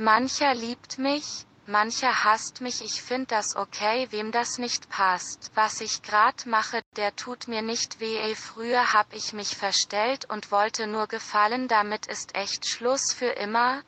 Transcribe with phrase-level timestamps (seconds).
[0.00, 1.24] Mancher liebt mich,
[1.66, 5.50] mancher hasst mich, ich find das okay, wem das nicht passt.
[5.56, 10.24] Was ich grad mache, der tut mir nicht weh, ey, früher hab ich mich verstellt
[10.30, 13.80] und wollte nur gefallen, damit ist echt Schluss für immer.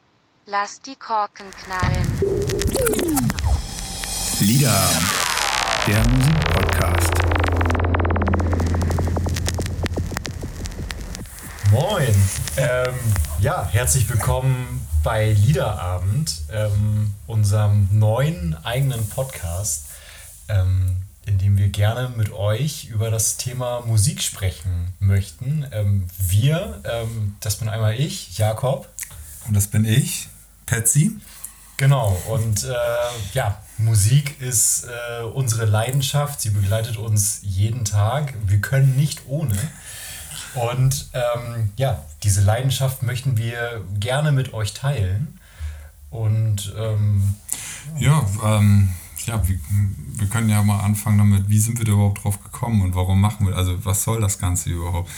[0.47, 2.19] Lass die Korken knallen.
[4.41, 4.91] Lieder,
[5.87, 7.13] der Musikpodcast.
[11.71, 12.15] Moin.
[12.57, 12.99] Ähm,
[13.39, 19.87] ja, herzlich willkommen bei Liederabend, ähm, unserem neuen eigenen Podcast,
[20.49, 25.67] ähm, in dem wir gerne mit euch über das Thema Musik sprechen möchten.
[25.73, 28.89] Ähm, wir, ähm, das bin einmal ich, Jakob.
[29.47, 30.29] Und das bin ich,
[30.67, 31.17] Patsy.
[31.77, 32.75] Genau, und äh,
[33.33, 38.35] ja, Musik ist äh, unsere Leidenschaft, sie begleitet uns jeden Tag.
[38.47, 39.57] Wir können nicht ohne.
[40.55, 45.39] Und ähm, ja, diese Leidenschaft möchten wir gerne mit euch teilen.
[46.11, 47.35] Und ähm,
[47.99, 48.91] ja, ähm,
[49.27, 49.59] ja wir,
[50.15, 53.21] wir können ja mal anfangen damit, wie sind wir da überhaupt drauf gekommen und warum
[53.21, 55.09] machen wir, also was soll das Ganze überhaupt?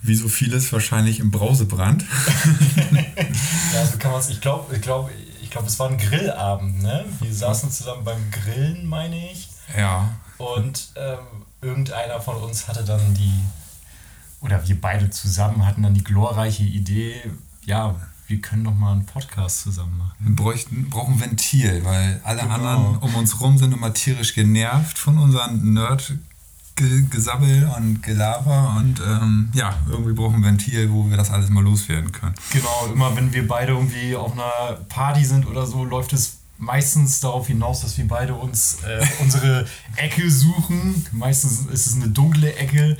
[0.00, 2.02] Wie so vieles wahrscheinlich im Brausebrand.
[3.74, 6.82] ja, so kann man es, ich glaube, ich glaube, ich glaube, es war ein Grillabend,
[6.82, 7.04] ne?
[7.20, 9.48] Wir saßen zusammen beim Grillen, meine ich.
[9.76, 10.08] Ja.
[10.38, 11.18] Und ähm,
[11.60, 13.44] irgendeiner von uns hatte dann die
[14.42, 17.14] oder wir beide zusammen hatten dann die glorreiche Idee,
[17.64, 17.94] ja,
[18.26, 20.12] wir können doch mal einen Podcast zusammen machen.
[20.18, 22.54] Wir bräuchten, brauchen Ventil, weil alle genau.
[22.54, 26.18] anderen um uns rum sind immer tierisch genervt von unseren Nerd-
[27.10, 31.50] Gesabbel und Gelaber und ähm, ja, irgendwie brauchen wir ein Ventil, wo wir das alles
[31.50, 32.34] mal loswerden können.
[32.50, 37.20] Genau, immer wenn wir beide irgendwie auf einer Party sind oder so, läuft es meistens
[37.20, 41.06] darauf hinaus, dass wir beide uns äh, unsere Ecke suchen.
[41.12, 42.96] Meistens ist es eine dunkle Ecke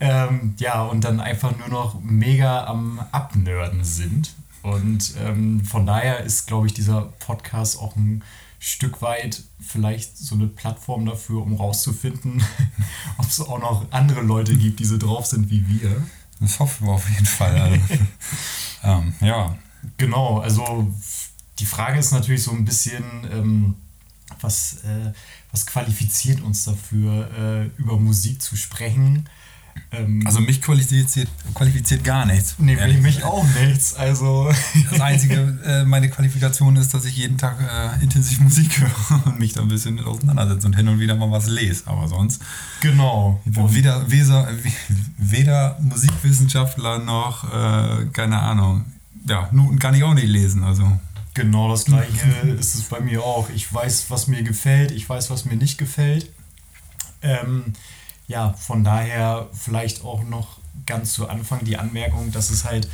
[0.00, 4.34] ähm, ja, und dann einfach nur noch mega am Abnörden sind.
[4.62, 8.22] Und ähm, von daher ist, glaube ich, dieser Podcast auch ein
[8.60, 12.42] Stück weit vielleicht so eine Plattform dafür, um rauszufinden,
[13.18, 16.02] ob es auch noch andere Leute gibt, die so drauf sind wie wir.
[16.40, 17.80] Das hoffen wir auf jeden Fall.
[18.84, 19.58] Ähm, ja.
[19.96, 20.92] Genau, also
[21.58, 23.02] die Frage ist natürlich so ein bisschen,
[23.32, 23.74] ähm,
[24.40, 25.12] was, äh,
[25.50, 29.28] was qualifiziert uns dafür, äh, über Musik zu sprechen?
[29.90, 32.54] Ähm, also mich qualifiziert, qualifiziert gar nichts.
[32.58, 33.94] Nee, mich, mich auch nichts.
[33.94, 34.50] Also
[34.90, 39.38] das einzige, äh, meine Qualifikation ist, dass ich jeden Tag äh, intensiv Musik höre und
[39.38, 41.84] mich da ein bisschen auseinandersetze und hin und wieder mal was lese.
[41.86, 42.42] Aber sonst.
[42.80, 43.40] Genau.
[43.44, 44.48] Weder, weder,
[45.16, 48.84] weder Musikwissenschaftler noch, äh, keine Ahnung.
[49.26, 50.62] Ja, Noten kann ich auch nicht lesen.
[50.62, 50.98] Also.
[51.34, 52.28] Genau das gleiche
[52.58, 53.48] ist es bei mir auch.
[53.50, 56.30] Ich weiß, was mir gefällt, ich weiß, was mir nicht gefällt.
[57.22, 57.74] Ähm,
[58.28, 62.88] ja, von daher vielleicht auch noch ganz zu Anfang die Anmerkung, dass es halt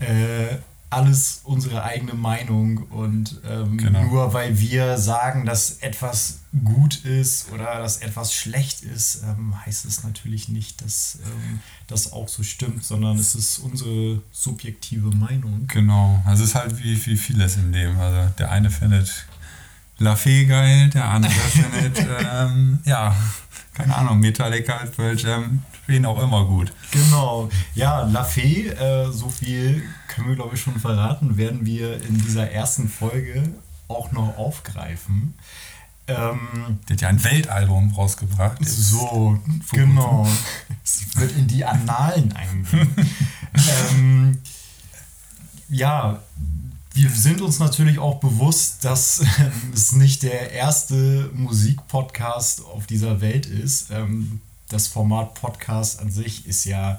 [0.00, 0.56] äh,
[0.92, 4.02] alles unsere eigene Meinung und ähm, genau.
[4.04, 9.86] nur weil wir sagen, dass etwas gut ist oder dass etwas schlecht ist, ähm, heißt
[9.86, 15.66] es natürlich nicht, dass ähm, das auch so stimmt, sondern es ist unsere subjektive Meinung.
[15.68, 17.98] Genau, also es ist halt wie, wie vieles im Leben.
[17.98, 19.26] Also der eine findet
[19.98, 23.16] La Fee geil, der andere findet, ähm, ja,
[23.74, 26.72] keine Ahnung, Metallica, Pearl Jam, wen auch immer gut.
[26.90, 27.48] Genau.
[27.74, 32.18] Ja, La Fee, äh, so viel können wir, glaube ich, schon verraten, werden wir in
[32.18, 33.42] dieser ersten Folge
[33.88, 35.34] auch noch aufgreifen.
[36.08, 38.58] Ähm, Der hat ja ein Weltalbum rausgebracht.
[38.64, 39.38] So,
[39.70, 40.26] genau.
[40.84, 42.94] Es wird in die Annalen eingehen.
[43.90, 44.38] ähm,
[45.68, 46.20] ja,
[46.94, 49.22] wir sind uns natürlich auch bewusst, dass
[49.74, 53.90] es nicht der erste Musikpodcast auf dieser Welt ist.
[53.90, 56.98] Ähm, das Format Podcast an sich ist ja,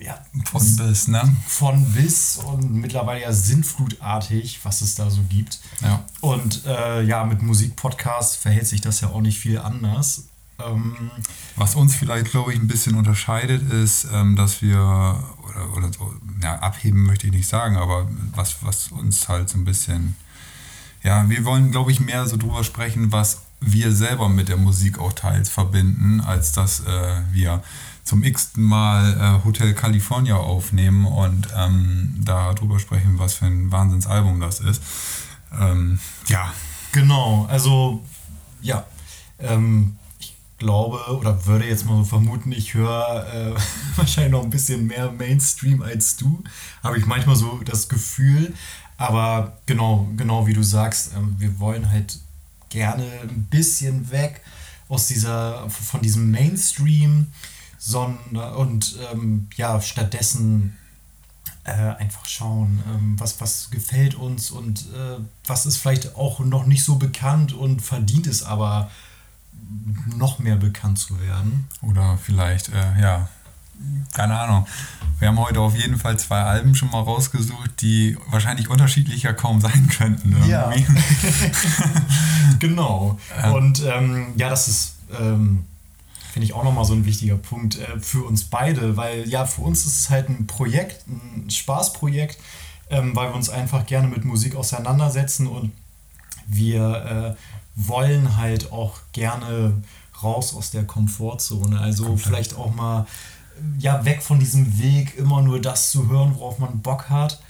[0.00, 1.36] ja von bis, ne?
[1.46, 5.60] Von bis und mittlerweile ja sinnflutartig, was es da so gibt.
[5.80, 6.04] Ja.
[6.20, 10.24] Und äh, ja, mit Musikpodcast verhält sich das ja auch nicht viel anders.
[10.64, 11.10] Ähm,
[11.56, 14.78] Was uns vielleicht, glaube ich, ein bisschen unterscheidet, ist, ähm, dass wir,
[15.48, 19.58] oder, oder so, ja, abheben möchte ich nicht sagen, aber was, was uns halt so
[19.58, 20.16] ein bisschen,
[21.02, 24.98] ja, wir wollen, glaube ich, mehr so drüber sprechen, was wir selber mit der Musik
[24.98, 27.62] auch teils verbinden, als dass äh, wir
[28.04, 33.70] zum x-ten Mal äh, Hotel California aufnehmen und ähm, da drüber sprechen, was für ein
[33.70, 34.82] Wahnsinnsalbum das ist.
[35.58, 36.52] Ähm, ja.
[36.92, 38.02] Genau, also
[38.62, 38.86] ja.
[39.38, 39.96] Ähm,
[40.58, 43.60] glaube oder würde jetzt mal so vermuten, ich höre äh,
[43.96, 46.42] wahrscheinlich noch ein bisschen mehr Mainstream als du.
[46.82, 48.52] Habe ich manchmal so das Gefühl.
[48.96, 52.18] Aber genau, genau wie du sagst, äh, wir wollen halt
[52.68, 54.42] gerne ein bisschen weg
[54.88, 57.28] aus dieser, von diesem Mainstream
[57.78, 60.76] sondern, und ähm, ja, stattdessen
[61.64, 66.66] äh, einfach schauen, ähm, was, was gefällt uns und äh, was ist vielleicht auch noch
[66.66, 68.90] nicht so bekannt und verdient es aber
[70.16, 71.68] noch mehr bekannt zu werden.
[71.82, 73.28] Oder vielleicht, äh, ja,
[74.14, 74.66] keine Ahnung.
[75.18, 79.60] Wir haben heute auf jeden Fall zwei Alben schon mal rausgesucht, die wahrscheinlich unterschiedlicher kaum
[79.60, 80.32] sein könnten.
[80.32, 80.48] Irgendwie.
[80.48, 80.72] Ja.
[82.58, 83.18] genau.
[83.52, 85.64] Und ähm, ja, das ist, ähm,
[86.32, 89.62] finde ich, auch nochmal so ein wichtiger Punkt äh, für uns beide, weil ja, für
[89.62, 92.38] uns ist es halt ein Projekt, ein Spaßprojekt,
[92.90, 95.72] ähm, weil wir uns einfach gerne mit Musik auseinandersetzen und
[96.46, 99.72] wir äh, wollen halt auch gerne
[100.22, 101.78] raus aus der Komfortzone.
[101.80, 102.26] Also Komplett.
[102.26, 103.06] vielleicht auch mal
[103.78, 107.40] ja, weg von diesem Weg, immer nur das zu hören, worauf man Bock hat.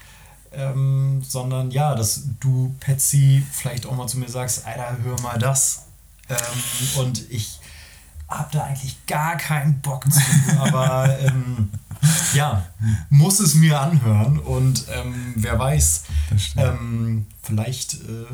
[0.53, 5.39] Ähm, sondern ja, dass du, Patsy, vielleicht auch mal zu mir sagst, Alter, hör mal
[5.39, 5.85] das.
[6.29, 7.61] Ähm, und ich
[8.29, 10.21] habe da eigentlich gar keinen Bock zu,
[10.59, 11.71] aber ähm,
[12.35, 12.67] ja,
[13.11, 16.05] muss es mir anhören und ähm, wer weiß,
[16.57, 18.27] ähm, vielleicht äh,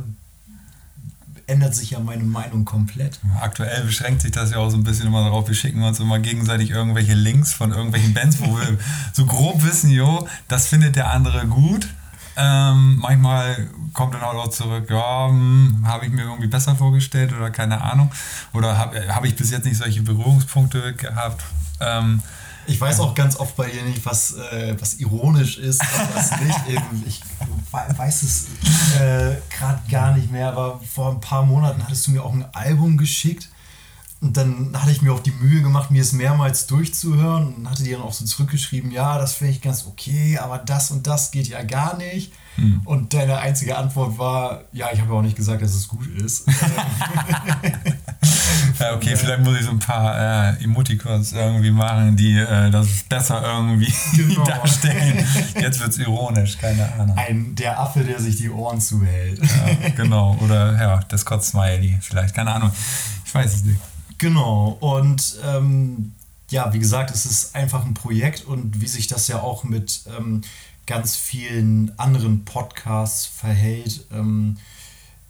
[1.46, 3.20] ändert sich ja meine Meinung komplett.
[3.40, 6.18] Aktuell beschränkt sich das ja auch so ein bisschen immer darauf, wir schicken uns immer
[6.18, 8.78] gegenseitig irgendwelche Links von irgendwelchen Bands, wo wir
[9.12, 11.88] so grob wissen, jo, das findet der andere gut.
[12.36, 17.50] Ähm, manchmal kommt dann auch zurück, ja, hm, habe ich mir irgendwie besser vorgestellt oder
[17.50, 18.10] keine Ahnung.
[18.52, 21.44] Oder habe hab ich bis jetzt nicht solche Berührungspunkte gehabt.
[21.80, 22.22] Ähm,
[22.66, 26.30] Ich weiß auch ganz oft bei dir nicht, was, äh, was ironisch ist und was
[26.40, 26.58] nicht.
[26.68, 27.20] Eben, ich
[27.70, 28.46] we- weiß es
[28.98, 32.46] äh, gerade gar nicht mehr, aber vor ein paar Monaten hattest du mir auch ein
[32.54, 33.48] Album geschickt.
[34.20, 37.82] Und dann hatte ich mir auch die Mühe gemacht, mir es mehrmals durchzuhören und hatte
[37.82, 41.30] dir dann auch so zurückgeschrieben, ja, das finde ich ganz okay, aber das und das
[41.30, 42.32] geht ja gar nicht.
[42.84, 46.06] Und deine einzige Antwort war, ja, ich habe ja auch nicht gesagt, dass es gut
[46.06, 46.46] ist.
[48.78, 52.86] ja, okay, vielleicht muss ich so ein paar äh, Emoticons irgendwie machen, die äh, das
[53.08, 54.44] besser irgendwie Genau.
[54.44, 55.26] darstellen.
[55.60, 57.16] Jetzt wird es ironisch, keine Ahnung.
[57.16, 59.40] Ein, der Affe, der sich die Ohren zuhält.
[59.40, 60.36] Ja, genau.
[60.40, 62.70] Oder ja, das Kotz-Smiley vielleicht, keine Ahnung.
[63.24, 63.80] Ich weiß es nicht.
[64.18, 66.12] Genau, und ähm,
[66.50, 70.02] ja, wie gesagt, es ist einfach ein Projekt und wie sich das ja auch mit
[70.16, 70.42] ähm,
[70.86, 74.56] ganz vielen anderen Podcasts verhält, ähm,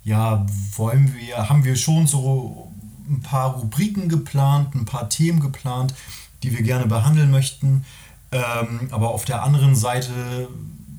[0.03, 0.47] ja,
[0.77, 2.73] wollen wir, haben wir schon so
[3.09, 5.95] ein paar Rubriken geplant, ein paar Themen geplant,
[6.43, 7.85] die wir gerne behandeln möchten.
[8.33, 10.49] Ähm, aber auf der anderen Seite,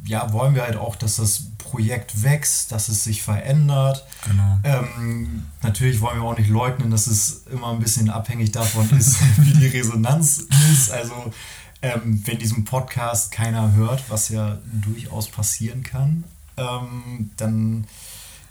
[0.06, 4.06] ja, wollen wir halt auch, dass das Projekt wächst, dass es sich verändert.
[4.26, 4.60] Genau.
[4.64, 9.18] Ähm, natürlich wollen wir auch nicht leugnen, dass es immer ein bisschen abhängig davon ist,
[9.38, 10.92] wie die Resonanz ist.
[10.92, 11.34] Also
[11.86, 16.24] ähm, wenn diesen Podcast keiner hört, was ja durchaus passieren kann,
[16.58, 17.86] ähm, dann,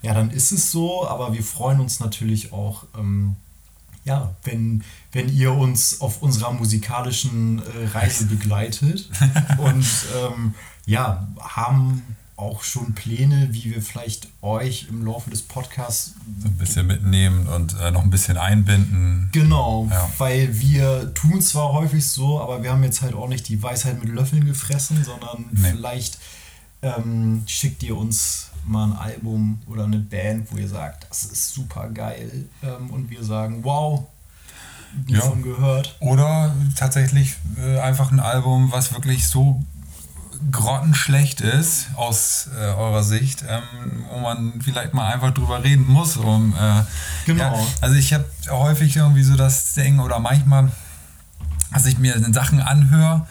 [0.03, 1.09] ja, dann ist es so.
[1.09, 3.35] Aber wir freuen uns natürlich auch, ähm,
[4.05, 9.11] ja, wenn, wenn ihr uns auf unserer musikalischen äh, Reise begleitet
[9.59, 9.87] und
[10.17, 10.55] ähm,
[10.87, 12.03] ja, haben
[12.37, 16.15] auch schon Pläne, wie wir vielleicht euch im Laufe des Podcasts
[16.45, 19.29] ein bisschen mitnehmen und äh, noch ein bisschen einbinden.
[19.33, 20.11] Genau, Ja.
[20.19, 24.03] weil wir tun zwar häufig so, aber wir haben jetzt halt auch nicht die Weisheit
[24.03, 25.71] mit Löffeln gefressen, sondern Nee.
[25.71, 26.19] vielleicht
[26.83, 31.55] ähm, schickt ihr uns mal ein Album oder eine Band, wo ihr sagt, das ist
[31.55, 34.05] super geil ähm, und wir sagen, wow,
[35.07, 35.23] Ja.
[35.43, 35.97] gehört.
[36.01, 39.63] Oder tatsächlich äh, einfach ein Album, was wirklich so
[40.51, 43.63] grottenschlecht ist aus äh, eurer Sicht, ähm,
[44.11, 46.17] wo man vielleicht mal einfach drüber reden muss.
[46.17, 46.83] Um, äh,
[47.27, 47.57] Genau.
[47.57, 50.71] Ja, also ich habe häufig irgendwie so das Ding oder manchmal,
[51.73, 53.27] dass ich mir Sachen anhöre,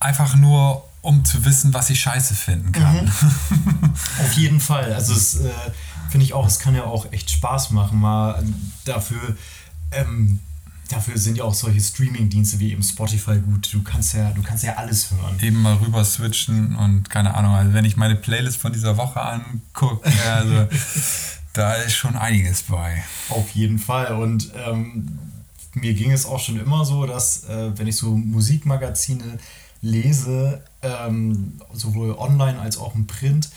[0.00, 3.12] einfach nur um zu wissen, was ich scheiße finden kann.
[4.22, 4.92] Auf jeden Fall.
[4.92, 5.50] Also es äh,
[6.10, 8.42] finde ich auch, es kann ja auch echt Spaß machen, mal
[8.84, 9.36] dafür.
[9.90, 10.40] Ähm,
[10.92, 13.72] dafür sind ja auch solche Streaming-Dienste wie eben Spotify gut.
[13.72, 15.38] Du kannst ja, du kannst ja alles hören.
[15.40, 19.20] Eben mal rüber switchen und keine Ahnung, also wenn ich meine Playlist von dieser Woche
[19.20, 20.68] angucke, also
[21.52, 23.02] da ist schon einiges bei.
[23.28, 24.14] Auf jeden Fall.
[24.14, 25.18] Und ähm,
[25.74, 29.38] mir ging es auch schon immer so, dass äh, wenn ich so Musikmagazine
[29.80, 33.50] lese, ähm, sowohl online als auch im Print,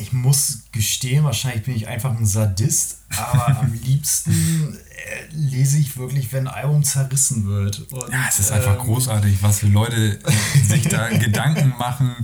[0.00, 5.96] ich muss gestehen, wahrscheinlich bin ich einfach ein Sadist, aber am liebsten äh, lese ich
[5.96, 7.80] wirklich, wenn ein Album zerrissen wird.
[7.90, 10.18] Und, Ja, es ist einfach ähm, großartig, was für Leute
[10.66, 12.14] sich da Gedanken machen,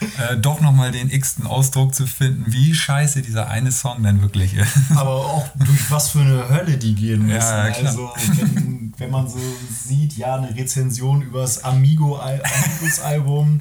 [0.00, 4.54] äh, doch nochmal den x-ten Ausdruck zu finden, wie scheiße dieser eine Song denn wirklich
[4.54, 4.72] ist.
[4.96, 7.36] Aber auch durch was für eine Hölle die gehen müssen.
[7.36, 7.86] Ja, klar.
[7.86, 9.40] also, wenn, wenn man so
[9.86, 13.60] sieht, ja, eine Rezension über das Amigo Al Amigos Album,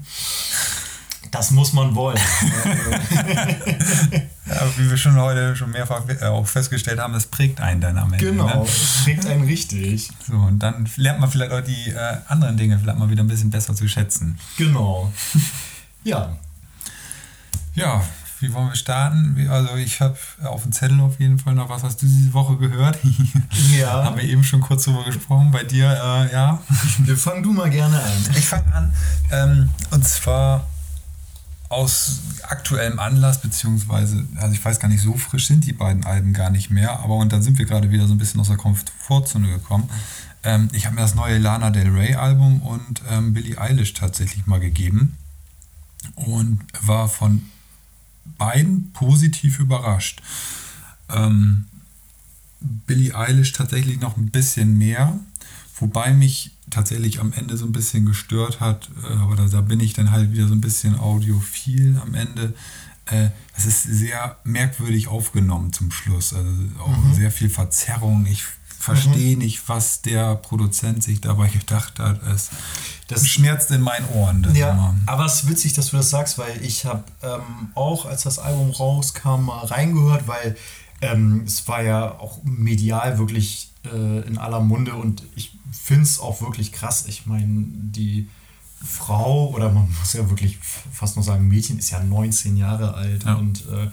[1.36, 2.18] das muss man wollen.
[4.48, 7.98] Ja, wie wir schon heute schon mehrfach äh, auch festgestellt haben, das prägt einen dann
[7.98, 8.26] am Ende.
[8.28, 8.62] genau, Ne?
[8.64, 10.10] es trägt einen richtig.
[10.28, 13.28] So, und dann lernt man vielleicht auch die äh, anderen Dinge vielleicht mal wieder ein
[13.28, 14.38] bisschen besser zu schätzen.
[14.58, 15.12] Genau.
[16.04, 16.36] Ja.
[17.74, 18.04] Ja,
[18.40, 19.48] wie wollen wir starten?
[19.50, 22.58] Also ich habe auf dem Zettel auf jeden Fall noch was, hast du diese Woche
[22.58, 23.00] gehört?
[23.76, 24.04] Ja.
[24.04, 25.50] Haben wir eben schon kurz drüber gesprochen.
[25.52, 26.62] Bei dir, äh, ja.
[27.00, 28.12] Wir fangen du mal gerne an.
[28.38, 28.94] Ich fange an.
[29.32, 30.68] Ähm, und zwar
[31.70, 36.34] aus aktuellem Anlass, beziehungsweise, also ich weiß gar nicht, so frisch sind die beiden Alben
[36.34, 38.58] gar nicht mehr, aber und dann sind wir gerade wieder so ein bisschen aus der
[38.58, 39.90] Komfortzone gekommen.
[40.44, 44.46] Ähm, ich habe mir das neue Lana Del Rey Album und ähm, Billie Eilish tatsächlich
[44.46, 45.18] mal gegeben
[46.16, 47.44] und war von
[48.38, 50.22] beiden positiv überrascht.
[51.10, 51.66] Ähm,
[52.60, 55.20] Billie Eilish tatsächlich noch ein bisschen mehr,
[55.80, 59.80] wobei mich tatsächlich am Ende so ein bisschen gestört hat, äh, aber da, da bin
[59.80, 62.54] ich dann halt wieder so ein bisschen audiophil am Ende.
[63.06, 68.26] Äh, Es ist sehr merkwürdig aufgenommen zum Schluss, also auch sehr viel Verzerrung.
[68.26, 68.44] Ich
[68.80, 72.22] verstehe nicht, was der Produzent sich dabei gedacht hat.
[72.24, 72.50] Es
[73.08, 74.44] Das- schmerzt in meinen Ohren.
[74.44, 74.96] Das Ja, immer.
[75.06, 78.38] aber es ist witzig, dass du das sagst, weil ich habe ähm, auch, als das
[78.40, 80.56] Album rauskam, mal reingehört, weil
[81.02, 85.52] ähm, es war ja auch medial wirklich äh, in aller Munde und ich
[85.82, 87.06] finde es auch wirklich krass.
[87.08, 88.28] Ich meine, die
[88.84, 90.58] Frau, oder man muss ja wirklich
[90.92, 93.36] fast noch sagen, Mädchen ist ja 19 Jahre alt Ja.
[93.36, 93.90] und äh,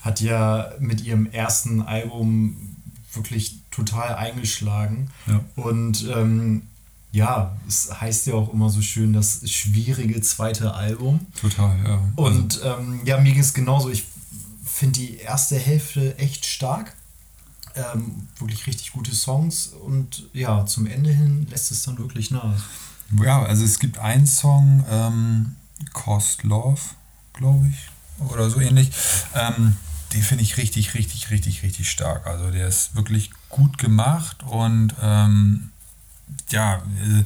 [0.00, 2.56] hat ja mit ihrem ersten Album
[3.12, 5.10] wirklich total eingeschlagen.
[5.26, 5.40] Ja.
[5.56, 6.62] Und ähm,
[7.12, 11.26] ja, es heißt ja auch immer so schön, das schwierige zweite Album.
[11.38, 12.00] Total, ja.
[12.16, 13.90] Und ähm, ja, mir ging es genauso.
[13.90, 14.04] Ich
[14.64, 16.94] finde die erste Hälfte echt stark.
[17.94, 19.68] Ähm, wirklich richtig gute Songs.
[19.68, 22.62] Und ja, zum Ende hin lässt es dann wirklich nach.
[23.22, 25.56] Ja, also es gibt einen Song, ähm,
[25.92, 26.80] Cost Love,
[27.32, 28.90] glaube ich, oder so ähnlich.
[29.34, 29.76] Ähm,
[30.12, 32.26] den finde ich richtig, richtig, richtig, richtig stark.
[32.26, 35.70] Also der ist wirklich gut gemacht und ähm,
[36.50, 37.24] ja, äh,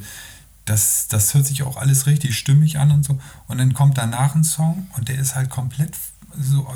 [0.65, 3.19] das, das hört sich auch alles richtig stimmig an und so.
[3.47, 5.95] Und dann kommt danach ein Song und der ist halt komplett
[6.37, 6.67] so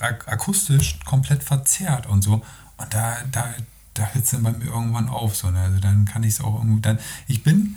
[0.00, 2.42] ak akustisch komplett verzerrt und so.
[2.78, 3.54] Und da, da,
[3.94, 5.36] da hört es dann bei mir irgendwann auf.
[5.36, 5.60] So, ne?
[5.60, 6.80] Also dann kann ich es auch irgendwie.
[6.80, 7.76] Dann, ich bin,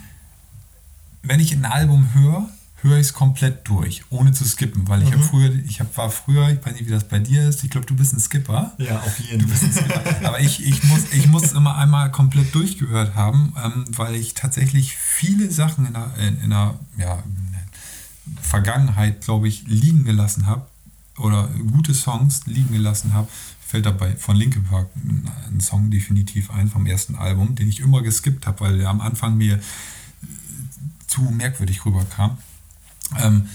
[1.22, 2.48] wenn ich ein Album höre,
[2.82, 6.10] höre ich es komplett durch, ohne zu skippen, weil ich habe früher, ich hab, war
[6.10, 8.72] früher, ich weiß nicht, wie das bei dir ist, ich glaube, du bist ein Skipper.
[8.78, 10.16] Ja, auf jeden Fall.
[10.24, 14.96] Aber ich, ich, muss, ich muss immer einmal komplett durchgehört haben, ähm, weil ich tatsächlich
[14.96, 17.22] viele Sachen in der, in, in der ja,
[18.40, 20.66] Vergangenheit, glaube ich, liegen gelassen habe
[21.18, 23.28] oder gute Songs liegen gelassen habe.
[23.72, 28.02] Fällt dabei von Linkin Park ein, Song definitiv ein vom ersten Album, den ich immer
[28.02, 29.58] geskippt habe, weil der am Anfang mir
[31.06, 32.36] zu merkwürdig rüberkam.
[33.18, 33.48] Ähm,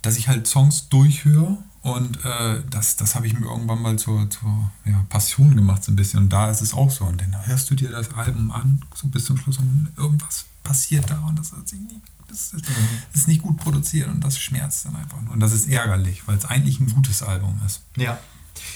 [0.00, 4.30] dass ich halt Songs durchhöre und äh, das, das habe ich mir irgendwann mal zur,
[4.30, 6.20] zur ja, Passion gemacht, so ein bisschen.
[6.20, 7.04] Und da ist es auch so.
[7.04, 11.10] Und dann hörst du dir das Album an, so bis zum Schluss und irgendwas passiert
[11.10, 12.64] da und das, hat sich nicht, das ist,
[13.12, 15.34] ist nicht gut produziert und das schmerzt dann einfach nur.
[15.34, 17.82] Und das ist ärgerlich, weil es eigentlich ein gutes Album ist.
[17.98, 18.18] Ja.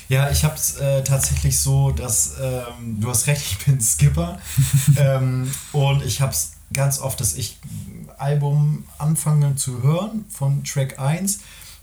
[0.08, 4.38] Ja, ich habe es äh, tatsächlich so, dass ähm, du hast recht, ich bin Skipper
[4.96, 10.64] ähm, und ich habe es ganz oft, dass ich ein Album anfange zu hören von
[10.64, 11.40] Track 1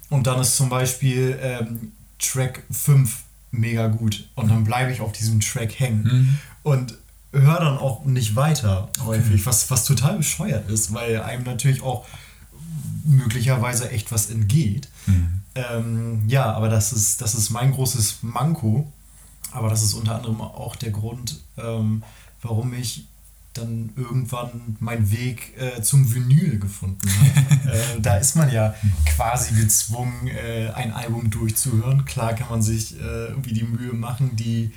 [0.10, 5.12] und dann ist zum Beispiel ähm, Track 5 mega gut und dann bleibe ich auf
[5.12, 6.38] diesem Track hängen Mhm.
[6.64, 6.98] und
[7.32, 12.06] höre dann auch nicht weiter häufig, was, was total bescheuert ist, weil einem natürlich auch
[13.06, 14.88] möglicherweise echt was entgeht.
[15.56, 18.92] Ähm, ja, aber das ist, das ist mein großes Manko.
[19.52, 22.04] Aber das ist unter anderem auch der Grund, ähm,
[22.42, 23.06] warum ich
[23.54, 27.70] dann irgendwann meinen Weg äh, zum Vinyl gefunden habe.
[27.98, 28.74] äh, da ist man ja
[29.06, 32.06] quasi gezwungen, äh, ein Album durchzuhören.
[32.06, 34.72] Klar kann man sich äh, irgendwie die Mühe machen, die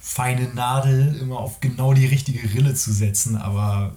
[0.00, 3.94] feine Nadel immer auf genau die richtige Rille zu setzen, aber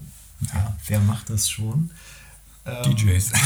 [0.54, 1.92] ja, wer macht das schon?
[2.86, 3.32] Ähm, DJs.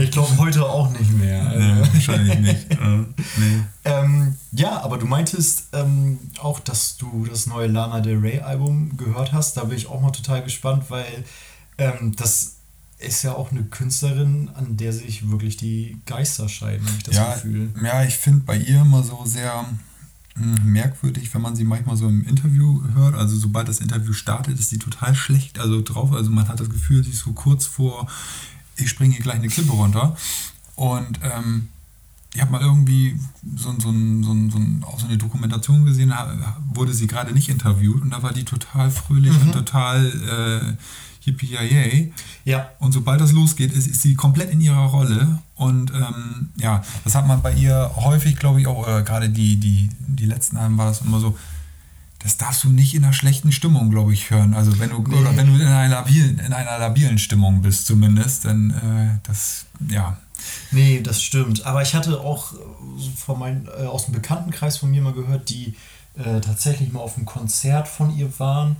[0.00, 1.42] Ich glaube heute auch nicht mehr.
[1.56, 2.66] Nee, wahrscheinlich nicht.
[2.80, 3.04] Äh,
[3.36, 3.62] nee.
[3.84, 8.96] Ähm, ja, aber du meintest ähm, auch, dass du das neue Lana Del Rey Album
[8.96, 9.56] gehört hast.
[9.56, 11.24] Da bin ich auch mal total gespannt, weil
[11.78, 12.56] ähm, das
[12.98, 17.16] ist ja auch eine Künstlerin, an der sich wirklich die Geister scheiden, habe ich das
[17.16, 17.70] ja, Gefühl.
[17.82, 19.64] ja, ich finde bei ihr immer so sehr
[20.36, 23.14] merkwürdig, wenn man sie manchmal so im Interview hört.
[23.14, 26.12] Also sobald das Interview startet, ist sie total schlecht also drauf.
[26.12, 28.08] Also man hat das Gefühl, sie ist so kurz vor,
[28.76, 30.16] ich springe hier gleich eine Klippe runter.
[30.76, 31.68] Und ähm,
[32.34, 33.18] ich habe mal irgendwie
[33.56, 36.12] so, so, so, so, auch so eine Dokumentation gesehen,
[36.72, 40.76] wurde sie gerade nicht interviewt und da war die total fröhlich und total
[41.26, 42.12] äh, yippie
[42.44, 45.40] Ja, und sobald das losgeht, ist, ist sie komplett in ihrer Rolle.
[45.60, 49.56] Und ähm, ja, das hat man bei ihr häufig, glaube ich, auch, äh, gerade die,
[49.56, 51.36] die, die letzten Alben war das immer so,
[52.20, 54.54] das darfst du nicht in einer schlechten Stimmung, glaube ich, hören.
[54.54, 55.16] Also wenn du, nee.
[55.16, 59.66] oder wenn du in einer labilen, in einer labilen Stimmung bist zumindest, dann äh, das,
[59.86, 60.16] ja.
[60.70, 61.66] Nee, das stimmt.
[61.66, 62.54] Aber ich hatte auch
[63.18, 65.74] von mein, äh, aus dem Bekanntenkreis von mir mal gehört, die
[66.16, 68.76] äh, tatsächlich mal auf einem Konzert von ihr waren.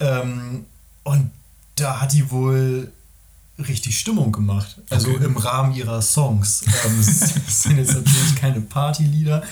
[0.00, 0.64] Ähm,
[1.04, 1.30] und
[1.74, 2.90] da hat die wohl
[3.58, 4.80] richtig Stimmung gemacht.
[4.90, 5.24] Also okay.
[5.24, 6.64] im Rahmen ihrer Songs.
[6.86, 6.96] Ähm,
[7.46, 9.42] das sind jetzt natürlich keine Partylieder,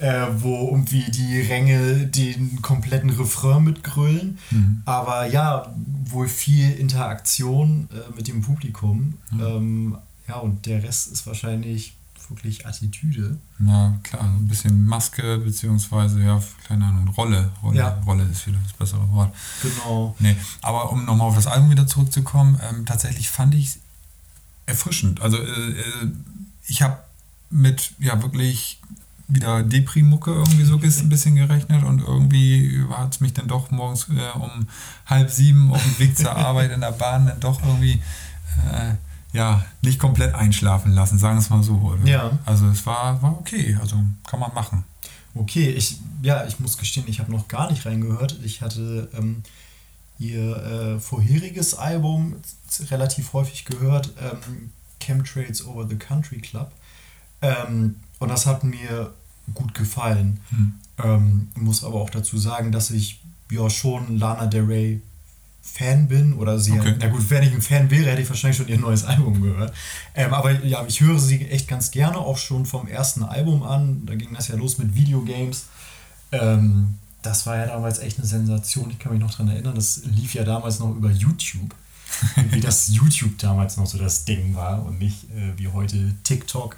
[0.00, 4.38] äh, wo irgendwie die Ränge den kompletten Refrain mitgrölen.
[4.50, 4.82] Mhm.
[4.84, 5.74] Aber ja,
[6.04, 9.14] wohl viel Interaktion äh, mit dem Publikum.
[9.30, 9.40] Mhm.
[9.40, 11.97] Ähm, ja, und der Rest ist wahrscheinlich
[12.30, 13.38] wirklich Attitüde.
[13.58, 17.50] Na klar, ein bisschen Maske, beziehungsweise, ja, keine Ahnung, Rolle.
[17.62, 17.88] Rolle, ja.
[18.06, 19.34] Rolle ist vielleicht das bessere Wort.
[19.62, 20.14] Genau.
[20.18, 23.78] Nee, aber um nochmal auf das Album wieder zurückzukommen, ähm, tatsächlich fand ich es
[24.66, 25.20] erfrischend.
[25.20, 25.84] Also, äh, äh
[26.66, 26.98] ich habe
[27.50, 28.80] mit, ja, wirklich
[29.28, 34.08] wieder Depri-Mucke irgendwie so ein bisschen gerechnet und irgendwie hat es mich dann doch morgens
[34.08, 34.66] äh, um
[35.04, 38.00] halb sieben auf dem Weg zur Arbeit in der Bahn dann doch irgendwie
[38.72, 38.94] äh,
[39.32, 41.74] ja, nicht komplett einschlafen lassen, sagen wir es mal so.
[41.74, 42.04] Oder?
[42.04, 42.38] Ja.
[42.46, 44.84] Also es war, war okay, also kann man machen.
[45.34, 48.38] Okay, ich, ja, ich muss gestehen, ich habe noch gar nicht reingehört.
[48.42, 49.42] Ich hatte ähm,
[50.18, 52.36] ihr äh, vorheriges Album
[52.90, 54.70] relativ häufig gehört, ähm,
[55.00, 56.72] Chemtrails Over the Country Club.
[57.40, 59.12] Ähm, und das hat mir
[59.54, 60.40] gut gefallen.
[60.50, 60.74] Hm.
[61.02, 63.20] Ähm, muss aber auch dazu sagen, dass ich
[63.50, 65.02] ja schon Lana Del Rey
[65.72, 66.94] Fan bin oder sie, okay.
[66.98, 69.72] na gut, wenn ich ein Fan wäre, hätte ich wahrscheinlich schon ihr neues Album gehört.
[70.14, 74.04] Ähm, aber ja, ich höre sie echt ganz gerne, auch schon vom ersten Album an.
[74.06, 75.66] Da ging das ja los mit Videogames.
[76.32, 78.90] Ähm, das war ja damals echt eine Sensation.
[78.90, 81.74] Ich kann mich noch daran erinnern, das lief ja damals noch über YouTube.
[82.50, 86.76] wie das YouTube damals noch so das Ding war und nicht äh, wie heute TikTok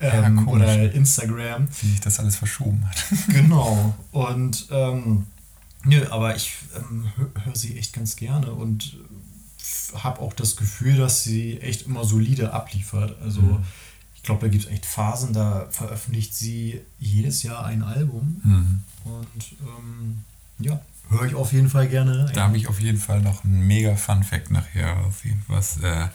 [0.00, 1.68] ähm, ja, oder Instagram.
[1.80, 2.96] Wie sich das alles verschoben hat.
[3.28, 3.94] genau.
[4.12, 5.26] Und ähm,
[5.84, 7.10] Nö, aber ich ähm,
[7.44, 8.96] höre sie echt ganz gerne und
[9.94, 13.16] habe auch das Gefühl, dass sie echt immer solide abliefert.
[13.22, 13.64] Also mhm.
[14.14, 18.40] ich glaube, da gibt es echt Phasen, da veröffentlicht sie jedes Jahr ein Album.
[18.44, 18.82] Mhm.
[19.04, 20.24] Und ähm,
[20.58, 22.34] ja, höre ich auf jeden Fall gerne rein.
[22.34, 25.78] Da habe ich auf jeden Fall noch einen mega Fun Fact nachher, auf jeden was
[25.78, 26.08] äh,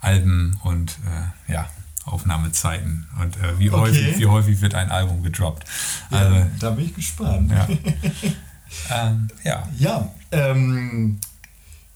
[0.00, 1.70] Alben und äh, ja,
[2.04, 3.80] Aufnahmezeiten und äh, wie, okay.
[3.80, 5.64] häufig, wie häufig wird ein Album gedroppt.
[6.10, 7.52] Ja, also, da bin ich gespannt.
[7.52, 7.68] Ja.
[8.90, 9.68] Ähm, ja.
[9.78, 11.18] Ja, ähm,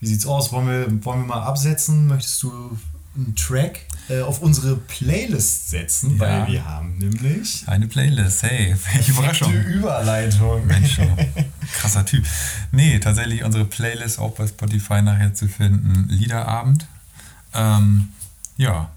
[0.01, 0.53] wie sieht's aus?
[0.53, 2.07] Wollen wir, wollen wir mal absetzen?
[2.07, 2.79] Möchtest du
[3.15, 6.13] einen Track äh, auf unsere Playlist setzen?
[6.15, 6.21] Ja.
[6.21, 7.65] Weil wir haben nämlich.
[7.67, 9.53] Eine Playlist, hey, welche Überraschung.
[9.53, 10.67] Überleitung.
[10.67, 11.43] Mensch, oh,
[11.79, 12.25] krasser Typ.
[12.73, 16.09] Nee, tatsächlich unsere Playlist auch bei Spotify nachher zu finden.
[16.09, 16.87] Liederabend.
[17.55, 18.09] Ähm,
[18.59, 18.91] ja,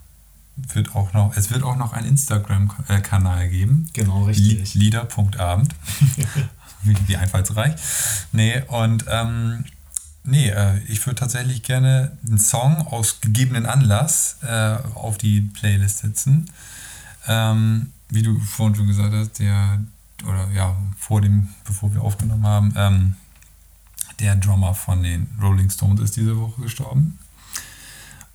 [0.73, 3.89] wird auch noch, es wird auch noch einen Instagram-Kanal geben.
[3.93, 4.73] Genau, richtig.
[4.73, 5.73] Lieder.abend.
[6.83, 7.75] wie, einfallsreich.
[8.31, 9.65] Nee, und ähm,
[10.23, 15.99] nee, äh, ich würde tatsächlich gerne einen Song aus gegebenen Anlass äh, auf die Playlist
[15.99, 16.49] setzen.
[17.27, 19.79] Ähm, wie du vorhin schon gesagt hast, der,
[20.25, 23.15] oder ja, vor dem, bevor wir aufgenommen haben, ähm,
[24.19, 27.19] der Drummer von den Rolling Stones ist diese Woche gestorben.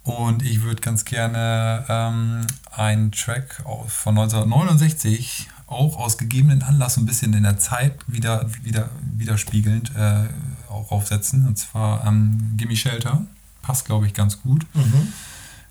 [0.03, 7.07] Und ich würde ganz gerne ähm, einen Track von 1969 auch aus gegebenen Anlass ein
[7.07, 10.25] bisschen in der Zeit wieder, wieder widerspiegelnd äh,
[10.69, 11.47] auch aufsetzen.
[11.47, 13.25] Und zwar ähm, Gimme Shelter.
[13.63, 14.67] Passt, glaube ich, ganz gut.
[14.75, 15.13] Mhm.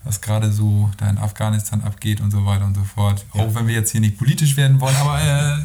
[0.02, 3.24] Was gerade so da in Afghanistan abgeht und so weiter und so fort.
[3.34, 3.42] Ja.
[3.42, 5.58] Auch wenn wir jetzt hier nicht politisch werden wollen, aber äh,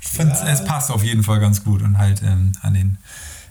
[0.00, 0.48] ich finde, ja.
[0.48, 1.82] es passt auf jeden Fall ganz gut.
[1.82, 2.98] Und halt ähm, an den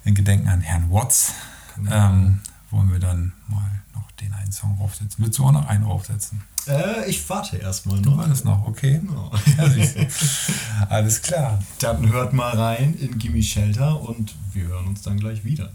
[0.04, 1.34] in Gedenken an Herrn Watts
[1.76, 1.92] genau.
[1.92, 3.81] ähm, wollen wir dann mal
[4.22, 5.24] den einen Song draufsetzen.
[5.24, 6.42] Willst du auch noch einen draufsetzen?
[6.68, 8.04] Äh, ich warte erstmal noch.
[8.04, 9.00] Du wartest noch, okay.
[9.02, 9.32] Genau.
[9.58, 11.62] Ja, Alles klar.
[11.80, 15.72] Dann hört mal rein in Gimme Shelter und wir hören uns dann gleich wieder.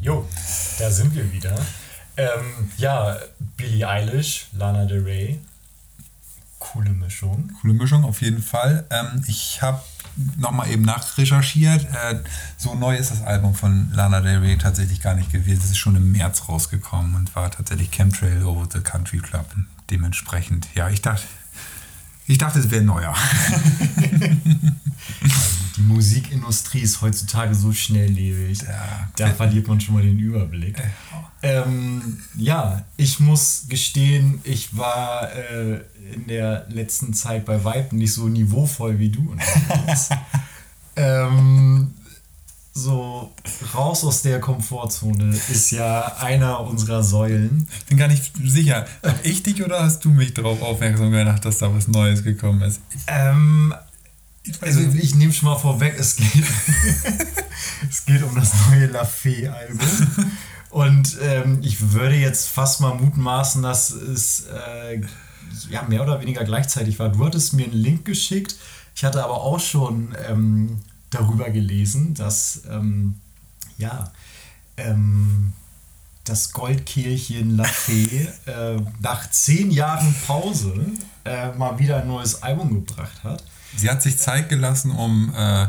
[0.00, 0.26] Jo,
[0.78, 1.58] da sind wir wieder.
[2.16, 3.16] Ähm, ja,
[3.56, 5.40] Billie Eilish, Lana Del Rey.
[6.58, 7.52] Coole Mischung.
[7.60, 8.86] Coole Mischung, auf jeden Fall.
[8.90, 9.80] Ähm, ich habe
[10.36, 11.84] nochmal eben nachrecherchiert.
[11.84, 12.20] Äh,
[12.56, 15.60] so neu ist das Album von Lana Del Rey tatsächlich gar nicht gewesen.
[15.62, 19.46] Es ist schon im März rausgekommen und war tatsächlich Chemtrail Over the Country Club.
[19.90, 21.22] Dementsprechend, ja, ich dachte,
[22.28, 23.14] ich dachte, es wäre neuer.
[25.76, 28.62] die Musikindustrie ist heutzutage so schnelllebig.
[28.62, 30.76] Ja, da verliert man schon mal den Überblick.
[31.42, 35.80] Ähm, ja, ich muss gestehen, ich war äh,
[36.12, 39.36] in der letzten Zeit bei Weitem nicht so niveauvoll wie du.
[40.96, 41.94] ähm,
[42.78, 43.32] so
[43.74, 47.68] raus aus der Komfortzone ist ja einer unserer Säulen.
[47.80, 48.86] Ich bin gar nicht sicher.
[49.02, 52.62] Hab ich dich oder hast du mich darauf aufmerksam gemacht, dass da was Neues gekommen
[52.62, 52.80] ist?
[53.06, 53.74] Ähm,
[54.60, 56.28] also ich nehme schon mal vorweg, es geht,
[57.90, 59.80] es geht um das neue La Fee-Album.
[60.70, 65.00] Und ähm, ich würde jetzt fast mal mutmaßen, dass es äh,
[65.70, 67.08] ja, mehr oder weniger gleichzeitig war.
[67.08, 68.56] Du hattest mir einen Link geschickt.
[68.94, 70.78] Ich hatte aber auch schon ähm,
[71.10, 73.20] darüber gelesen, dass ähm,
[73.78, 74.12] ja,
[74.76, 75.52] ähm,
[76.24, 80.74] das Goldkehlchen La Fee äh, nach zehn Jahren Pause
[81.24, 83.42] äh, mal wieder ein neues Album gebracht hat.
[83.76, 85.66] Sie hat sich Zeit gelassen, um äh,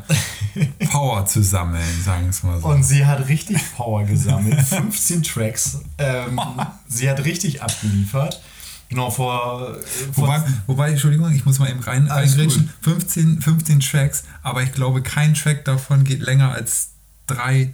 [0.87, 2.67] Power zu sammeln, sagen wir es mal so.
[2.67, 4.61] Und sie hat richtig Power gesammelt.
[4.67, 5.79] 15 Tracks.
[5.97, 6.39] Ähm,
[6.87, 8.41] sie hat richtig abgeliefert.
[8.89, 9.77] Genau, vor.
[10.13, 12.71] vor wobei, wobei, Entschuldigung, ich muss mal eben rein, reingrätschen.
[12.81, 16.89] 15, 15 Tracks, aber ich glaube, kein Track davon geht länger als
[17.27, 17.71] drei,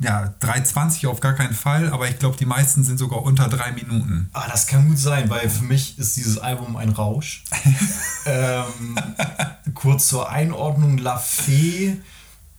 [0.00, 3.72] ja, 3,20 auf gar keinen Fall, aber ich glaube, die meisten sind sogar unter drei
[3.72, 4.30] Minuten.
[4.32, 7.44] Ah, das kann gut sein, weil für mich ist dieses Album ein Rausch.
[8.24, 8.96] ähm,
[9.74, 11.98] kurz zur Einordnung: La Fee.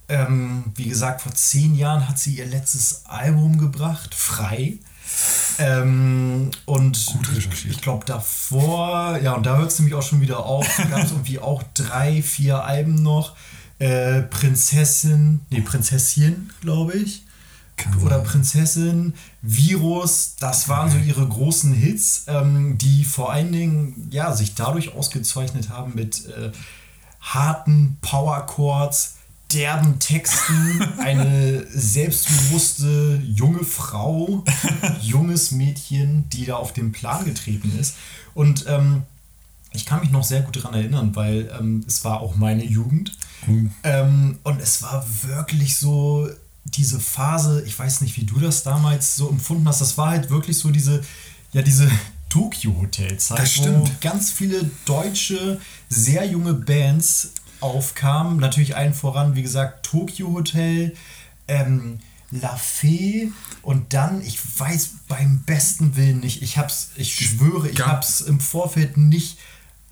[0.07, 4.77] Ähm, wie gesagt, vor zehn Jahren hat sie ihr letztes Album gebracht, Frei.
[5.59, 7.05] Ähm, und
[7.37, 11.11] ich, glaube davor, ja, und da hört es nämlich auch schon wieder auf, gab es
[11.11, 13.35] irgendwie auch drei, vier Alben noch.
[13.79, 17.23] Äh, Prinzessin, nee, Prinzesschen, glaube ich.
[18.03, 18.19] Oder.
[18.19, 24.53] Prinzessin, Virus, das waren so ihre großen Hits, ähm, die vor allen Dingen ja, sich
[24.55, 26.51] dadurch ausgezeichnet haben mit äh,
[27.21, 29.15] harten Power Chords,
[29.53, 34.43] derben Texten eine selbstbewusste junge Frau,
[35.01, 37.95] junges Mädchen, die da auf den Plan getreten ist.
[38.33, 39.03] Und ähm,
[39.73, 43.17] ich kann mich noch sehr gut daran erinnern, weil ähm, es war auch meine Jugend.
[43.47, 43.71] Mhm.
[43.83, 46.29] Ähm, und es war wirklich so
[46.65, 50.29] diese Phase, ich weiß nicht, wie du das damals so empfunden hast, das war halt
[50.29, 51.01] wirklich so diese,
[51.53, 51.89] ja, diese
[52.29, 55.59] Tokyo-Hotel-Zeit, wo ganz viele deutsche,
[55.89, 58.37] sehr junge Bands aufkam.
[58.37, 60.95] Natürlich allen voran, wie gesagt, Tokyo Hotel,
[61.47, 61.99] ähm,
[62.31, 67.85] La Fee und dann, ich weiß beim besten Willen nicht, ich hab's, ich schwöre, ich
[67.85, 69.37] hab's im Vorfeld nicht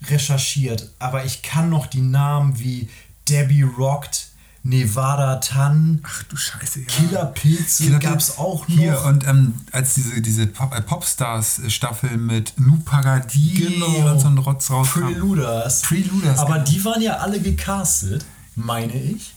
[0.08, 2.88] recherchiert, aber ich kann noch die Namen wie
[3.28, 4.29] Debbie Rocked,
[4.64, 6.02] Nevada Tan.
[6.04, 6.86] Ach du Scheiße, ja.
[6.86, 8.76] Killerpilze Killer gab es auch noch.
[8.76, 14.12] Hier, und ähm, als diese, diese Pop, äh, Popstars-Staffel mit Nu Pagadi genau.
[14.12, 15.06] und so ein Rotz rauskam.
[15.06, 15.82] Preluders.
[15.82, 16.40] Preluders.
[16.40, 16.66] Aber genau.
[16.66, 19.34] die waren ja alle gecastet, meine ich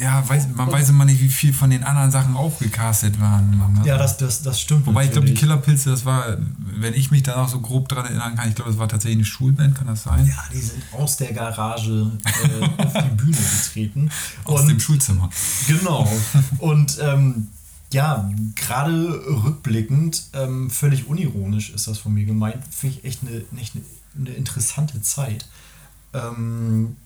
[0.00, 3.82] ja, weiß, man weiß immer nicht, wie viel von den anderen Sachen auch gecastet waren.
[3.84, 4.86] Ja, das, das, das stimmt.
[4.86, 5.06] Wobei natürlich.
[5.06, 8.36] ich glaube, die Killerpilze, das war, wenn ich mich da noch so grob dran erinnern
[8.36, 10.26] kann, ich glaube, das war tatsächlich eine Schulband, kann das sein?
[10.26, 14.10] Ja, die sind aus der Garage äh, auf die Bühne getreten.
[14.44, 15.28] Aus Und, dem Schulzimmer.
[15.66, 16.10] Genau.
[16.58, 17.48] Und ähm,
[17.92, 23.44] ja, gerade rückblickend, ähm, völlig unironisch ist das von mir gemeint, finde ich echt eine,
[23.60, 23.84] echt eine,
[24.18, 25.46] eine interessante Zeit.
[26.14, 26.96] Ähm,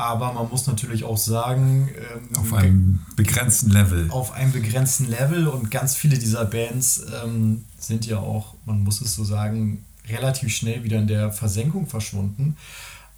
[0.00, 4.10] aber man muss natürlich auch sagen, ähm, auf einem begrenzten Level.
[4.10, 9.00] Auf einem begrenzten Level und ganz viele dieser Bands ähm, sind ja auch, man muss
[9.00, 12.56] es so sagen, relativ schnell wieder in der Versenkung verschwunden.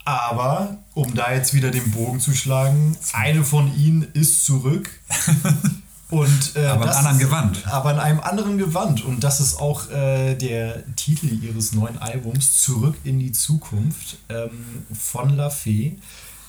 [0.05, 4.91] Aber um da jetzt wieder den Bogen zu schlagen, eine von ihnen ist zurück.
[6.11, 7.67] Und, äh, aber in einem anderen Gewand.
[7.69, 9.03] Aber in einem anderen Gewand.
[9.03, 14.51] Und das ist auch äh, der Titel ihres neuen Albums, Zurück in die Zukunft ähm,
[14.93, 15.97] von La Fee.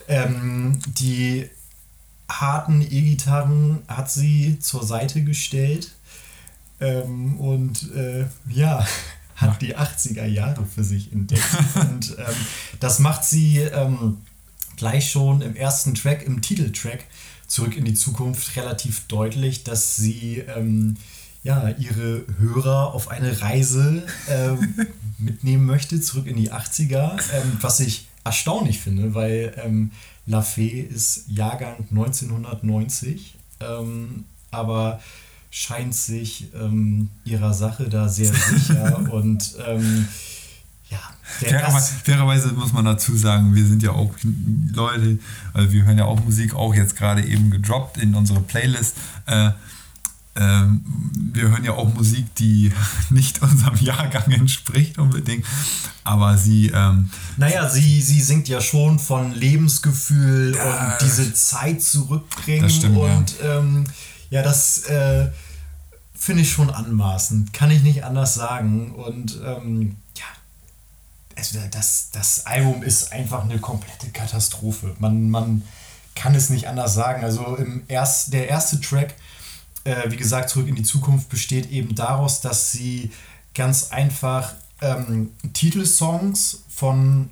[0.08, 1.50] Ähm, die
[2.30, 5.92] harten E-Gitarren hat sie zur Seite gestellt
[6.80, 8.86] ähm, und äh, ja,
[9.36, 11.42] hat die 80er Jahre für sich entdeckt.
[11.76, 12.36] und ähm,
[12.80, 14.18] das macht sie ähm,
[14.78, 17.06] gleich schon im ersten Track, im Titeltrack
[17.48, 20.98] zurück in die Zukunft relativ deutlich, dass sie ähm,
[21.44, 24.76] ja, ihre Hörer auf eine Reise ähm,
[25.18, 29.92] mitnehmen möchte, zurück in die 80er, ähm, was ich erstaunlich finde, weil ähm,
[30.26, 35.00] La Fee ist Jahrgang 1990, ähm, aber
[35.52, 40.08] scheint sich ähm, ihrer Sache da sehr sicher und ähm,
[40.90, 41.00] ja.
[41.24, 44.14] Fairerweise, fairerweise muss man dazu sagen, wir sind ja auch
[44.74, 45.20] Leute,
[45.54, 48.98] also wir hören ja auch Musik, auch jetzt gerade eben gedroppt in unsere Playlist.
[49.26, 49.52] Äh,
[50.36, 50.84] ähm,
[51.34, 52.72] wir hören ja auch Musik, die
[53.10, 55.46] nicht unserem Jahrgang entspricht unbedingt,
[56.04, 56.72] aber sie...
[56.74, 62.76] Ähm, naja, sie, sie singt ja schon von Lebensgefühl ja, und diese Zeit zurückbringen das
[62.76, 63.86] stimmt, und ja, ähm,
[64.32, 65.30] ja das äh,
[66.16, 70.26] finde ich schon anmaßend, kann ich nicht anders sagen und ähm, ja,
[71.38, 74.96] also das, das Album ist einfach eine komplette Katastrophe.
[75.00, 75.64] Man, man
[76.16, 77.24] kann es nicht anders sagen.
[77.24, 79.16] Also im erst, der erste Track,
[79.84, 83.12] äh, wie gesagt, zurück in die Zukunft, besteht eben daraus, dass sie
[83.54, 87.30] ganz einfach ähm, Titelsongs von,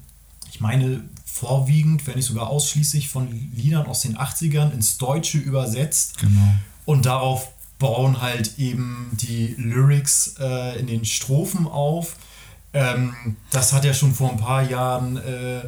[0.50, 6.20] ich meine, vorwiegend, wenn nicht sogar ausschließlich von Liedern aus den 80ern ins Deutsche übersetzt.
[6.20, 6.54] Genau.
[6.86, 12.16] Und darauf bauen halt eben die Lyrics äh, in den Strophen auf.
[12.74, 13.16] Ähm,
[13.50, 15.62] das hat ja schon vor ein paar Jahren äh,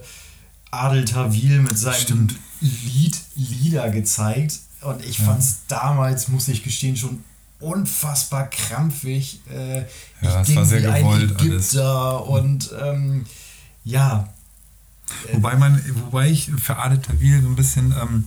[0.69, 2.35] Adel Tawil mit seinem Stimmt.
[2.61, 4.59] Lied Lieder gezeigt.
[4.85, 5.25] Und ich Ja.
[5.25, 7.23] fand es damals, muss ich gestehen, schon
[7.59, 9.39] unfassbar krampfig.
[9.49, 9.79] Äh,
[10.21, 13.25] Ja, es ich war ging sehr wie ein gewollt Ägypter und ähm,
[13.85, 14.27] ja,
[15.33, 18.23] Wobei man, wobei ich für Adel Tawil so ein bisschen ähm,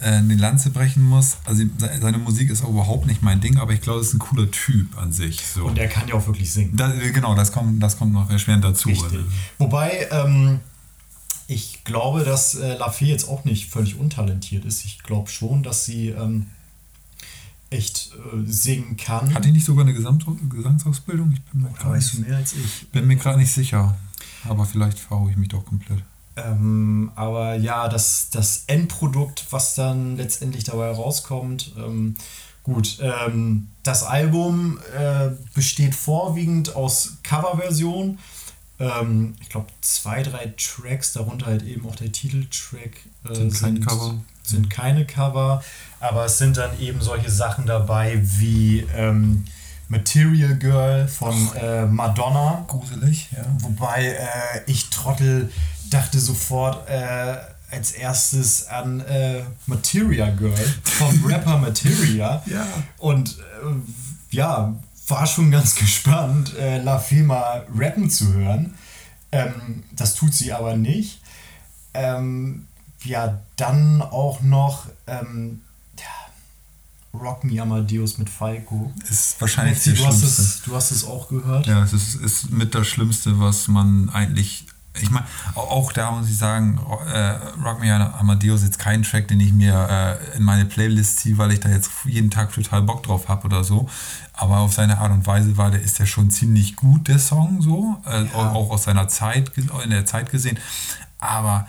[0.00, 1.36] äh, eine Lanze brechen muss.
[1.44, 4.14] Also se- seine Musik ist auch überhaupt nicht mein Ding, aber ich glaube, es ist
[4.14, 5.46] ein cooler Typ an sich.
[5.46, 5.66] So.
[5.66, 6.76] und er kann ja auch wirklich singen.
[6.76, 8.88] Da, genau, das kommt, das kommt noch erschwerend dazu.
[8.88, 9.20] Richtig.
[9.58, 10.60] Wobei, ähm,
[11.86, 14.84] glaube, dass äh, Lafay jetzt auch nicht völlig untalentiert ist.
[14.84, 16.48] Ich glaube schon, dass sie ähm,
[17.70, 19.32] echt äh, singen kann.
[19.32, 21.32] hat die nicht sogar eine Gesamt Gesangsausbildung?
[21.32, 22.90] Ich bin mir gerade weißt du nicht, mehr als ich?
[22.90, 23.96] bin mir gerade nicht sicher.
[24.48, 26.02] Aber vielleicht verhaue ich mich doch komplett.
[26.36, 32.14] Ähm, aber ja, das, das Endprodukt, was dann letztendlich dabei rauskommt, ähm,
[32.62, 38.18] gut, ähm, das Album äh, besteht vorwiegend aus Coverversionen.
[38.78, 42.90] Ähm, ich glaube, zwei, drei Tracks, darunter halt eben auch der Titeltrack,
[43.28, 44.14] äh, Sind kein Cover.
[44.42, 45.62] sind keine Cover,
[46.00, 49.44] aber es sind dann eben solche Sachen dabei wie ähm,
[49.88, 52.64] Material Girl von äh, Madonna.
[52.66, 53.44] Gruselig, ja.
[53.60, 55.50] Wobei äh, ich Trottel
[55.90, 57.36] dachte sofort äh,
[57.70, 62.42] als erstes an äh, Materia Girl vom Rapper Materia.
[62.46, 62.66] Ja.
[62.98, 64.74] Und äh, ja,
[65.08, 68.74] war schon ganz gespannt, äh, La Fema rappen zu hören.
[69.32, 71.20] Ähm, das tut sie aber nicht.
[71.94, 72.66] Ähm,
[73.04, 75.60] ja, dann auch noch ähm,
[77.20, 78.92] Rock Me Amadeus mit Falco.
[79.08, 80.42] Ist wahrscheinlich Maxi, der du, hast Schlimmste.
[80.42, 81.66] es, du hast es auch gehört.
[81.66, 84.65] Ja, es ist, ist mit das Schlimmste, was man eigentlich.
[85.00, 86.78] Ich meine, auch da muss ich sagen,
[87.12, 91.18] äh, Rock Me Amadeus ist jetzt kein Track, den ich mir äh, in meine Playlist
[91.20, 93.88] ziehe, weil ich da jetzt jeden Tag total Bock drauf habe oder so.
[94.32, 97.60] Aber auf seine Art und Weise war der, ist der schon ziemlich gut, der Song,
[97.62, 97.96] so.
[98.06, 98.34] Äh, Ja.
[98.52, 100.58] auch, aus seiner Zeit, in der Zeit gesehen.
[101.18, 101.66] Aber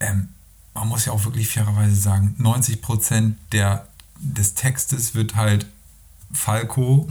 [0.00, 0.28] ähm,
[0.74, 3.86] man muss ja auch wirklich fairerweise sagen, 90% der,
[4.18, 5.66] des Textes wird halt
[6.32, 7.08] Falco,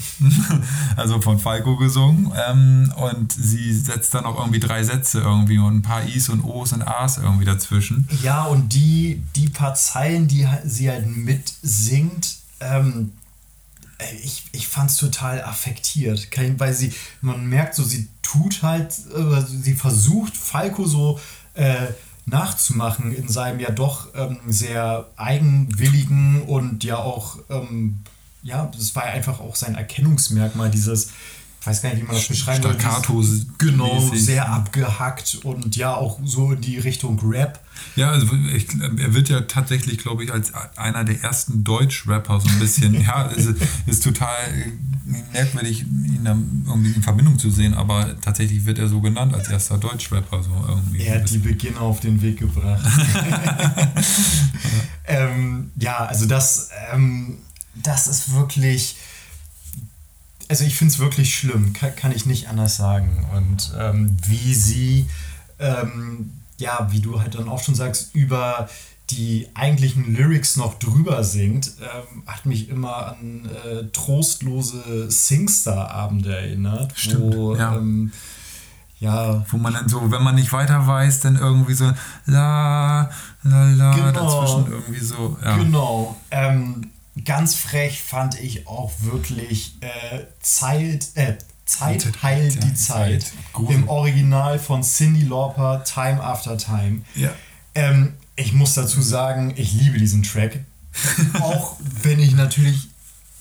[0.95, 2.32] also von Falco gesungen.
[2.47, 6.43] Ähm, und sie setzt dann auch irgendwie drei Sätze irgendwie und ein paar Is und
[6.43, 8.08] Os und As irgendwie dazwischen.
[8.23, 13.13] Ja, und die, die paar Zeilen, die sie halt mitsingt, ähm,
[14.23, 16.29] ich, ich fand es total affektiert.
[16.58, 21.19] Weil sie, man merkt so, sie tut halt, äh, sie versucht Falco so
[21.55, 21.88] äh,
[22.25, 28.01] nachzumachen in seinem ja doch ähm, sehr eigenwilligen und ja auch, ähm,
[28.43, 31.10] ja, das war einfach auch sein Erkennungsmerkmal, dieses,
[31.60, 33.23] ich weiß gar nicht, wie man das beschreiben soll, Staccato.
[33.58, 34.25] Genau, mäßig.
[34.25, 37.60] sehr abgehackt und ja auch so in die Richtung Rap.
[37.95, 42.47] Ja, also ich, er wird ja tatsächlich, glaube ich, als einer der ersten Deutsch-Rapper so
[42.47, 44.38] ein bisschen, ja, ist, ist total
[45.34, 46.32] merkwürdig, ihn da
[46.67, 50.43] irgendwie in Verbindung zu sehen, aber tatsächlich wird er so genannt als erster Deutsch-Rapper.
[50.43, 51.04] So irgendwie.
[51.04, 52.86] Er hat die Beginner auf den Weg gebracht.
[55.06, 57.39] ähm, ja, also das, ähm,
[57.75, 58.97] das ist wirklich.
[60.47, 63.27] Also ich finde es wirklich schlimm, kann, kann ich nicht anders sagen.
[63.36, 65.08] Und ähm, wie sie,
[65.60, 68.67] ähm, ja, wie du halt dann auch schon sagst, über
[69.12, 76.93] die eigentlichen Lyrics noch drüber singt, ähm, hat mich immer an äh, trostlose Singstar-Abende erinnert.
[76.95, 77.75] Stimmt, wo, ja.
[77.75, 78.12] Ähm,
[78.99, 81.86] ja, Wo man dann so, wenn man nicht weiter weiß, dann irgendwie so
[82.25, 83.10] la,
[83.43, 84.12] la, la, Genau.
[84.12, 85.38] dazwischen irgendwie so.
[85.43, 85.55] Ja.
[85.58, 86.17] Genau.
[86.32, 86.89] Ähm,
[87.23, 93.23] ganz frech fand ich auch wirklich äh, Zeit, äh, Zeit heilt die Zeit.
[93.23, 93.69] Zeit.
[93.69, 97.01] Im Original von Cindy Lauper, Time After Time.
[97.15, 97.34] Ja.
[97.75, 100.60] Ähm, ich muss dazu sagen, ich liebe diesen Track.
[101.41, 102.89] auch wenn ich natürlich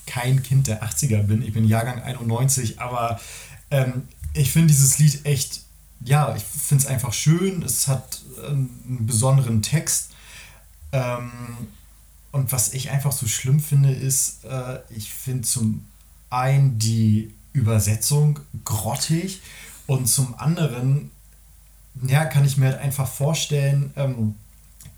[0.06, 1.42] kein Kind der 80er bin.
[1.42, 3.20] Ich bin Jahrgang 91, aber
[3.70, 5.62] ähm, ich finde dieses Lied echt,
[6.04, 7.62] ja, ich finde es einfach schön.
[7.62, 10.10] Es hat ähm, einen besonderen Text.
[10.92, 11.30] Ähm,
[12.32, 15.84] und was ich einfach so schlimm finde, ist, äh, ich finde zum
[16.30, 19.40] einen die Übersetzung grottig
[19.86, 21.10] und zum anderen,
[22.02, 24.34] ja, kann ich mir halt einfach vorstellen, ähm,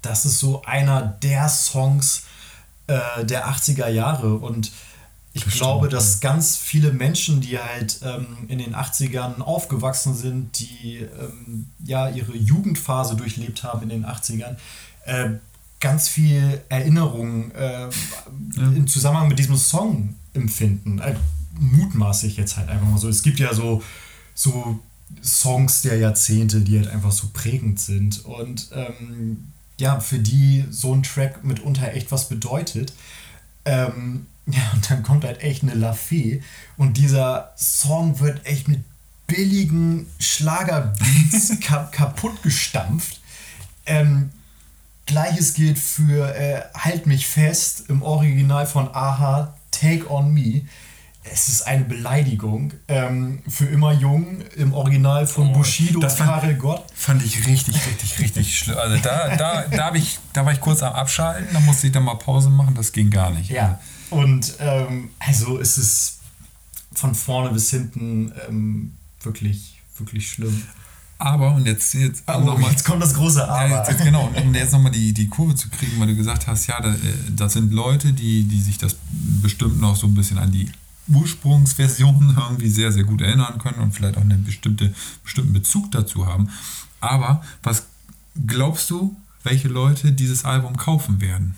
[0.02, 2.24] das ist so einer der Songs
[2.86, 4.34] äh, der 80er Jahre.
[4.34, 4.72] Und
[5.32, 10.58] ich Das glaube, dass ganz viele Menschen, die halt ähm, in den 80ern aufgewachsen sind,
[10.58, 14.56] die ähm, ja ihre Jugendphase durchlebt haben in den 80ern,
[15.04, 15.30] äh,
[15.80, 17.88] ganz viel Erinnerung äh,
[18.56, 20.98] im Zusammenhang mit diesem Song empfinden.
[20.98, 21.16] Äh,
[21.58, 23.08] mutmaße ich jetzt halt einfach mal so.
[23.08, 23.82] Es gibt ja so,
[24.34, 24.78] so
[25.22, 30.94] Songs der Jahrzehnte, die halt einfach so prägend sind und ähm, ja, für die so
[30.94, 32.92] ein Track mitunter echt was bedeutet.
[33.64, 36.42] Ähm, ja, und dann kommt halt echt eine La Fee
[36.76, 38.80] und dieser Song wird echt mit
[39.26, 43.20] billigen Schlagerbeats ka kaputt gestampft.
[43.86, 44.30] Ähm,
[45.10, 50.62] Gleiches gilt für äh, Halt mich fest im Original von Aha, Take on Me.
[51.22, 52.72] Es ist eine Beleidigung.
[52.88, 56.84] Ähm, für immer jung im Original von Oh, Bushido das fand- Karel Gott.
[56.94, 58.78] Fand ich richtig, richtig, richtig schlimm.
[58.78, 62.04] Also da, da, da, ich, da war ich kurz am Abschalten, da musste ich dann
[62.04, 63.50] mal Pause machen, das ging gar nicht.
[63.50, 63.78] Ja.
[64.10, 66.18] Und ähm, also es ist
[66.94, 70.62] von vorne bis hinten ähm, wirklich, wirklich schlimm.
[71.20, 73.68] Aber, und jetzt, jetzt Aber noch mal- jetzt kommt das große Ja, Aber.
[73.78, 76.66] jetzt, jetzt, genau, um jetzt nochmal die, die Kurve zu kriegen, weil du gesagt hast,
[76.66, 76.96] ja, da, äh,
[77.36, 78.96] das sind Leute, die, die sich das
[79.42, 80.70] bestimmt noch so ein bisschen an die
[81.08, 86.26] Ursprungsversion irgendwie sehr, sehr gut erinnern können und vielleicht auch einen bestimmte, bestimmten Bezug dazu
[86.26, 86.48] haben.
[87.00, 87.84] Aber was
[88.46, 91.54] glaubst du, welche Leute dieses Album kaufen werden?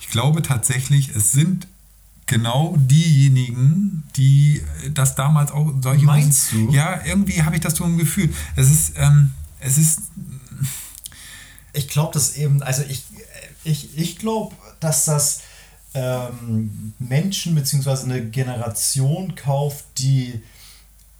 [0.00, 1.66] Ich glaube tatsächlich, es sind
[2.32, 4.62] genau diejenigen, die
[4.94, 6.70] das damals auch solche Meinst du?
[6.72, 8.32] Ja, irgendwie habe ich das so ein Gefühl.
[8.56, 10.00] Es ist, ähm, es ist
[11.72, 13.04] Ich glaube, dass eben, also ich,
[13.64, 15.40] ich, ich glaube, dass das
[15.94, 18.04] ähm, Menschen bzw.
[18.04, 20.42] eine Generation kauft, die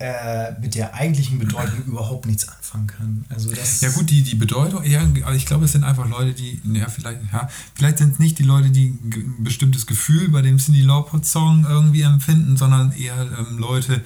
[0.02, 3.24] äh, mit der eigentlichen Bedeutung überhaupt nichts anfangen kann.
[3.28, 6.32] Also das Ja gut, die, die Bedeutung, ja, aber ich glaube, es sind einfach Leute,
[6.34, 10.42] die, ja, vielleicht, ja, vielleicht sind es nicht die Leute, die ein bestimmtes Gefühl bei
[10.42, 14.02] dem Cindy Lauper Song irgendwie empfinden, sondern eher ähm, Leute,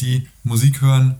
[0.00, 1.16] die Musik hören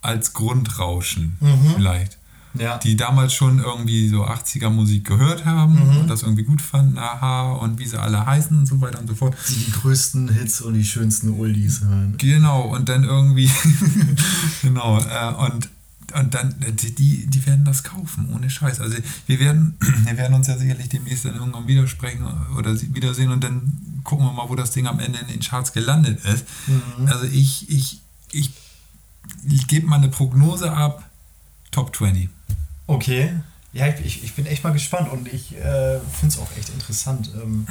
[0.00, 1.36] als Grundrauschen
[1.76, 2.16] vielleicht.
[2.54, 2.78] Ja.
[2.78, 7.52] Die damals schon irgendwie so 80er Musik gehört haben und das irgendwie gut fanden, aha,
[7.52, 9.36] und wie sie alle heißen und so weiter und so fort.
[9.48, 12.14] die die größten Hits und die schönsten Oldies hören.
[12.18, 13.50] Genau, und dann irgendwie,
[14.62, 15.68] genau, äh, und,
[16.18, 18.80] und dann, äh, die, die werden das kaufen, ohne Scheiß.
[18.80, 23.44] Also wir werden, wir werden uns ja sicherlich demnächst dann irgendwann widersprechen oder wiedersehen und
[23.44, 26.44] dann gucken wir mal, wo das Ding am Ende in den Charts gelandet ist.
[27.06, 28.00] Also ich, ich,
[28.32, 28.50] ich,
[29.48, 31.04] ich gebe mal eine Prognose ab,
[31.70, 32.28] Top 20.
[32.90, 33.32] Okay.
[33.72, 37.30] Ja, ich, ich bin echt mal gespannt und ich äh, finde es auch echt interessant,
[37.40, 37.64] ähm,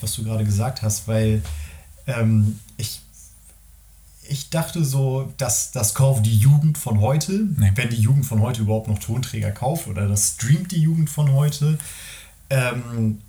[0.00, 1.42] was du gerade gesagt hast, weil
[2.06, 3.00] ähm, ich,
[4.28, 7.72] ich dachte so, dass das kauft die Jugend von heute, Nee.
[7.74, 11.32] wenn die Jugend von heute überhaupt noch Tonträger kauft oder das streamt die Jugend von
[11.32, 11.76] heute.
[12.48, 13.20] Ähm,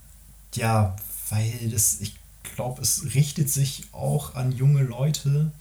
[0.54, 0.96] ja,
[1.32, 2.16] weil das, ich
[2.56, 5.52] glaube, es richtet sich auch an junge Leute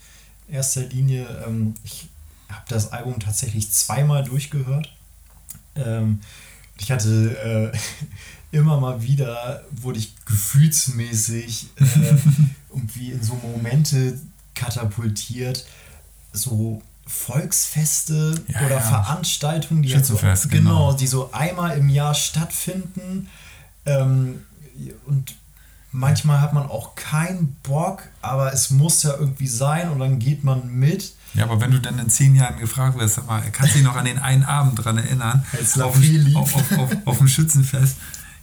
[0.49, 1.27] in erster Linie.
[1.47, 2.09] Ähm, ich
[2.51, 4.93] habe das Album tatsächlich zweimal durchgehört.
[5.77, 6.21] Ähm,
[6.79, 7.79] ich hatte äh,
[8.57, 11.85] immer mal wieder, wurde ich gefühlsmäßig äh,
[12.71, 14.19] irgendwie in so Momente
[14.55, 15.65] katapultiert,
[16.33, 18.81] so Volksfeste Ja, oder ja.
[18.81, 20.93] Veranstaltungen, die halt so, genau, genau.
[20.95, 23.29] die so einmal im Jahr stattfinden.
[23.85, 24.43] Ähm,
[25.07, 25.35] und
[25.91, 30.45] manchmal hat man auch keinen Bock, aber es muss ja irgendwie sein und dann geht
[30.45, 31.13] man mit.
[31.35, 33.87] Ja, aber wenn du dann in zehn Jahren gefragt wirst, sag mal, kannst du dich
[33.87, 35.45] noch an den einen Abend dran erinnern?
[35.81, 35.97] Auf,
[36.37, 37.97] auf, auf, auf, auf dem Schützenfest.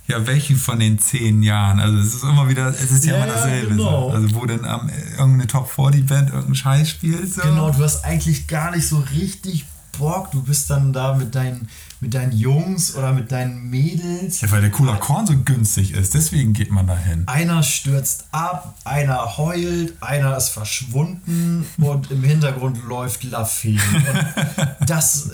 [0.07, 1.79] Ja, welchen von den zehn Jahren?
[1.79, 3.67] Also es ist immer wieder, es ist ja, Ja, immer dasselbe.
[3.75, 4.09] genau.
[4.09, 4.15] So.
[4.15, 7.31] Also wo dann ähm, irgendeine Top 40 Band irgendeinen Scheiß spielt.
[7.31, 7.41] So.
[7.43, 9.65] Genau, du hast eigentlich gar nicht so richtig
[9.99, 10.31] Bock.
[10.31, 14.41] Du bist dann da mit deinen, mit deinen Jungs oder mit deinen Mädels.
[14.41, 17.27] Ja, weil der Cooler Korn so günstig ist, deswegen geht man dahin.
[17.27, 24.75] Einer stürzt ab, einer heult, einer ist verschwunden und im Hintergrund läuft Lafayette.
[24.79, 25.29] Und das,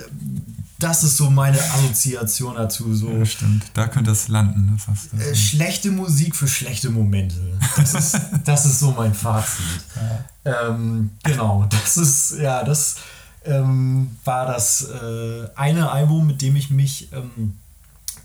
[0.79, 2.93] das ist so meine Assoziation dazu.
[2.93, 3.09] So.
[3.09, 3.65] Ja, stimmt.
[3.73, 4.71] Da könnte das landen.
[4.75, 5.17] Das hast du.
[5.17, 7.35] Äh, schlechte Musik für schlechte Momente.
[7.77, 9.65] Das ist, das ist so mein Fazit.
[10.43, 12.97] Ähm, genau, das ist, ja, das
[13.45, 17.57] ähm, war das äh, eine Album, mit dem ich mich ähm,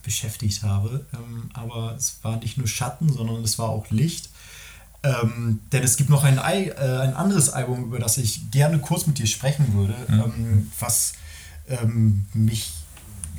[0.03, 1.07] beschäftigt habe.
[1.13, 4.31] Ähm, aber es war nicht nur Schatten, sondern es war auch Licht.
[5.03, 8.79] Ähm, denn es gibt noch ein, Ei- äh, ein anderes Album, über das ich gerne
[8.79, 11.15] kurz mit dir sprechen würde, ähm, was
[11.69, 12.73] ähm, mich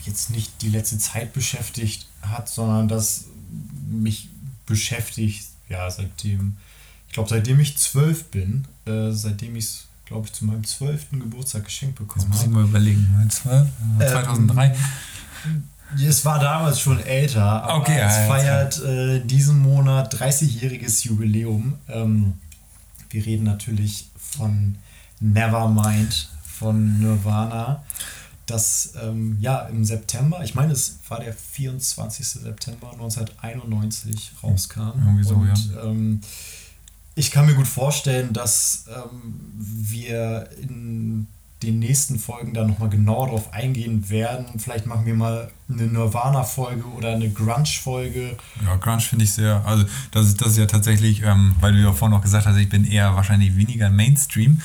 [0.04, 3.26] jetzt nicht die letzte Zeit beschäftigt hat, sondern das
[3.88, 4.30] mich
[4.66, 6.58] beschäftigt, ja, seitdem,
[7.08, 11.20] ich glaube, seitdem ich zwölf bin, äh, seitdem ich es, glaube ich, zu meinem zwölften
[11.20, 12.54] Geburtstag geschenkt bekommen muss ich habe.
[12.56, 13.08] mal überlegen.
[13.30, 13.68] 12,
[14.00, 14.76] Ähm, 2003.
[16.08, 21.74] Es war damals schon älter, aber Okay, es ja, feiert äh, diesen Monat 30-jähriges Jubiläum.
[21.90, 22.34] Ähm,
[23.10, 24.76] wir reden natürlich von
[25.20, 27.84] Nevermind von Nirvana.
[28.46, 32.28] dass ähm, ja im September, ich meine, es war der 24.
[32.28, 34.92] September 1991 rauskam.
[35.06, 35.84] Irgendwie so, und, ja.
[35.84, 36.22] ähm,
[37.16, 41.28] ich kann mir gut vorstellen, dass ähm, wir in
[41.64, 44.48] den nächsten Folgen da nochmal genauer drauf eingehen werden.
[44.58, 48.36] Vielleicht machen wir mal eine Nirvana-Folge oder eine Grunge-Folge.
[48.66, 51.80] Ja, Grunge finde ich sehr, also das ist, das ist ja tatsächlich, ähm, weil du
[51.80, 54.62] ja vorhin auch gesagt hast, ich bin eher wahrscheinlich weniger Mainstream,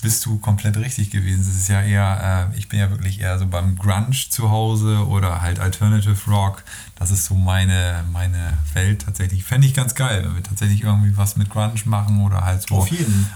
[0.00, 1.40] bist du komplett richtig gewesen.
[1.40, 5.06] Es ist ja eher, äh, ich bin ja wirklich eher so beim Grunge zu Hause
[5.08, 6.62] oder halt Alternative Rock.
[6.94, 9.44] Das ist so meine, meine Welt tatsächlich.
[9.44, 12.76] Fände ich ganz geil, wenn wir tatsächlich irgendwie was mit Grunge machen oder halt so.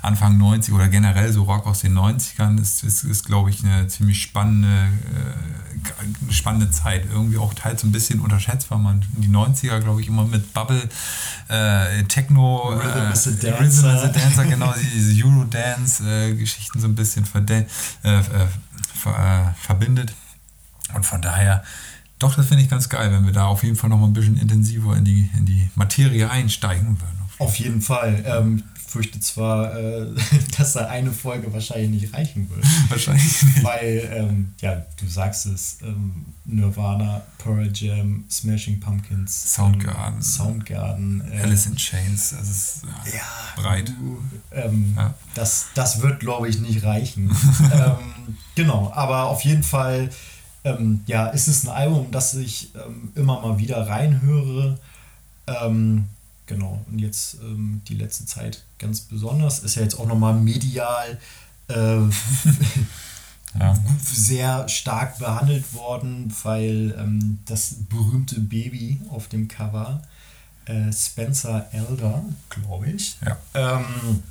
[0.03, 3.89] Anfang 90 oder generell so Rock aus den 90ern ist, ist, ist glaube ich, eine
[3.89, 7.07] ziemlich spannende, äh, eine spannende Zeit.
[7.11, 10.53] Irgendwie auch teils so ein bisschen unterschätzt, weil man die 90er, glaube ich, immer mit
[10.53, 10.89] Bubble,
[11.49, 13.61] äh, Techno, Rhythm is a äh, Dancer.
[13.61, 17.61] Rhythm is a Dancer, genau, diese Eurodance-Geschichten so ein bisschen äh,
[18.03, 18.23] äh,
[18.95, 20.15] ver, äh, verbindet.
[20.95, 21.65] Und von daher,
[22.19, 24.13] doch, das finde ich ganz geil, wenn wir da auf jeden Fall noch mal ein
[24.13, 27.23] bisschen intensiver in die, in die Materie einsteigen würden.
[27.39, 28.23] Auf jeden Fall.
[28.25, 28.63] Ähm,
[28.93, 30.07] fürchte zwar, äh,
[30.59, 32.65] dass da eine Folge wahrscheinlich nicht reichen wird.
[32.91, 33.65] Wahrscheinlich nicht.
[33.65, 40.17] Weil, ähm, ja, du sagst es, ähm, Nirvana, Pearl Jam, Smashing Pumpkins, Soundgarden.
[40.17, 43.93] ähm, Soundgarden, äh, Alice in Chains, das ist ja, ja, breit.
[44.53, 45.15] ähm, Ja.
[45.35, 47.31] das, das wird, glaube ich, nicht reichen.
[47.73, 50.11] ähm, genau, aber auf jeden Fall,
[50.65, 52.73] ähm, ja, ist es ein Album, das ich
[53.15, 54.79] immer mal wieder reinhöre.
[55.47, 56.05] Ähm,
[56.53, 59.59] genau, und jetzt ähm, die letzte Zeit ganz besonders.
[59.61, 61.19] Ist ja jetzt auch nochmal medial
[61.69, 61.99] äh,
[63.59, 63.75] Ja.
[64.03, 70.01] sehr stark behandelt worden, weil ähm, das berühmte Baby auf dem Cover,
[70.65, 73.37] äh, Spencer Elder, glaube ich, Ja.
[73.53, 74.23] ähm,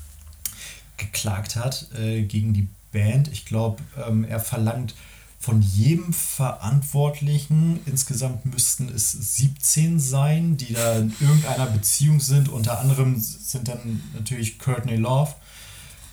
[0.97, 3.28] geklagt hat äh, gegen die Band.
[3.28, 4.95] Ich glaube, ähm, er verlangt
[5.42, 12.48] von jedem Verantwortlichen, insgesamt müssten es 17 sein, die da in irgendeiner Beziehung sind.
[12.48, 15.34] Unter anderem sind dann natürlich Courtney Love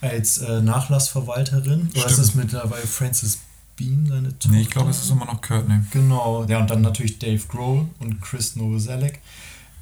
[0.01, 1.91] als äh, Nachlassverwalterin.
[1.95, 3.41] Oder ist es mittlerweile Francis
[3.76, 4.49] Bean, seine Tochter?
[4.49, 5.81] Nee, ich glaube, es ist immer noch Courtney.
[5.91, 9.20] Genau, ja, und dann natürlich Dave Grohl und Chris Novoselic.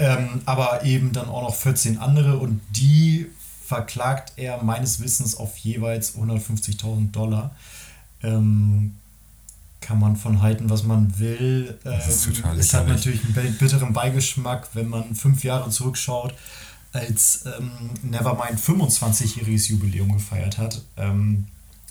[0.01, 3.27] Ähm, aber eben dann auch noch 14 andere und die
[3.65, 7.55] verklagt er meines Wissens auf jeweils 150.000 Dollar.
[8.23, 8.97] Ähm,
[9.87, 11.78] kann man von halten, was man will.
[11.84, 15.70] Ähm, Das ist total es hat natürlich einen bi- bitteren Beigeschmack, wenn man fünf Jahre
[15.70, 16.34] zurückschaut,
[16.93, 17.70] als ähm,
[18.03, 20.82] Nevermind 25-jähriges Jubiläum gefeiert hat.
[20.97, 21.47] Ähm,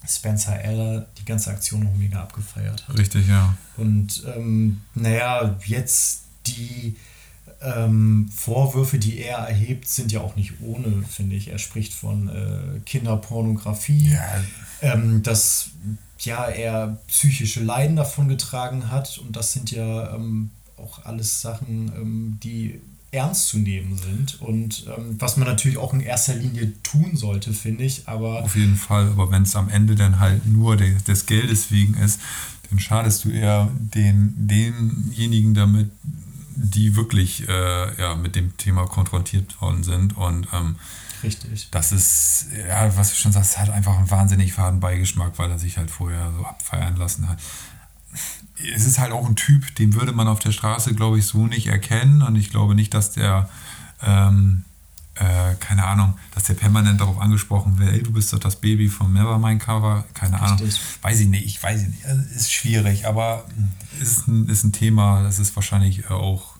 [0.07, 2.97] Spencer Eller die ganze Aktion noch mega abgefeiert hat.
[2.97, 3.55] Richtig, ja.
[3.77, 6.95] Und ähm, naja, jetzt die
[7.61, 11.47] ähm, Vorwürfe, die er erhebt, sind ja auch nicht ohne, finde ich.
[11.47, 14.43] Er spricht von äh, Kinderpornografie, Ja,
[14.81, 15.69] ähm, dass
[16.19, 19.17] ja, er psychische Leiden davon getragen hat.
[19.17, 22.79] Und das sind ja ähm, auch alles Sachen, ähm, die
[23.11, 24.41] ernst zu nehmen sind.
[24.41, 28.07] Und ähm, was man natürlich auch in erster Linie tun sollte, finde ich.
[28.07, 29.07] Aber auf jeden Fall.
[29.07, 32.19] Aber wenn es am Ende dann halt nur de, des Geldes wegen ist,
[32.69, 35.91] dann schadest du eher den, denjenigen damit,
[36.55, 40.17] die wirklich äh, ja, mit dem Thema konfrontiert worden sind.
[40.17, 40.75] Und ähm,
[41.25, 41.67] richtig.
[41.71, 45.59] das ist, ja, was du schon sagst, hat einfach einen wahnsinnig faden Beigeschmack, weil er
[45.59, 47.39] sich halt vorher so abfeiern lassen hat.
[48.73, 51.47] Es ist halt auch ein Typ, den würde man auf der Straße, glaube ich, so
[51.47, 52.21] nicht erkennen.
[52.21, 53.49] Und ich glaube nicht, dass der,
[54.01, 54.63] ähm,
[55.15, 58.87] äh, keine Ahnung, dass der permanent darauf angesprochen wird, ey, du bist doch das Baby
[58.87, 60.05] vom Nevermind-Cover.
[60.13, 60.59] Keine Ahnung.
[60.59, 60.81] Richtig.
[61.01, 62.05] Weiß ich nicht, ich weiß ich nicht.
[62.05, 63.45] Also, ist schwierig, aber
[63.99, 66.54] ist ein, ist ein Thema, das ist wahrscheinlich auch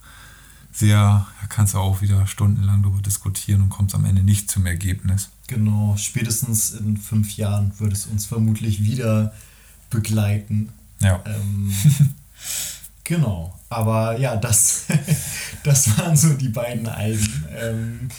[0.75, 4.65] sehr, da kannst du auch wieder stundenlang darüber diskutieren und kommst am Ende nicht zum
[4.65, 5.29] Ergebnis.
[5.47, 9.33] Genau, spätestens in fünf Jahren wird es uns vermutlich wieder
[9.89, 10.69] begleiten.
[10.99, 11.23] Ja.
[11.25, 11.71] Ähm,
[13.03, 14.85] genau, aber ja, das,
[15.63, 18.09] das waren so die beiden Alben, ähm,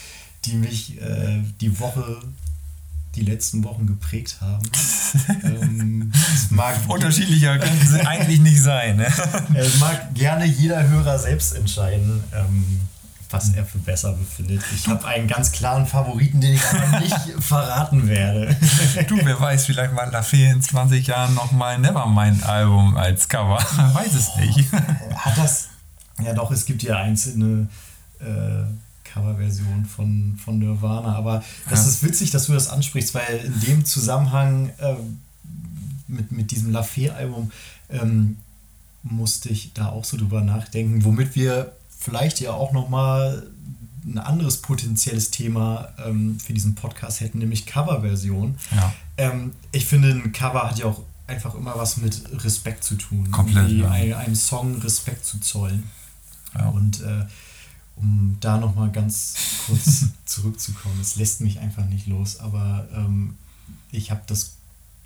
[0.44, 2.22] die mich äh, die Woche,
[3.16, 4.62] die letzten Wochen geprägt haben.
[5.44, 8.96] ähm, es mag, Unterschiedlicher können sie eigentlich nicht sein.
[8.96, 9.06] Ne?
[9.54, 12.22] äh, mag gerne jeder Hörer selbst entscheiden.
[12.34, 12.80] Ähm,
[13.28, 14.62] was er für besser befindet.
[14.72, 18.56] Ich habe einen ganz klaren Favoriten, den ich aber nicht verraten werde.
[19.08, 23.58] Du, wer weiß, vielleicht mal Lafayette in 20 Jahren nochmal Nevermind-Album als Cover.
[23.94, 24.72] Weiß es nicht.
[24.72, 25.70] Hat das.
[26.22, 27.66] Ja, doch, es gibt ja einzelne
[28.20, 28.64] äh,
[29.16, 31.88] Coverversionen von, von Nirvana, aber das Ja.
[31.88, 34.94] ist witzig, dass du das ansprichst, weil in dem Zusammenhang äh,
[36.08, 37.50] mit, mit diesem Lafayette-Album
[37.90, 38.36] ähm,
[39.02, 43.46] musste ich da auch so drüber nachdenken, womit wir vielleicht ja auch nochmal
[44.04, 48.56] ein anderes potenzielles Thema ähm, für diesen Podcast hätten, nämlich Coverversion.
[48.74, 48.92] Ja.
[49.16, 53.30] Ähm, ich finde, ein Cover hat ja auch einfach immer was mit Respekt zu tun.
[53.32, 53.90] Komplett, ja.
[53.90, 55.84] ein- einem Song Respekt zu zollen.
[56.56, 56.68] Ja.
[56.68, 57.24] Und äh,
[57.96, 59.34] um da nochmal ganz
[59.66, 63.34] kurz zurückzukommen, es lässt mich einfach nicht los, aber ähm,
[63.90, 64.56] ich habe das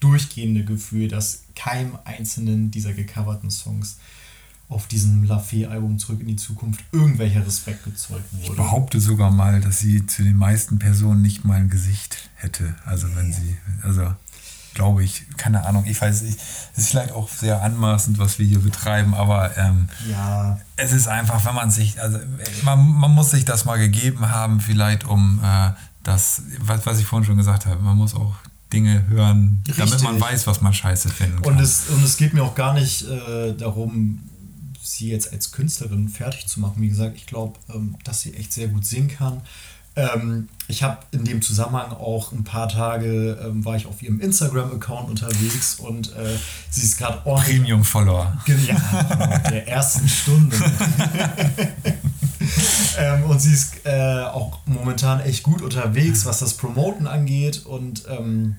[0.00, 3.98] durchgehende Gefühl, dass keinem einzelnen dieser gecoverten Songs
[4.70, 8.08] auf diesem La Fee-Album Zurück in die Zukunft irgendwelcher Respekt Ich
[8.48, 8.56] wurde.
[8.56, 12.76] behaupte sogar mal, dass sie zu den meisten Personen nicht mal ein Gesicht hätte.
[12.84, 14.14] Also wenn sie, also
[14.74, 16.38] glaube ich, keine Ahnung, ich weiß nicht,
[16.72, 21.08] es ist vielleicht auch sehr anmaßend, was wir hier betreiben, aber ähm, Ja, es ist
[21.08, 22.18] einfach, wenn man sich, also
[22.62, 25.70] man, man muss sich das mal gegeben haben, vielleicht um äh,
[26.02, 28.34] das, was, was ich vorhin schon gesagt habe, man muss auch
[28.72, 30.02] Dinge hören, damit Richtig.
[30.02, 31.54] man weiß, was man scheiße finden kann.
[31.54, 34.20] Und es, und es geht mir auch gar nicht äh, darum,
[34.80, 36.80] sie jetzt als Künstlerin fertig zu machen.
[36.80, 39.42] Wie gesagt, ich glaube, ähm, dass sie echt sehr gut singen kann.
[39.96, 44.20] Ähm, ich habe in dem Zusammenhang auch ein paar Tage, ähm, war ich auf ihrem
[44.20, 46.36] Instagram-Account unterwegs und äh,
[46.70, 48.38] sie ist gerade ordentlich Premium-Follower.
[48.46, 48.78] Ja, genau,
[49.50, 50.56] der ersten Stunde.
[52.98, 58.04] ähm, und sie ist äh, auch momentan echt gut unterwegs, was das Promoten angeht und
[58.08, 58.56] ähm,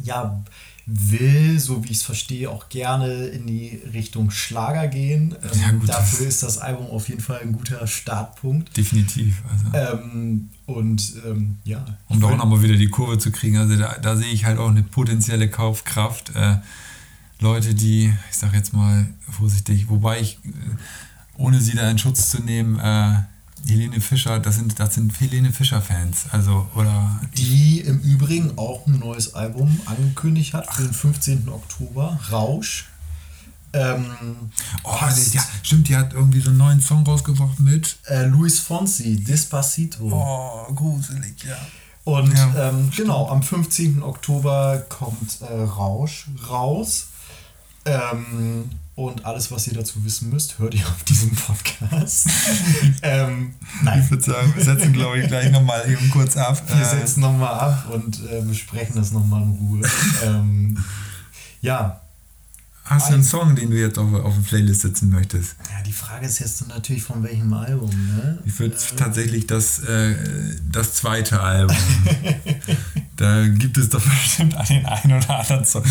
[0.00, 0.42] ja,
[0.90, 5.34] will, so wie ich es verstehe, auch gerne in die Richtung Schlager gehen.
[5.42, 8.74] Ähm, Ja, gut, dafür das- ist das Album auf jeden Fall ein guter Startpunkt.
[8.76, 9.42] Definitiv.
[9.52, 9.98] Also.
[10.02, 13.58] Ähm, und ähm, ja, Um da auch nochmal wieder die Kurve zu kriegen.
[13.58, 16.34] Also da, da sehe ich halt auch eine potenzielle Kaufkraft.
[16.34, 16.56] Äh,
[17.40, 20.48] Leute, die, ich sag jetzt mal vorsichtig, wobei ich, äh,
[21.36, 23.14] ohne sie da in Schutz zu nehmen, äh,
[23.68, 26.26] Helene Fischer, das sind, das sind Helene Fischer-Fans.
[26.32, 31.48] Also, oder die im Übrigen auch ein neues Album angekündigt hat für den 15.
[31.48, 32.86] Oktober, Rausch.
[33.74, 34.06] Ähm,
[34.82, 35.34] Oh, passt.
[35.34, 37.98] ja, stimmt, die hat irgendwie so einen neuen Song rausgebracht mit.
[38.06, 40.04] äh, Luis Fonsi, Despacito.
[40.10, 41.56] Oh, gruselig, ja.
[42.04, 44.02] Und Ja, ähm, genau, am 15.
[44.02, 47.08] Oktober kommt äh, Rausch raus.
[47.84, 52.26] Ähm, und alles, was ihr dazu wissen müsst, hört ihr auf diesem Podcast.
[53.02, 56.60] ähm, Ich nein, würde sagen, wir setzen, glaube ich, gleich nochmal eben kurz ab.
[56.66, 59.88] wir Äh, setzen nochmal ab und äh, besprechen das nochmal in Ruhe.
[60.24, 60.84] ähm,
[61.62, 62.00] ja,
[62.86, 65.54] hast du einen Song, den du jetzt auf, auf der Playlist setzen möchtest?
[65.70, 67.90] ja, die Frage ist jetzt natürlich von welchem Album.
[67.90, 68.40] Ne?
[68.46, 70.16] Ich würde tatsächlich das, äh,
[70.72, 71.76] das zweite Album.
[73.16, 75.84] da gibt es doch bestimmt den einen oder anderen Song,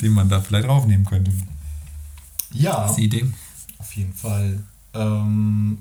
[0.00, 1.30] den man da vielleicht aufnehmen könnte.
[2.52, 3.26] Ja, Das Idee.
[3.78, 4.62] Auf jeden Fall.
[4.94, 5.78] Ähm,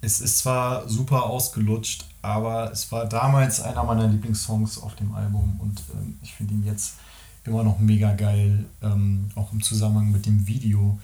[0.00, 5.58] es ist zwar super ausgelutscht, aber es war damals einer meiner Lieblingssongs auf dem Album
[5.60, 6.94] und ähm, ich finde ihn jetzt
[7.44, 10.98] immer noch mega geil, ähm, auch im Zusammenhang mit dem Video.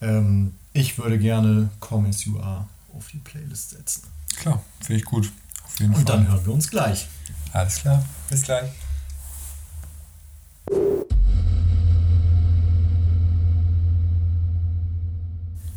[0.00, 2.66] Ähm, ich würde gerne Come As You Are
[2.96, 4.02] auf die Playlist setzen.
[4.36, 5.30] Klar, finde ich gut.
[5.64, 6.16] Auf jeden Und Fall.
[6.16, 7.08] dann hören wir uns gleich.
[7.52, 8.02] Alles klar.
[8.30, 8.70] Bis gleich.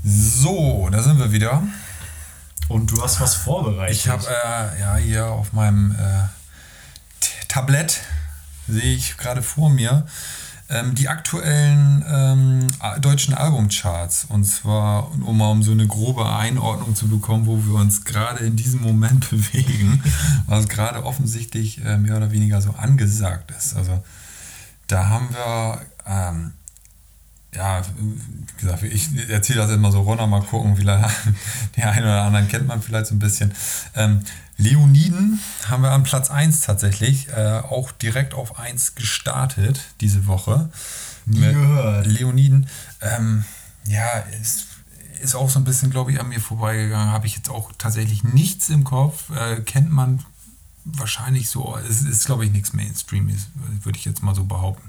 [0.08, 1.64] So, da sind wir wieder.
[2.68, 3.95] Und du hast was vorbereitet.
[3.95, 8.01] Ich habe äh, ja hier auf meinem äh, Tablett
[8.68, 10.06] sehe ich gerade vor mir
[10.70, 12.68] ähm, die aktuellen ähm,
[13.01, 17.74] deutschen Albumcharts und zwar um mal um so eine grobe Einordnung zu bekommen, wo wir
[17.74, 20.03] uns gerade in diesem Moment bewegen,
[20.45, 23.76] was gerade offensichtlich äh, mehr oder weniger so angesagt ist.
[23.76, 24.03] Also
[24.86, 26.53] da haben wir ähm,
[27.56, 31.10] ja, wie gesagt, ich erzähle das immer so runter, mal gucken, vielleicht
[31.78, 33.53] den einen oder anderen kennt man vielleicht so ein bisschen.
[33.95, 34.22] Ähm,
[34.58, 40.70] Leoniden haben wir an Platz 1 tatsächlich, äh, auch direkt auf 1 gestartet diese Woche.
[41.26, 42.06] Mit gehört.
[42.06, 42.68] Leoniden,
[43.01, 43.45] ähm,
[43.88, 44.68] ja, ist,
[45.22, 47.12] ist auch so ein bisschen, glaube ich, an mir vorbeigegangen.
[47.12, 49.32] Habe ich jetzt auch tatsächlich nichts im Kopf.
[49.32, 50.24] Äh, kennt man
[50.86, 51.78] wahrscheinlich so.
[51.89, 53.49] Es ist, glaube ich, nichts Mainstream, ist,
[53.84, 54.88] würde ich jetzt mal so behaupten.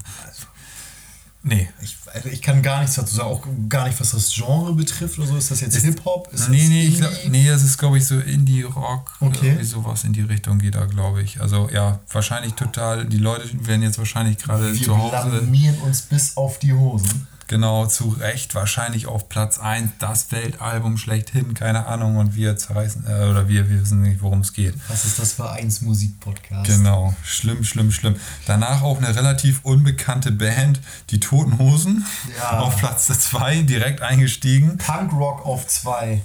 [1.47, 4.73] Nee, Ich, also ich kann gar nichts dazu sagen, auch gar nicht, was das Genre
[4.73, 5.37] betrifft oder so.
[5.37, 6.27] Ist das jetzt Hip-Hop?
[6.31, 9.17] Nee, das nee, ich glaub, nee, es ist, glaube ich, so Indie-Rock.
[9.21, 9.47] Okay.
[9.47, 11.39] Irgendwie sowas in die Richtung geht da, glaube ich.
[11.39, 16.01] Also ja, wahrscheinlich total, die Leute werden jetzt wahrscheinlich gerade Wir zu Hause, blamieren uns
[16.01, 17.27] bis auf die Hosen.
[17.47, 23.05] Genau, zu Recht wahrscheinlich auf Platz 1, das Weltalbum schlechthin, keine Ahnung, und wir zerreißen,
[23.07, 24.75] äh, oder wir, wir wissen nicht, worum es geht.
[24.89, 26.65] Was ist das für eins Musikpodcast?
[26.67, 28.15] Genau, schlimm, schlimm, schlimm.
[28.45, 30.79] Danach auch eine relativ unbekannte Band,
[31.09, 32.05] die Toten Hosen,
[32.39, 32.59] Ja.
[32.59, 34.77] auf Platz 2, direkt eingestiegen.
[34.77, 36.21] Punkrock auf zwei.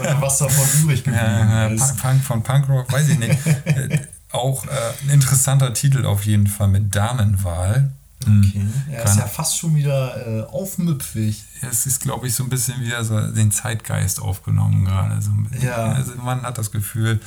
[0.00, 1.80] Oder was davon übrig geblieben Äh, ist.
[1.88, 3.38] Punk, Punk von Punkrock, weiß ich nicht.
[3.64, 3.98] äh,
[4.32, 4.70] auch äh,
[5.04, 7.90] ein interessanter Titel auf jeden Fall mit Damenwahl.
[8.26, 8.72] Mhm.
[8.86, 8.96] Okay.
[8.96, 11.44] Er ist ja fast schon wieder äh, aufmüpfig.
[11.62, 15.20] Es ist, glaube ich, so ein bisschen wieder so den Zeitgeist aufgenommen gerade.
[15.22, 15.30] So.
[15.60, 15.92] Ja.
[15.92, 17.20] Also man hat das Gefühl,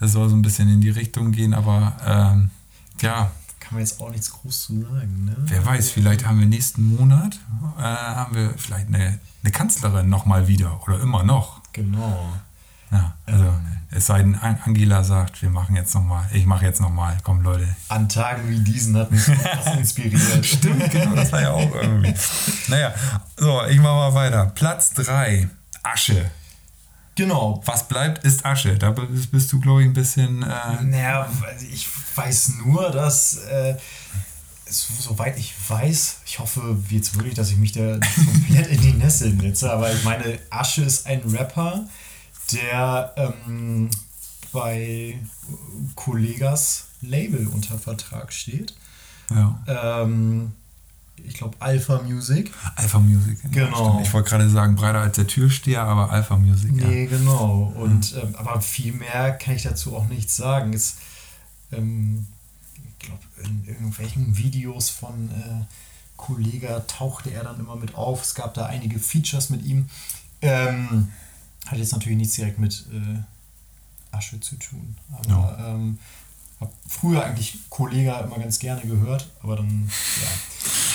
[0.00, 2.50] es soll so ein bisschen in die Richtung gehen, aber ähm,
[3.00, 3.30] ja,
[3.60, 5.24] Kann kann man jetzt auch nichts groß zu sagen.
[5.24, 5.36] Ne?
[5.38, 7.38] Wer weiß, vielleicht haben wir nächsten Monat,
[7.78, 11.60] äh, haben wir vielleicht eine, eine Kanzlerin nochmal wieder oder immer noch.
[11.72, 12.32] Genau.
[12.94, 13.52] Ja, also
[13.90, 17.42] es sei denn, An- Angela sagt, wir machen jetzt nochmal, ich mache jetzt nochmal, komm
[17.42, 17.68] Leute.
[17.88, 20.44] An Tagen wie diesen hat mich das inspiriert.
[20.46, 22.14] Stimmt, genau, das war ja auch irgendwie.
[22.68, 22.94] Naja,
[23.36, 24.46] so, ich mache mal weiter.
[24.54, 25.48] Platz 3,
[25.82, 26.30] Asche.
[27.16, 27.62] Genau.
[27.66, 28.76] Was bleibt, ist Asche.
[28.76, 30.42] Da bist, du, glaube ich, ein bisschen.
[30.42, 31.28] Äh, Naja,
[31.72, 31.86] ich
[32.16, 33.76] weiß nur, dass, äh,
[34.68, 39.38] soweit ich weiß, ich hoffe jetzt wirklich, dass ich mich da komplett in die Nesseln
[39.40, 41.84] setze, aber ich meine, Asche ist ein Rapper,
[42.52, 43.90] der ähm,
[44.52, 45.18] bei
[45.94, 48.74] Kollegas Label unter Vertrag steht.
[49.30, 49.58] ja.
[50.02, 50.52] Ähm,
[51.24, 52.50] ich glaube Alpha Music.
[52.74, 53.38] Alpha Music.
[53.44, 53.90] ja, Genau.
[53.92, 54.06] stimmt.
[54.06, 56.72] Ich wollte gerade sagen, breiter als der Türsteher, aber Alpha Music.
[56.72, 57.72] Nee, genau.
[57.76, 60.72] Und ähm, aber viel mehr kann ich dazu auch nichts sagen.
[60.72, 60.96] Es,
[61.72, 62.26] ähm,
[62.98, 65.64] ich glaube, in irgendwelchen Videos von äh,
[66.16, 68.22] Kollega tauchte er dann immer mit auf.
[68.22, 69.88] Es gab da einige Features mit ihm.
[70.42, 71.12] Ähm,
[71.66, 74.96] hat jetzt natürlich nichts direkt mit äh, Asche zu tun.
[75.10, 75.98] Aber ähm,
[76.60, 79.90] habe früher eigentlich Kollega immer ganz gerne gehört, aber dann
[80.22, 80.28] ja,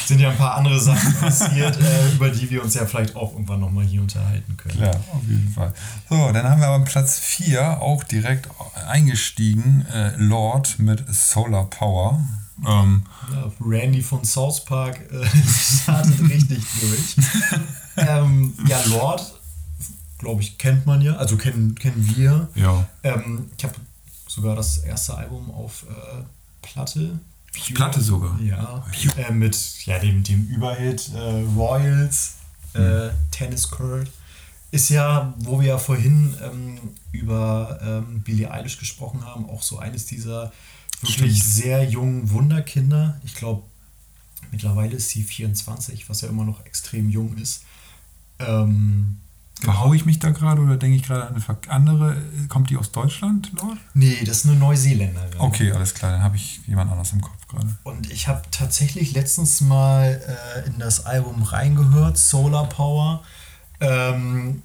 [0.06, 3.34] sind ja ein paar andere Sachen passiert, äh, über die wir uns ja vielleicht auch
[3.34, 4.78] irgendwann nochmal hier unterhalten können.
[4.78, 5.74] Klar, auf jeden Fall.
[6.10, 8.50] So, dann haben wir aber Platz 4 auch direkt
[8.88, 9.86] eingestiegen.
[9.92, 12.20] Äh, Lord mit Solar Power.
[12.66, 15.26] Ähm, Ja, Randy von South Park äh,
[15.84, 17.16] startet richtig durch.
[18.08, 19.39] ähm, ja, Lord,
[20.20, 22.50] glaube ich, kennt man ja, also kennen, kennen wir.
[22.54, 22.88] ja.
[23.04, 23.76] Ähm, ich habe
[24.28, 26.24] sogar das erste Album auf äh,
[26.62, 27.20] Platte.
[27.52, 27.74] Pure.
[27.74, 28.40] Platte sogar?
[28.42, 28.86] Ja.
[28.92, 29.26] Pure.
[29.28, 32.36] Äh, mit ja, dem, dem Überhit äh, Royals,
[32.74, 34.12] äh, Tennis Court.
[34.72, 36.78] Ist ja, wo wir ja vorhin ähm,
[37.12, 40.52] über ähm, Billie Eilish gesprochen haben, auch so eines dieser
[41.02, 41.54] wirklich Stimmt.
[41.54, 43.20] sehr jungen Wunderkinder.
[43.24, 43.64] Ich glaube,
[44.52, 47.64] mittlerweile ist sie 24, was ja immer noch extrem jung ist.
[48.38, 49.18] Ähm,
[49.62, 52.18] Verhaue ich mich da gerade oder denke ich gerade an eine andere?
[52.48, 53.78] Kommt die aus Deutschland, Lord?
[53.94, 55.40] nee, das ist eine Neuseeländerin.
[55.40, 57.68] Okay, alles klar, dann habe ich jemand anders im Kopf gerade.
[57.84, 60.22] Und ich habe tatsächlich letztens mal
[60.64, 63.24] äh, in das Album reingehört, Solar Power.
[63.82, 64.62] Ähm,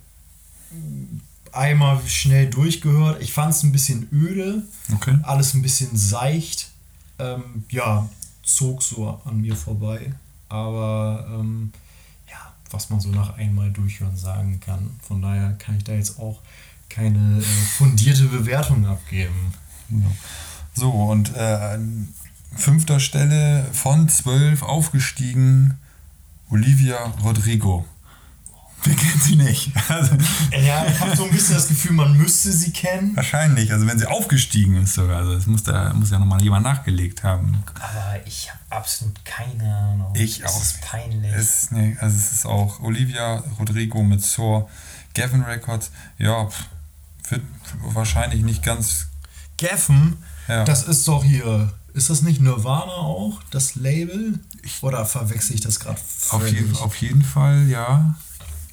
[1.53, 3.23] einmal schnell durchgehört.
[3.23, 4.63] Ich fand es ein bisschen öde,
[4.95, 5.19] Okay.
[5.23, 6.71] alles ein bisschen seicht.
[7.19, 8.09] Ähm, ja,
[8.43, 10.13] zog so an mir vorbei.
[10.49, 11.73] Aber ähm,
[12.71, 14.91] was man so nach einmal durchhören sagen kann.
[15.07, 16.41] Von daher kann ich da jetzt auch
[16.89, 19.53] keine äh, fundierte Bewertung abgeben.
[20.75, 22.09] So, und äh, an
[22.57, 25.79] fünfter Stelle von zwölf aufgestiegen
[26.51, 27.85] Olivia Rodrigo.
[28.85, 29.71] Wir kennen sie nicht.
[29.89, 30.15] Also,
[30.53, 33.17] Ja, ich habe so ein bisschen das Gefühl, man müsste sie kennen.
[33.17, 35.19] wahrscheinlich, also wenn sie aufgestiegen ist sogar.
[35.19, 37.63] Also es muss, da, muss ja nochmal jemand nachgelegt haben.
[37.75, 40.13] Aber ich habe absolut keine Ahnung.
[40.15, 40.61] Ich es auch.
[40.63, 41.33] ist peinlich.
[41.33, 44.69] Es, nee, also es ist auch Olivia Rodrigo mit Soar,
[45.15, 45.91] Gavin Records.
[46.19, 46.65] Ja, pff,
[47.31, 47.43] wird
[47.83, 49.07] wahrscheinlich nicht ganz.
[49.57, 50.17] Geffen,
[50.49, 50.65] Ja.
[50.65, 51.73] das ist doch hier.
[51.95, 54.41] Ist das nicht Nirvana auch, das Label?
[54.81, 58.17] Oder verwechsel ich das gerade Auf, jeden, auf jeden Fall, ja.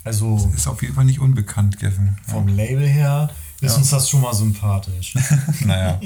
[0.03, 1.77] Also Ist auf jeden Fall nicht unbekannt.
[1.81, 1.89] Ja.
[2.27, 3.29] vom Label her
[3.61, 3.77] ist Ja.
[3.77, 5.13] uns das schon mal sympathisch.
[5.65, 5.99] naja,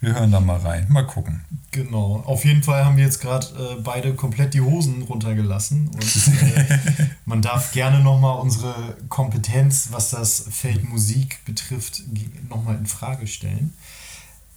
[0.00, 0.86] wir hören da mal rein.
[0.90, 1.42] Mal gucken.
[1.70, 2.22] genau.
[2.26, 5.88] Auf jeden Fall haben wir jetzt gerade äh, beide komplett die Hosen runtergelassen.
[5.88, 6.78] Und äh,
[7.24, 8.74] man darf gerne nochmal unsere
[9.08, 12.02] Kompetenz, was das Feld Musik betrifft,
[12.50, 13.72] nochmal in Frage stellen.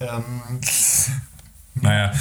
[0.00, 0.60] Ähm,
[1.82, 2.12] Naja,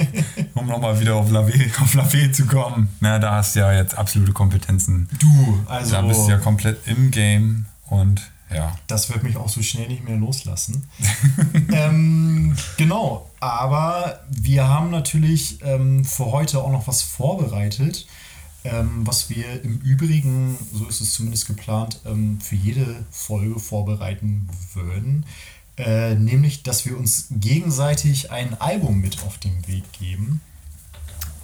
[0.54, 2.88] um nochmal wieder auf Lavé, auf Lavé zu kommen.
[3.00, 5.08] Na, da hast du ja jetzt absolute Kompetenzen.
[5.18, 5.92] du, also.
[5.92, 8.22] Da bist du ja komplett im Game und
[8.54, 8.76] ja.
[8.86, 10.86] Das wird mich auch so schnell nicht mehr loslassen.
[11.72, 18.06] ähm, genau, aber wir haben natürlich ähm, für heute auch noch was vorbereitet,
[18.64, 24.48] ähm, was wir im Übrigen, so ist es zumindest geplant, ähm, für jede Folge vorbereiten
[24.72, 25.26] würden.
[25.76, 30.40] Äh, nämlich, dass wir uns gegenseitig ein Album mit auf den Weg geben.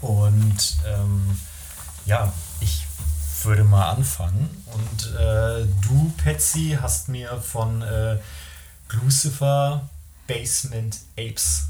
[0.00, 1.38] Und ähm,
[2.06, 2.86] ja, ich
[3.42, 4.48] würde mal anfangen.
[4.72, 8.18] Und äh, du, Patsy, hast mir von äh,
[8.92, 9.88] Lucifer
[10.26, 11.68] Basement Apes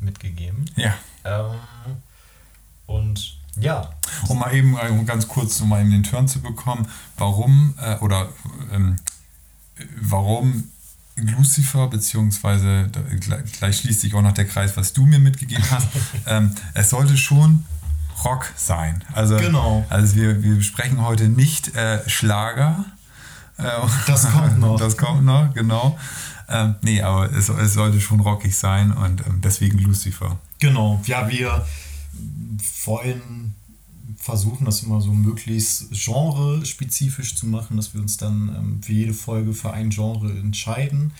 [0.00, 0.70] mitgegeben.
[0.76, 0.94] Ja.
[1.24, 1.58] Ähm,
[2.86, 3.90] und ja,
[4.28, 7.96] Um mal eben äh, ganz kurz, um mal eben den Turn zu bekommen, warum äh,
[7.98, 8.28] oder
[8.72, 8.96] ähm,
[10.00, 10.70] warum
[11.16, 12.90] Lucifer, beziehungsweise
[13.58, 15.88] gleich, schließt sich auch noch der Kreis, was du mir mitgegeben hast.
[16.26, 17.64] ähm, es sollte schon
[18.24, 19.04] Rock sein.
[19.12, 19.84] Also, Genau.
[19.90, 22.84] also wir, wir besprechen heute nicht äh, Schlager.
[23.58, 23.64] Äh,
[24.06, 24.78] Das kommt noch.
[24.78, 25.98] Das kommt noch, genau.
[26.48, 30.38] Ähm, nee, aber es, es sollte schon rockig sein und ähm, deswegen Lucifer.
[30.58, 31.64] Genau, ja, wir
[32.84, 33.54] wollen
[34.16, 39.14] versuchen, das immer so möglichst genre-spezifisch zu machen, dass wir uns dann ähm, für jede
[39.14, 41.12] Folge für ein Genre entscheiden.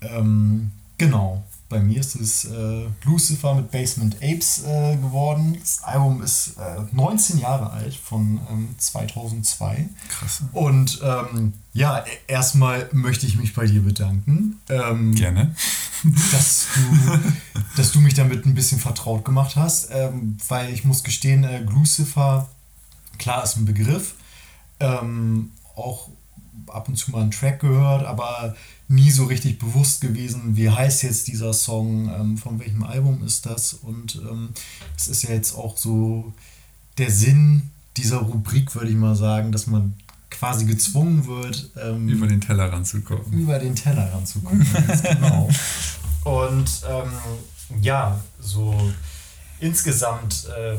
[0.00, 5.56] Ähm, genau bei mir ist es äh, Lucifer mit Basement Apes äh, geworden.
[5.58, 9.88] Das Album ist äh, 19 Jahre alt, von ähm, 2002.
[10.08, 10.42] Krass.
[10.52, 14.60] Und ähm, ja, e-, erstmal möchte ich mich bei dir bedanken.
[14.68, 15.54] Ähm, Gerne.
[16.32, 17.18] Dass du,
[17.78, 21.60] dass du mich damit ein bisschen vertraut gemacht hast, ähm, weil ich muss gestehen, äh,
[21.60, 22.50] Lucifer,
[23.16, 24.12] klar ist ein Begriff,
[24.80, 26.10] ähm, auch
[26.66, 28.54] ab und zu mal einen Track gehört, aber
[28.88, 33.46] nie so richtig bewusst gewesen, wie heißt jetzt dieser Song, ähm, von welchem Album ist
[33.46, 33.74] das.
[33.74, 34.50] Und ähm,
[34.96, 36.32] es ist ja jetzt auch so
[36.98, 39.94] der Sinn dieser Rubrik, würde ich mal sagen, dass man
[40.30, 43.32] quasi gezwungen wird, ähm, über den Teller ranzukommen.
[43.32, 44.66] Über den Teller ranzukommen,
[45.02, 45.48] genau.
[46.24, 48.92] Und ähm, ja, so
[49.60, 50.78] insgesamt äh,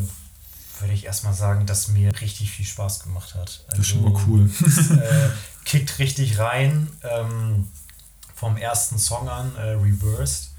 [0.81, 3.63] würde ich erstmal sagen, dass mir richtig viel Spaß gemacht hat.
[3.67, 4.49] Also, das ist schon mal also, cool.
[4.65, 5.29] Es, äh,
[5.63, 6.87] kickt richtig rein.
[7.03, 7.67] Ähm,
[8.45, 10.51] vom ersten Song an, äh, Reversed.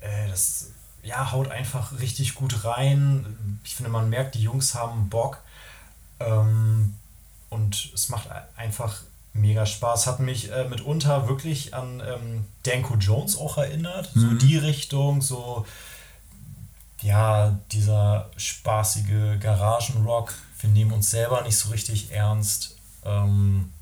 [0.00, 0.68] Äh, das
[1.02, 3.58] ja, haut einfach richtig gut rein.
[3.64, 5.38] Ich finde, man merkt, die Jungs haben Bock.
[6.20, 6.94] Ähm,
[7.48, 9.00] und es macht einfach
[9.32, 10.06] mega Spaß.
[10.06, 14.14] Hat mich äh, mitunter wirklich an ähm, Danko Jones auch erinnert.
[14.14, 14.20] Mhm.
[14.20, 15.64] So die Richtung, so
[17.00, 20.34] ja, dieser spaßige Garagenrock.
[20.60, 22.76] Wir nehmen uns selber nicht so richtig ernst.
[23.06, 23.72] Ähm,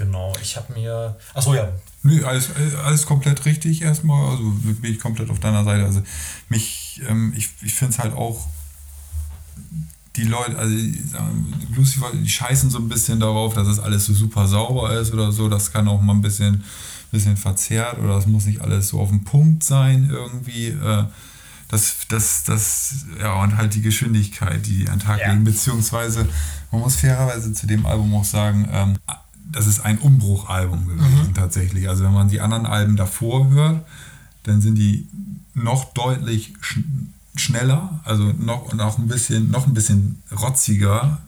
[0.00, 1.16] genau, ich habe mir.
[1.34, 1.68] Achso, ja,
[2.02, 2.48] Nö, alles,
[2.82, 4.30] alles komplett richtig erstmal.
[4.30, 5.84] Also bin ich komplett auf deiner Seite.
[5.84, 6.02] Also
[6.48, 8.48] mich, ähm, ich, ich finde es halt auch,
[10.16, 10.74] die Leute, also
[11.74, 15.30] Lucifer, die scheißen so ein bisschen darauf, dass es alles so super sauber ist oder
[15.30, 15.48] so.
[15.48, 16.64] Das kann auch mal ein bisschen,
[17.12, 20.68] bisschen verzerrt oder es muss nicht alles so auf den Punkt sein irgendwie.
[20.68, 21.04] Äh,
[21.68, 25.30] das, das, das, ja, und halt die Geschwindigkeit, die an Tag ja.
[25.30, 26.26] legen, beziehungsweise
[26.72, 28.96] man muss fairerweise zu dem Album auch sagen, ähm,
[29.52, 31.34] das ist ein Umbruchalbum gewesen mhm.
[31.34, 31.88] tatsächlich.
[31.88, 33.84] Also wenn man die anderen Alben davor hört,
[34.44, 35.08] dann sind die
[35.54, 36.80] noch deutlich sch
[37.36, 41.18] schneller, also noch, noch, ein bisschen, noch ein bisschen rotziger.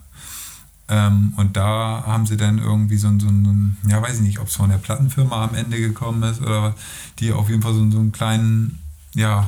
[0.89, 4.47] Ähm, und da haben sie dann irgendwie so, so einen, ja weiß ich nicht, ob
[4.47, 6.73] es von der Plattenfirma am Ende gekommen ist oder was,
[7.19, 8.79] die auf jeden Fall so, so einen kleinen,
[9.15, 9.47] ja,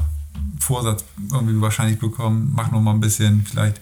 [0.59, 3.82] Vorsatz irgendwie wahrscheinlich bekommen, mach noch mal ein bisschen vielleicht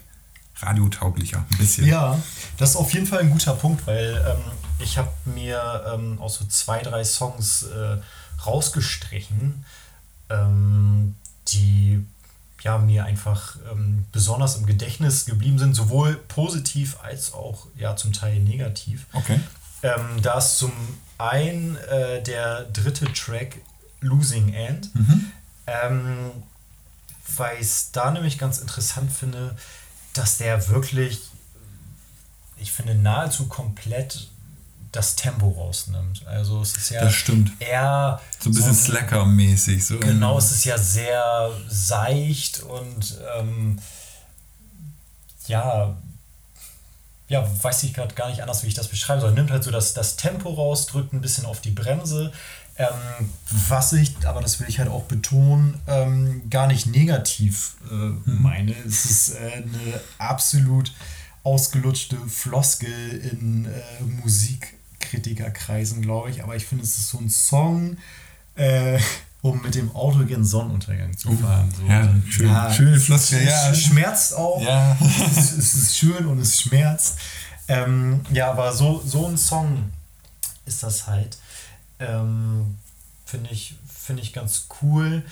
[0.58, 1.88] radiotauglicher, ein bisschen.
[1.88, 2.20] Ja,
[2.58, 4.44] das ist auf jeden Fall ein guter Punkt, weil ähm,
[4.84, 7.98] ich habe mir ähm, auch so zwei, drei Songs äh,
[8.46, 9.66] rausgestrichen,
[10.30, 11.16] ähm,
[11.48, 12.06] die
[12.62, 18.14] ja, mir einfach ähm, besonders im Gedächtnis geblieben sind, sowohl positiv als auch ja, zum
[18.14, 19.06] Teil negativ.
[19.12, 19.40] Okay.
[19.82, 20.72] Ähm, da ist zum
[21.18, 23.58] einen äh, der dritte Track
[24.00, 25.32] Losing End, mhm.
[25.68, 26.32] ähm,
[27.36, 29.56] weil ich es da nämlich ganz interessant finde,
[30.14, 31.22] dass der wirklich,
[32.58, 34.30] ich finde, nahezu komplett
[34.94, 36.26] das Tempo rausnimmt.
[36.28, 37.52] Also es ist ja das stimmt.
[37.60, 39.86] eher so ein bisschen so, Slacker-mäßig.
[39.86, 43.80] So genau, es ist ja sehr seicht und ähm,
[45.48, 45.98] ja,
[47.28, 49.34] ja, weiß ich gerade gar nicht anders, wie ich das beschreiben soll.
[49.34, 52.32] Nimmt halt so das, das Tempo raus, drückt ein bisschen auf die Bremse.
[52.76, 53.30] Ähm,
[53.68, 58.22] was ich, aber das will ich halt auch betonen, ähm, gar nicht negativ äh, mhm.
[58.26, 58.76] meine.
[58.86, 60.92] Es ist äh, eine absolut
[61.44, 66.44] ausgelutschte Floskel in äh, Musik Kritikerkreisen, glaube ich.
[66.44, 67.98] Aber ich finde, es ist so ein Song,
[68.56, 69.00] äh,
[69.42, 71.74] um mit dem Auto gen Sonnenuntergang zu oh, fahren.
[71.78, 71.86] So.
[71.86, 73.44] Ja, schön, ja, schöne Floskel.
[73.44, 73.70] Ja.
[73.70, 74.62] Es schmerzt auch.
[74.62, 74.98] Ja.
[75.02, 77.18] es, ist, es ist schön und es schmerzt.
[77.68, 79.92] Ähm, ja, aber so, so ein Song
[80.66, 81.38] ist das halt.
[82.00, 82.78] Ähm,
[83.26, 85.24] finde ich, find ich ganz cool.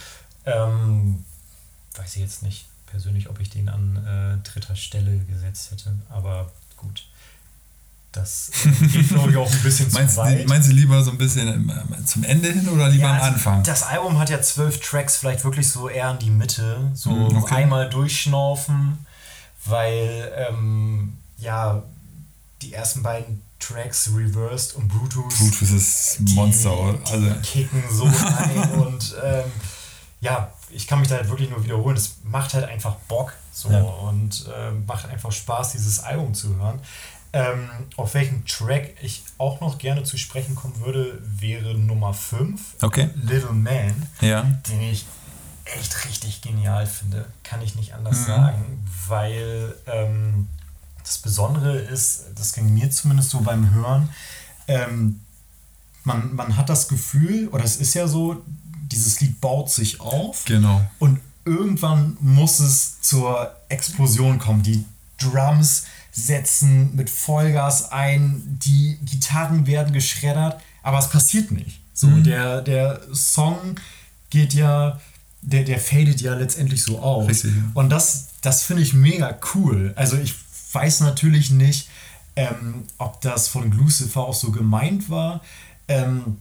[0.45, 1.23] Ähm,
[1.95, 6.51] weiß ich jetzt nicht persönlich, ob ich den an äh, dritter Stelle gesetzt hätte, aber
[6.77, 7.05] gut.
[8.11, 10.47] Das äh, geht, glaube ich, auch ein bisschen meinst, zu weit.
[10.47, 13.33] Meinst du lieber so ein bisschen äh, zum Ende hin oder lieber ja, am also
[13.33, 13.63] Anfang?
[13.63, 16.91] Das Album hat ja zwölf Tracks, vielleicht wirklich so eher in die Mitte.
[16.93, 17.55] So hm, okay.
[17.55, 19.05] einmal durchschnaufen,
[19.65, 21.83] weil ähm, ja,
[22.61, 25.37] die ersten beiden Tracks, Reversed und Brutus.
[25.37, 26.93] Brutus ist Monster.
[26.93, 27.29] Die, also.
[27.29, 29.51] Die kicken so rein und ähm,
[30.19, 31.95] ja, ich kann mich da halt wirklich nur wiederholen.
[31.95, 33.81] Es macht halt einfach Bock so ja.
[33.81, 36.79] und äh, macht einfach Spaß, dieses Album zu hören.
[37.33, 42.75] Ähm, auf welchen Track ich auch noch gerne zu sprechen kommen würde, wäre Nummer 5,
[42.81, 43.09] okay.
[43.15, 44.41] Little Man, ja.
[44.69, 45.05] den ich
[45.63, 47.25] echt richtig genial finde.
[47.43, 48.25] Kann ich nicht anders mhm.
[48.25, 50.47] sagen, weil ähm,
[51.03, 54.09] das Besondere ist, das ging mir zumindest so beim Hören,
[54.67, 55.21] ähm,
[56.03, 58.41] man, man hat das Gefühl, oder es ist ja so,
[58.91, 60.45] dieses Lied baut sich auf.
[60.45, 60.81] Genau.
[60.99, 64.63] Und irgendwann muss es zur Explosion kommen.
[64.63, 64.85] Die
[65.17, 65.85] Drums
[66.21, 71.81] setzen mit Vollgas ein, die Gitarren werden geschreddert, aber es passiert nicht.
[71.93, 72.23] So, mhm.
[72.23, 73.75] der, der Song
[74.29, 74.99] geht ja,
[75.41, 77.27] der, der fadet ja letztendlich so aus.
[77.27, 77.53] Richtig.
[77.73, 79.93] Und das, das finde ich mega cool.
[79.95, 80.35] Also ich
[80.73, 81.89] weiß natürlich nicht,
[82.35, 85.41] ähm, ob das von Lucifer auch so gemeint war.
[85.87, 86.37] Ähm,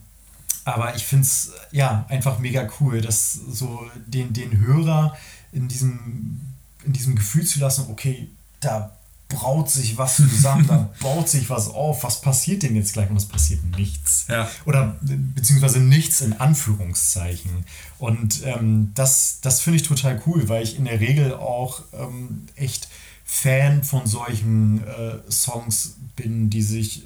[0.64, 5.16] aber ich finde es ja einfach mega cool, dass so den, den Hörer
[5.52, 6.40] in diesem,
[6.84, 8.28] in diesem Gefühl zu lassen, okay,
[8.60, 8.96] da
[9.30, 13.08] braut sich was zusammen, da baut sich was auf, was passiert denn jetzt gleich?
[13.08, 14.26] Und es passiert nichts.
[14.28, 14.50] Ja.
[14.66, 17.64] Oder beziehungsweise nichts in Anführungszeichen.
[17.98, 22.46] Und ähm, das, das finde ich total cool, weil ich in der Regel auch ähm,
[22.56, 22.88] echt
[23.24, 27.04] Fan von solchen äh, Songs bin, die sich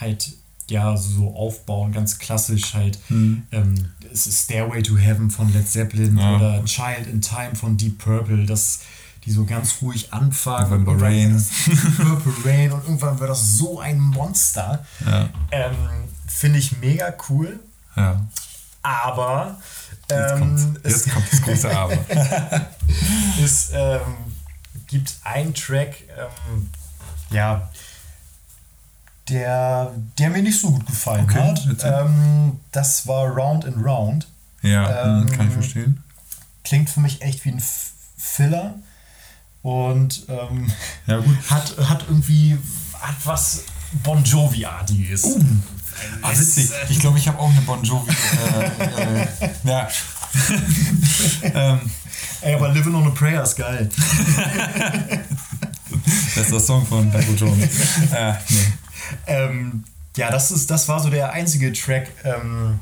[0.00, 0.32] halt
[0.68, 2.98] ja so aufbauen, ganz klassisch halt.
[3.10, 3.42] Mhm.
[3.52, 3.74] Ähm,
[4.10, 6.36] es ist Stairway to Heaven von Led Zeppelin ja.
[6.36, 8.80] oder Child in Time von Deep Purple, das
[9.24, 10.84] die so ganz ruhig anfangen.
[10.84, 11.46] Purple Rain.
[11.96, 14.84] Purple Rain und irgendwann wird das so ein Monster.
[15.04, 15.28] Ja.
[15.50, 15.74] Ähm,
[16.26, 17.60] Finde ich mega cool.
[17.96, 18.20] Ja.
[18.82, 19.60] Aber
[20.10, 21.98] jetzt, ähm, jetzt kommt das große Aber.
[23.42, 24.00] es ähm,
[24.88, 26.70] gibt einen Track, ähm,
[27.30, 27.70] ja,
[29.28, 31.84] der, der mir nicht so gut gefallen okay, hat.
[31.84, 34.26] Ähm, das war Round and Round.
[34.62, 36.02] Ja, hm, kann ich verstehen.
[36.64, 37.62] Klingt für mich echt wie ein
[38.16, 38.74] Filler
[39.62, 40.70] und ähm,
[41.06, 41.22] ja.
[41.48, 42.58] Hat, hat irgendwie
[43.00, 43.64] hat was
[44.02, 45.24] Bon Jovi-artiges.
[45.24, 45.40] Uh.
[46.22, 46.70] Ah, witzig.
[46.88, 48.10] Ich glaube, ich habe auch eine Bon Jovi.
[48.10, 49.26] Äh, äh,
[49.64, 49.88] ja.
[51.54, 51.80] ähm.
[52.40, 53.88] Ey, aber Living on a Prayer ist geil.
[56.34, 57.62] Bester Song von Bon Jovi.
[58.12, 58.72] Äh, nee.
[59.26, 59.84] ähm,
[60.16, 62.08] ja, das, ist, das war so der einzige Track.
[62.24, 62.80] Ähm,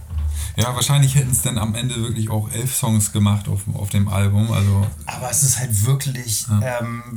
[0.57, 4.09] ja, wahrscheinlich hätten es dann am Ende wirklich auch elf Songs gemacht auf, auf dem
[4.09, 4.51] Album.
[4.53, 6.81] Also, Aber es ist halt wirklich ja.
[6.81, 7.13] ähm,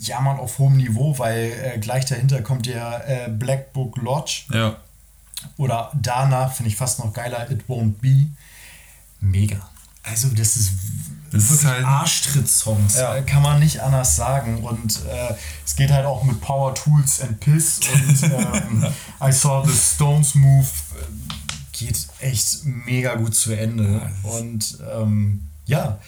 [0.00, 4.44] Jammern auf hohem Niveau, weil äh, gleich dahinter kommt der äh, Black Book Lodge.
[4.52, 4.76] Ja.
[5.56, 8.26] Oder danach finde ich fast noch geiler It Won't Be.
[9.20, 9.68] Mega.
[10.02, 10.72] Also das ist
[11.32, 13.20] das wirklich halt Arschtritt-Songs, ja.
[13.22, 14.62] kann man nicht anders sagen.
[14.62, 15.34] Und äh,
[15.64, 18.86] es geht halt auch mit Power Tools and Piss und ähm,
[19.20, 20.66] I Saw the Stones Move
[21.78, 24.10] geht echt mega gut zu Ende.
[24.22, 25.98] Und ähm, ja,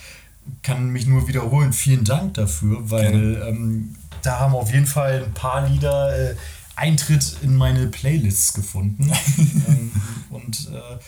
[0.63, 1.73] kann mich nur wiederholen.
[1.73, 6.37] Vielen Dank dafür, weil ähm, da haben auf jeden Fall ein paar Lieder äh,
[6.77, 9.11] Eintritt in meine Playlists gefunden.
[9.69, 9.93] ähm,
[10.31, 10.99] und äh,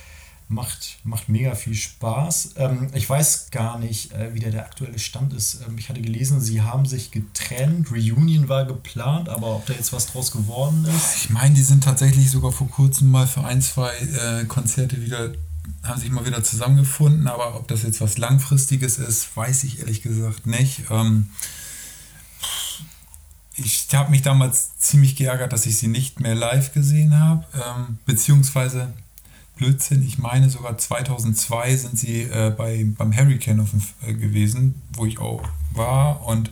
[0.51, 2.55] macht, macht mega viel Spaß.
[2.57, 5.61] Ähm, ich weiß gar nicht, äh, wie der, der aktuelle Stand ist.
[5.67, 7.91] Ähm, ich hatte gelesen, sie haben sich getrennt.
[7.93, 11.25] Reunion war geplant, aber ob da jetzt was draus geworden ist?
[11.25, 15.33] Ich meine, die sind tatsächlich sogar vor kurzem mal für ein, zwei äh, Konzerte wieder,
[15.85, 20.03] haben sich mal wieder zusammengefunden, aber ob das jetzt was Langfristiges ist, weiß ich ehrlich
[20.03, 20.83] gesagt nicht.
[20.91, 21.31] Ähm,
[23.55, 27.99] ich habe mich damals ziemlich geärgert, dass ich sie nicht mehr live gesehen habe, ähm,
[28.05, 28.93] beziehungsweise
[29.61, 30.03] Blödsinn.
[30.07, 33.69] Ich meine sogar 2002 sind sie äh, bei, beim Hurricane auf,
[34.07, 35.43] äh, gewesen, wo ich auch
[35.73, 36.27] war.
[36.27, 36.51] Und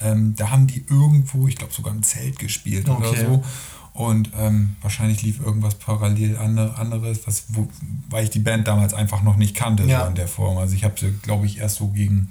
[0.00, 3.08] ähm, da haben die irgendwo, ich glaube sogar im Zelt gespielt okay.
[3.08, 3.44] oder so.
[3.92, 7.68] Und ähm, wahrscheinlich lief irgendwas parallel anderes, was, wo,
[8.08, 10.02] weil ich die Band damals einfach noch nicht kannte ja.
[10.02, 10.56] so in der Form.
[10.56, 12.30] Also ich habe sie, glaube ich, erst so gegen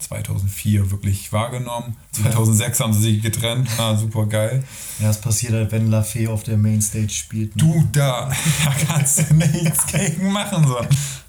[0.00, 1.96] 2004 wirklich wahrgenommen.
[2.12, 2.84] 2006 ja.
[2.84, 3.68] haben sie sich getrennt.
[3.78, 4.62] Ah, super geil.
[4.98, 7.56] Ja, das passiert halt, wenn Lafay auf der Mainstage spielt.
[7.56, 7.62] Ne?
[7.62, 8.30] Du da,
[8.64, 10.66] da kannst du nichts gegen machen.
[10.66, 10.78] So.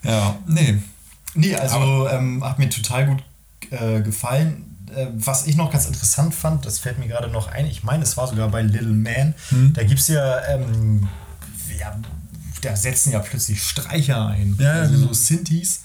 [0.03, 0.79] Ja, nee.
[1.33, 3.23] Nee, also ähm, hat mir total gut
[3.69, 4.65] äh, gefallen.
[4.95, 8.03] Äh, was ich noch ganz interessant fand, das fällt mir gerade noch ein, ich meine,
[8.03, 9.33] es war sogar bei Little Man.
[9.49, 9.73] Hm.
[9.73, 11.07] Da gibt es ja, ähm,
[11.79, 11.97] ja,
[12.61, 14.57] da setzen ja plötzlich Streicher ein.
[14.59, 15.07] Ja, also genau.
[15.07, 15.81] so Synthes.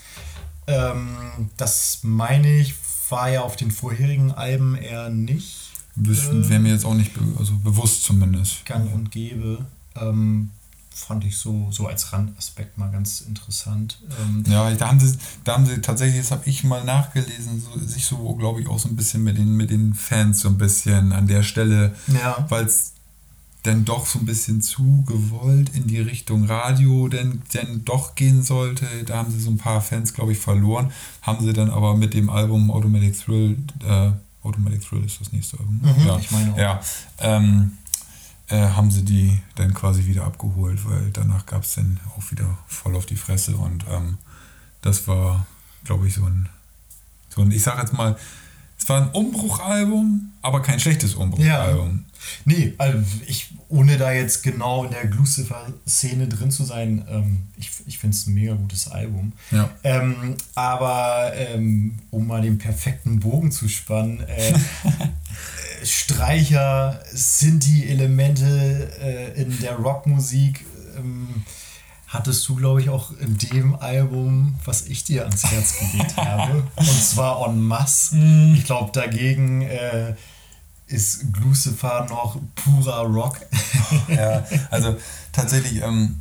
[0.66, 2.74] Ähm, das meine ich,
[3.08, 5.72] war ja auf den vorherigen Alben eher nicht.
[5.98, 8.64] Äh, Wäre mir jetzt auch nicht be also bewusst zumindest.
[8.66, 9.64] Gang und gäbe.
[9.94, 10.50] Ähm,
[10.96, 14.00] fand ich so, so als Randaspekt mal ganz interessant.
[14.20, 17.78] Ähm, ja, da haben sie, da haben sie tatsächlich, das habe ich mal nachgelesen, so,
[17.78, 20.58] sich so, glaube ich, auch so ein bisschen mit den, mit den Fans so ein
[20.58, 22.46] bisschen an der Stelle, ja.
[22.48, 22.92] weil es
[23.66, 28.42] denn doch so ein bisschen zu gewollt in die Richtung Radio denn, denn doch gehen
[28.42, 28.86] sollte.
[29.04, 30.92] Da haben sie so ein paar Fans, glaube ich, verloren.
[31.22, 34.10] Haben sie dann aber mit dem Album Automatic Thrill, äh,
[34.42, 35.80] Automatic Thrill ist das nächste Album.
[35.82, 36.58] Mhm, ja, ich meine auch.
[36.58, 36.80] Ja,
[37.18, 37.72] ähm,
[38.48, 42.56] äh, haben sie die dann quasi wieder abgeholt, weil danach gab es dann auch wieder
[42.68, 44.18] voll auf die Fresse und ähm,
[44.82, 45.46] das war,
[45.84, 46.48] glaube ich, so ein,
[47.28, 48.16] so ein, ich sage jetzt mal,
[48.86, 52.04] es war ein Umbruchalbum, aber kein schlechtes Umbruchalbum.
[52.44, 57.72] Nee, also ich, ohne da jetzt genau in der Lucifer-Szene drin zu sein, ähm, ich,
[57.86, 59.32] ich finde es ein mega gutes Album.
[59.50, 59.68] Ja.
[59.82, 64.54] Ähm, aber ähm, um mal den perfekten Bogen zu spannen, äh, äh,
[65.84, 70.64] Streicher, Sinti-Elemente äh, in der Rockmusik
[70.96, 71.42] ähm,
[72.08, 76.62] hattest du, glaube ich, auch in dem Album, was ich dir ans Herz gelegt habe.
[76.76, 78.16] Und zwar en masse.
[78.54, 80.14] Ich glaube, dagegen äh,
[80.86, 83.40] ist Lucifer noch purer Rock.
[84.08, 84.96] ja, also
[85.32, 86.20] tatsächlich ähm,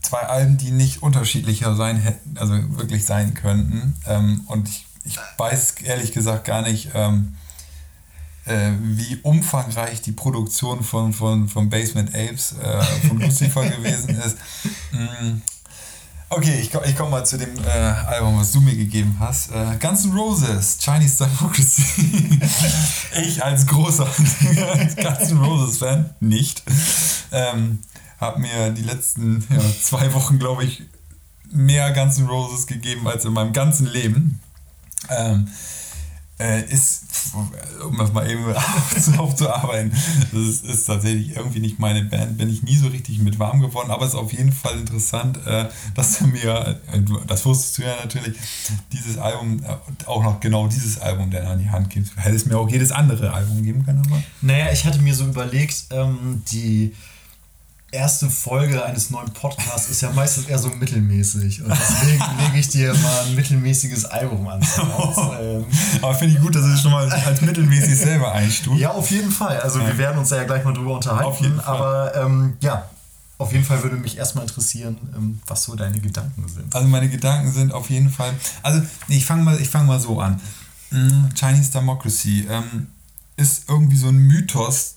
[0.00, 3.94] zwei Alben, die nicht unterschiedlicher sein hätten, also wirklich sein könnten.
[4.06, 7.36] Ähm, und ich, ich weiß ehrlich gesagt gar nicht, ähm,
[8.46, 14.36] äh, wie umfangreich die Produktion von, von, von Basement Apes äh, von Lucifer gewesen ist.
[14.92, 15.40] Mm.
[16.32, 19.50] Okay, ich, ich komme mal zu dem äh, Album, was du mir gegeben hast.
[19.50, 22.40] Äh, Guns N' Roses, Chinese Democracy.
[23.20, 24.06] ich als großer
[25.02, 26.62] Guns N' Roses Fan, nicht,
[27.32, 27.80] ähm,
[28.20, 30.82] habe mir die letzten ja, zwei Wochen, glaube ich,
[31.50, 34.40] mehr Guns N' Roses gegeben als in meinem ganzen Leben.
[35.08, 35.48] Ähm,
[36.40, 37.02] äh, ist,
[37.86, 38.44] um das mal eben
[39.18, 39.92] aufzuarbeiten,
[40.32, 43.60] das ist, ist, tatsächlich irgendwie nicht meine Band, bin ich nie so richtig mit warm
[43.60, 47.78] geworden, aber es ist auf jeden Fall interessant, äh, dass du mir, äh, das wusstest
[47.78, 48.36] du ja natürlich,
[48.92, 52.12] dieses Album, äh, auch noch genau dieses Album dann an die Hand gibst.
[52.16, 54.22] Hättest mir auch jedes andere Album geben können, aber.
[54.40, 56.94] Naja, ich hatte mir so überlegt, ähm, die
[57.92, 61.62] erste Folge eines neuen Podcasts ist ja meistens eher so mittelmäßig.
[61.62, 64.60] Und deswegen lege ich dir mal ein mittelmäßiges Album an.
[65.40, 65.64] ähm.
[66.00, 68.78] Aber finde ich gut, dass du es schon mal als mittelmäßig selber einstuft.
[68.78, 69.60] Ja, auf jeden Fall.
[69.60, 69.88] Also ja.
[69.88, 71.60] wir werden uns da ja gleich mal drüber unterhalten.
[71.60, 72.88] Aber ähm, ja,
[73.38, 76.74] auf jeden Fall würde mich erstmal interessieren, ähm, was so deine Gedanken sind.
[76.74, 78.34] Also meine Gedanken sind auf jeden Fall.
[78.62, 80.40] Also ich fange mal, fang mal so an.
[80.90, 82.88] Mm, Chinese Democracy ähm,
[83.36, 84.96] ist irgendwie so ein Mythos,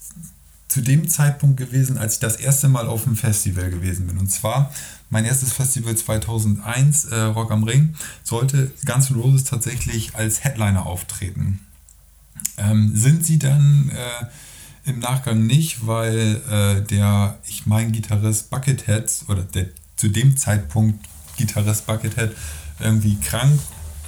[0.74, 4.18] zu dem Zeitpunkt gewesen, als ich das erste Mal auf einem Festival gewesen bin.
[4.18, 4.74] Und zwar
[5.12, 7.94] mein erstes Festival 2001, äh, Rock am Ring,
[8.24, 11.60] sollte Guns N' Roses tatsächlich als Headliner auftreten.
[12.58, 19.26] Ähm, sind sie dann äh, im Nachgang nicht, weil äh, der, ich meine, Gitarrist Buckethead
[19.28, 21.08] oder der zu dem Zeitpunkt
[21.38, 22.32] Gitarrist Buckethead
[22.80, 23.60] irgendwie krank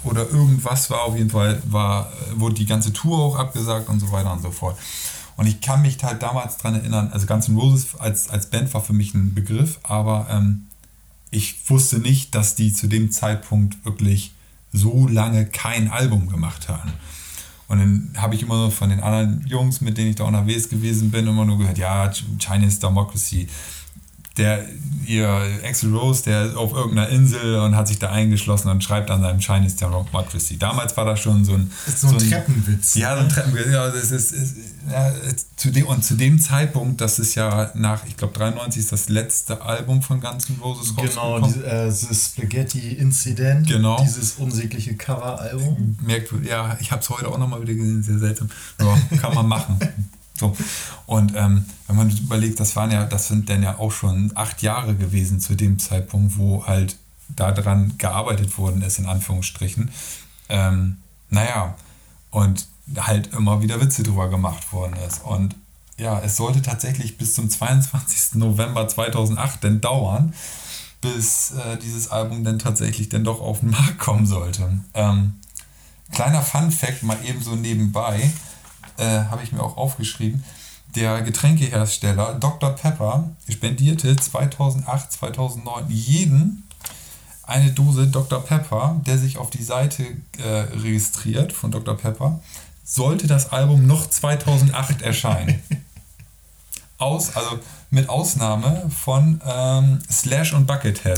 [0.03, 1.03] oder irgendwas war.
[1.03, 4.41] Auf jeden Fall war, äh, wurde die ganze Tour auch abgesagt und so weiter und
[4.41, 4.78] so fort.
[5.38, 8.74] Und ich kann mich halt damals daran erinnern, also Guns N' Roses als, als Band
[8.74, 10.68] war für mich ein Begriff, aber ähm,
[11.32, 14.34] ich wusste nicht, dass die zu dem Zeitpunkt wirklich
[14.72, 16.94] so lange kein Album gemacht haben.
[17.68, 20.70] Und dann habe ich immer nur von den anderen Jungs, mit denen ich da unterwegs
[20.70, 23.48] gewesen bin, immer nur gehört, ja, Chinese Democracy,
[24.38, 24.66] der
[25.08, 25.30] ihr
[25.64, 29.22] Axel Rose, der ist auf irgendeiner Insel und hat sich da eingeschlossen und schreibt an
[29.22, 30.58] seinem Chinese Democracy.
[30.58, 32.96] Damals war das schon so ein, so ein, so ein Treppenwitz.
[32.96, 33.68] Ja, so ein Treppenwitz.
[33.72, 34.56] Ja, das ist, ist
[34.92, 35.14] ja,
[35.56, 39.10] zu dem, und zu dem Zeitpunkt, das ist ja nach, ich glaube, 93 ist das
[39.10, 43.68] letzte Album von Guns N' Roses Genau, die, äh, das Spaghetti Incident.
[43.68, 44.02] Genau.
[44.02, 45.98] Dieses unsägliche Cover-Album.
[46.02, 48.50] Merkt, ja, ich habe es heute auch nochmal wieder gesehen, sehr seltsam.
[48.80, 49.80] Ja, kann man machen.
[50.38, 50.56] So.
[51.06, 54.62] Und ähm, wenn man überlegt, das waren ja, das sind dann ja auch schon acht
[54.62, 56.98] Jahre gewesen zu dem Zeitpunkt, wo halt
[57.30, 59.90] daran gearbeitet worden ist, in Anführungsstrichen.
[60.50, 60.98] Ähm,
[61.30, 61.76] naja,
[62.32, 62.68] und
[62.98, 65.24] halt immer wieder Witze drüber gemacht worden ist.
[65.24, 65.56] Und
[65.98, 68.36] ja, es sollte tatsächlich bis zum 22.
[68.36, 70.34] November 2008 denn dauern,
[71.02, 74.80] bis äh, dieses Album dann tatsächlich dann doch auf den Markt kommen sollte.
[74.94, 75.36] Ähm,
[76.12, 78.30] kleiner Fun Fact mal eben so nebenbei
[78.98, 80.43] äh, habe ich mir auch aufgeschrieben,
[80.96, 82.72] der Getränkehersteller Dr.
[82.72, 86.64] Pepper spendierte 2008, 2009 jeden
[87.43, 88.43] eine Dose Dr.
[88.43, 90.04] Pepper, der sich auf die Seite
[90.38, 91.96] äh, registriert von Dr.
[91.96, 92.39] Pepper,
[92.84, 95.62] sollte das Album noch 2008 erscheinen.
[96.98, 97.60] Aus, also
[97.96, 101.18] mit Ausnahme von ähm, Slash und Buckethead.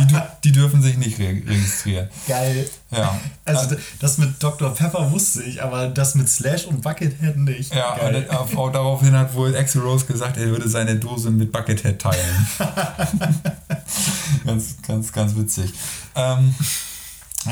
[0.00, 2.08] Die, die, dürfen sich nicht re registrieren.
[2.26, 2.68] Geil.
[2.90, 3.20] Ja.
[3.44, 4.74] Also das mit Dr.
[4.74, 7.74] Pepper wusste ich, aber das mit Slash und Buckethead nicht.
[7.74, 8.26] Ja, Geil.
[8.30, 12.46] Auf, auch daraufhin hat wohl Axel Rose gesagt, er würde seine Dose mit Buckethead teilen.
[14.46, 15.70] ganz, ganz, ganz witzig.
[16.16, 16.54] Ähm,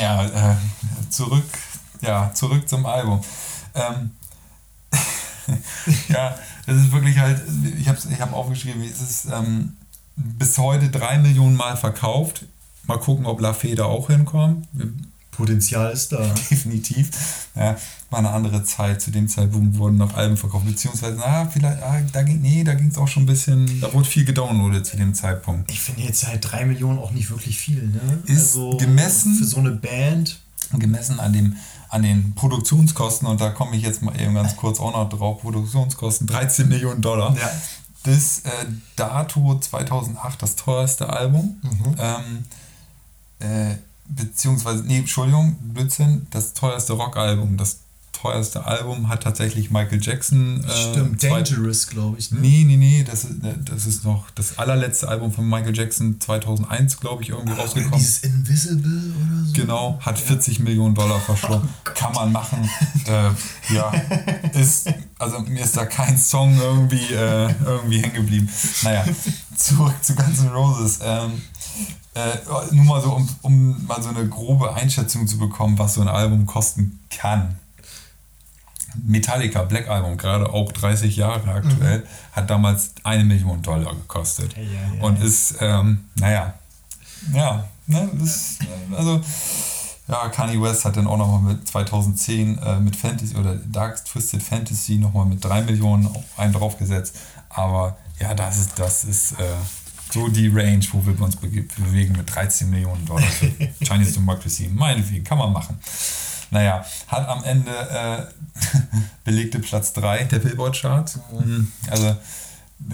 [0.01, 0.57] ja, äh,
[1.11, 1.45] zurück,
[2.01, 3.23] ja, zurück zum Album.
[3.75, 4.11] Ähm,
[6.09, 6.35] ja,
[6.67, 7.41] es ist wirklich halt,
[7.79, 9.77] ich habe ich hab aufgeschrieben, es ist ähm,
[10.17, 12.45] bis heute drei Millionen Mal verkauft.
[12.87, 14.67] Mal gucken, ob La Fede auch hinkommt.
[15.31, 16.35] Potenzial ist da.
[16.51, 17.11] Definitiv.
[17.55, 17.77] Ja,
[18.11, 19.01] war eine andere Zeit.
[19.01, 20.67] Zu dem Zeitpunkt wurden noch Alben verkauft.
[20.67, 23.93] Beziehungsweise, na, vielleicht, ah, da ging, nee, da ging es auch schon ein bisschen, da
[23.95, 25.71] wurde viel gedownloadet zu dem Zeitpunkt.
[25.71, 28.23] Ich finde jetzt halt drei Millionen auch nicht wirklich viel, ne?
[28.27, 29.37] Ist also gemessen.
[29.37, 30.41] Für so eine Band
[30.79, 31.57] gemessen an dem
[31.93, 35.43] an den Produktionskosten, und da komme ich jetzt mal eben ganz kurz auch noch drauf,
[35.43, 37.37] Produktionskosten 13 Millionen Dollar.
[37.37, 37.51] Ja.
[38.03, 38.51] Bis äh,
[38.97, 41.61] dato 2008 das teuerste Album.
[41.63, 41.95] Mhm.
[41.99, 42.45] Ähm,
[43.41, 43.77] äh,
[44.07, 47.59] beziehungsweise, nee, Entschuldigung, Blödsinn, das teuerste Rockalbum.
[47.59, 47.81] Das
[48.23, 50.65] teuerste Album hat tatsächlich Michael Jackson.
[50.65, 52.31] Äh, Stimmt, zwei- Dangerous, glaube ich.
[52.31, 52.39] Ne?
[52.41, 56.21] Nee, nee, nee, das ist, äh, das ist noch das allerletzte Album von Michael Jackson
[56.21, 57.99] 2001, glaube ich, irgendwie Oder rausgekommen.
[57.99, 59.53] dieses Invisible oder so.
[59.55, 61.69] Genau, hat 40 Millionen Dollar verschlungen.
[61.85, 62.69] Kann man machen.
[63.07, 63.31] Äh,
[63.75, 63.93] ja,
[64.55, 68.49] ist, also mir ist da kein Song irgendwie, äh, irgendwie hängen geblieben.
[68.85, 69.05] Naja,
[69.57, 71.01] zurück zu Guns N' Roses.
[71.03, 71.43] Ähm,
[72.15, 76.03] äh, nur mal so, um, um mal so eine grobe Einschätzung zu bekommen, was so
[76.03, 77.57] ein Album kosten kann.
[79.07, 84.55] Metallica, Black Album, gerade auch 30 Jahre aktuell, hat damals eine Million Dollar gekostet.
[84.57, 85.03] Ja, ja.
[85.03, 86.55] Und ist, ähm, naja,
[87.33, 89.21] ja, ne, äh, also,
[90.09, 94.43] ja, Kanye West hat dann auch nochmal mit 2010 äh, mit Fantasy oder Dark Twisted
[94.43, 97.17] Fantasy nochmal mit 3 Millionen einen draufgesetzt.
[97.49, 99.45] Aber ja, das ist, das ist äh,
[100.13, 103.51] so die Range, wo wir uns bewegen mit 13 Millionen Dollar für
[103.83, 104.69] Chinese Democracy.
[104.69, 105.79] Meinetwegen, kann man machen.
[106.53, 108.27] Naja, hat am Ende äh,
[109.25, 111.19] belegte Platz 3 der Billboard-Charts.
[111.33, 111.73] Mhm.
[111.91, 112.15] Also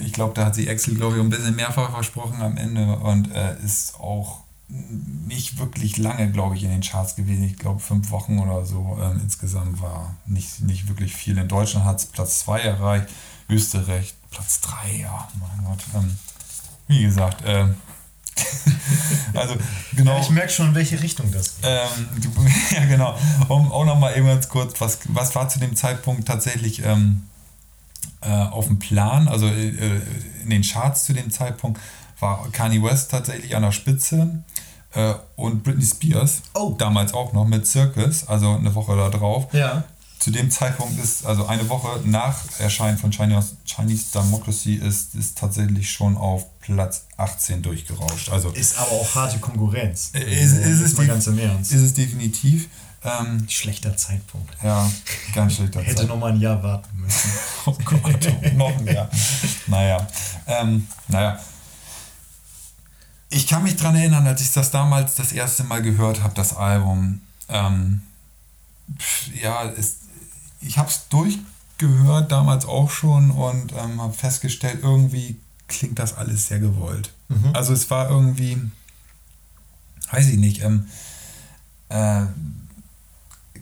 [0.01, 3.35] ich glaube, da hat sich Axel, glaube ich, ein bisschen mehrfach versprochen am Ende und
[3.35, 7.43] äh, ist auch nicht wirklich lange, glaube ich, in den Charts gewesen.
[7.43, 11.37] Ich glaube, fünf Wochen oder so ähm, insgesamt war nicht, nicht wirklich viel.
[11.37, 13.09] In Deutschland hat es Platz 2 erreicht,
[13.49, 15.83] Österreich Platz 3, ja, mein Gott.
[15.97, 16.17] Ähm,
[16.87, 17.75] wie gesagt, ähm,
[19.35, 19.55] also
[19.97, 20.15] genau.
[20.17, 21.65] Ja, ich merke schon, in welche Richtung das geht.
[21.71, 22.33] Ähm,
[22.75, 23.19] ja, genau.
[23.49, 27.23] Um auch nochmal eben ganz kurz, was, was war zu dem Zeitpunkt tatsächlich ähm,
[28.21, 29.29] äh, auf dem Plan?
[29.29, 30.01] Also äh,
[30.43, 31.81] in den Charts zu dem Zeitpunkt
[32.21, 34.43] war Kanye West tatsächlich an der Spitze
[34.95, 36.75] äh, und Britney Spears, Oh.
[36.79, 39.53] damals auch noch mit Circus, also eine Woche da drauf.
[39.53, 39.85] Ja.
[40.19, 45.39] Zu dem Zeitpunkt ist, also eine Woche nach Erscheinen von Chinese, Chinese Democracy, ist, ist
[45.39, 48.29] tatsächlich schon auf Platz 18 durchgerauscht.
[48.31, 50.11] Also Ist aber auch harte Konkurrenz.
[50.15, 51.73] ist, ist, Also, es ganz im Ernst.
[51.73, 52.69] ist es definitiv.
[53.05, 54.53] Ähm, Schlechter Zeitpunkt.
[54.63, 54.91] ja,
[55.33, 56.09] ganz schlechter Hätte Zeit.
[56.09, 57.31] noch mal ein Jahr warten müssen.
[57.67, 59.09] Oh Gott, noch ein Jahr.
[59.67, 60.07] Naja,
[60.47, 61.39] ähm, naja.
[63.31, 66.57] Ich kann mich dran erinnern, als ich das damals das erste Mal gehört habe, das
[66.57, 67.21] Album.
[67.49, 68.01] Ähm,
[69.41, 69.97] ja, es,
[70.61, 75.37] ich habe es durchgehört, damals auch schon, und ähm, habe festgestellt, irgendwie
[75.69, 77.13] klingt das alles sehr gewollt.
[77.55, 78.59] Also es war irgendwie,
[80.11, 80.87] weiß ich nicht, ähm,
[81.91, 82.23] äh,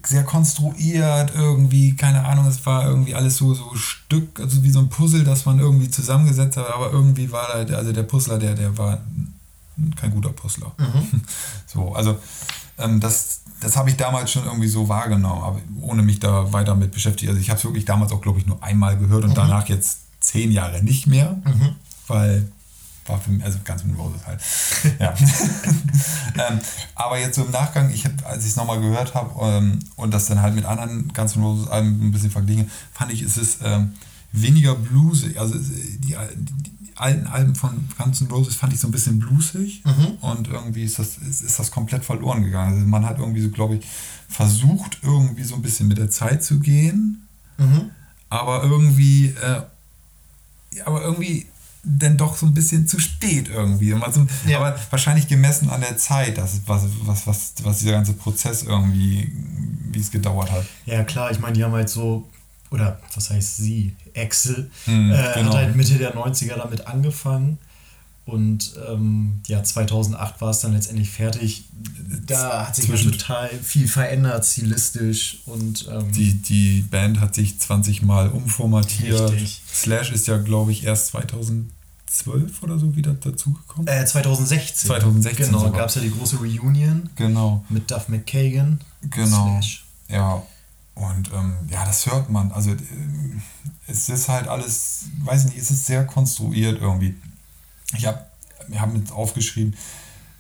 [0.04, 4.78] sehr konstruiert irgendwie, keine Ahnung, es war irgendwie alles so, so Stück, also wie so
[4.78, 8.38] ein Puzzle, das man irgendwie zusammengesetzt hat, aber irgendwie war da, der- also der Puzzler,
[8.38, 9.00] der, der war
[9.96, 10.72] kein guter Puzzler.
[11.66, 12.18] So, also
[12.78, 16.74] ähm, das, das habe ich damals schon irgendwie so wahrgenommen, aber ohne mich da weiter
[16.74, 17.28] mit beschäftigt.
[17.28, 20.00] Also ich habe es wirklich damals auch, glaube ich, nur einmal gehört und danach jetzt
[20.20, 21.36] zehn Jahre nicht mehr,
[22.06, 22.48] weil
[23.08, 24.40] war für mich, also ganz Roses halt.
[25.00, 25.14] ja.
[26.48, 26.60] ähm,
[26.94, 30.12] aber jetzt so im Nachgang, ich hab, als ich es nochmal gehört habe ähm, und
[30.12, 33.60] das dann halt mit anderen N' Roses Alben ein bisschen verglichen, fand ich, es ist
[33.62, 33.94] ähm,
[34.32, 35.38] weniger bluesig.
[35.38, 36.16] Also die, die,
[36.96, 39.82] alten Alben von Guns N' Roses fand ich so ein bisschen bluesig
[40.20, 42.74] und irgendwie ist das, ist, ist das komplett verloren gegangen.
[42.74, 43.86] Also man hat irgendwie so, glaube ich,
[44.28, 47.26] versucht, irgendwie so ein bisschen mit der Zeit zu gehen,
[48.28, 49.62] aber irgendwie, äh,
[50.84, 51.46] aber irgendwie
[51.88, 53.94] dann doch so ein bisschen zu spät irgendwie.
[53.94, 54.58] Also, Ja.
[54.58, 59.32] Aber wahrscheinlich gemessen an der Zeit, das, was, was, was, was dieser ganze Prozess irgendwie,
[59.92, 60.66] wie es gedauert hat.
[60.84, 62.28] Ja, klar, ich meine, die haben halt so,
[62.76, 63.94] oder was heißt sie?
[64.16, 65.48] Axel Hm, äh, genau.
[65.50, 67.58] hat halt Mitte der 90er damit angefangen.
[68.24, 71.64] Und ähm, ja, 2008 war es dann letztendlich fertig.
[72.26, 77.60] Da hat sich Zwischen- total viel verändert, stilistisch und ähm, Die, die Band hat sich
[77.60, 79.30] 20 Mal umformatiert.
[79.30, 79.62] Richtig.
[79.72, 83.86] Slash ist ja, glaube ich, erst 2012 oder so wieder dazugekommen.
[83.86, 84.88] äh, 2016.
[84.88, 87.64] 2016 Genau, gab es ja die große Reunion Genau.
[87.68, 88.80] mit Duff McKagan.
[89.08, 89.60] Genau.
[89.60, 89.84] Slash.
[90.08, 90.42] Ja,
[90.96, 92.50] und ähm, ja, das hört man.
[92.50, 92.76] Also äh,
[93.86, 97.14] es ist halt alles, weiß nicht, es ist sehr konstruiert irgendwie.
[97.96, 98.26] Ich habe
[98.68, 99.76] wir haben jetzt aufgeschrieben,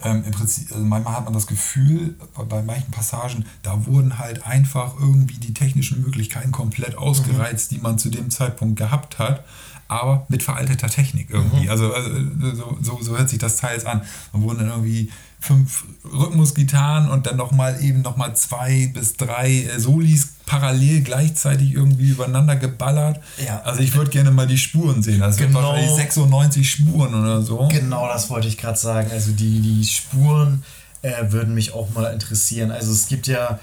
[0.02, 4.18] ähm, im Prinzip, also manchmal hat man das Gefühl, bei, bei manchen Passagen, da wurden
[4.18, 9.44] halt einfach irgendwie die technischen Möglichkeiten komplett ausgereizt, die man zu dem Zeitpunkt gehabt hat,
[9.88, 11.68] aber mit veralteter Technik irgendwie.
[11.70, 12.10] Also, also
[12.54, 14.02] so, so, so hört sich das teils an.
[14.32, 15.10] Da wurden dann irgendwie
[15.40, 22.10] fünf Rhythmusgitarren und dann nochmal eben nochmal zwei bis drei äh, Solis parallel gleichzeitig irgendwie
[22.10, 23.20] übereinander geballert.
[23.44, 23.60] Ja.
[23.62, 25.22] Also ich würde gerne mal die Spuren sehen.
[25.22, 25.62] Also Genau.
[25.62, 27.68] wahrscheinlich 96 Spuren oder so.
[27.68, 29.10] Genau, das wollte ich gerade sagen.
[29.12, 30.64] Also die, die Spuren,
[31.02, 32.70] äh, würden mich auch mal interessieren.
[32.70, 33.58] Also es gibt ja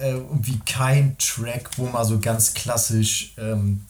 [0.00, 3.82] äh, irgendwie kein Track, wo mal so ganz klassisch ähm,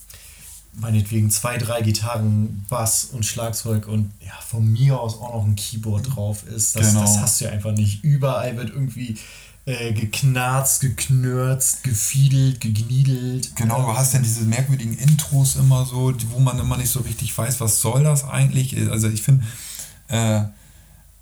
[0.81, 5.57] meinetwegen zwei, drei Gitarren, Bass und Schlagzeug und ja, von mir aus auch noch ein
[5.57, 6.77] Keyboard drauf ist.
[6.77, 7.03] Das, Genau.
[7.03, 8.03] das hast du ja einfach nicht.
[8.03, 9.17] Überall wird irgendwie
[9.67, 13.55] äh, geknarzt, geknürzt, gefiedelt, gegniedelt.
[13.57, 17.37] Genau, du hast dann diese merkwürdigen Intros immer so, wo man immer nicht so richtig
[17.37, 18.77] weiß, was soll das eigentlich.
[18.91, 19.45] Also ich finde,
[20.09, 20.43] äh,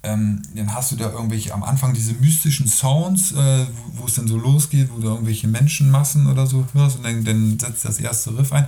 [0.05, 4.15] ähm, dann hast du da irgendwelche am Anfang diese mystischen Sounds, äh, wo, wo es
[4.15, 7.99] dann so losgeht, wo du irgendwelche Menschenmassen oder so hörst und dann, dann setzt das
[7.99, 8.67] erste Riff ein.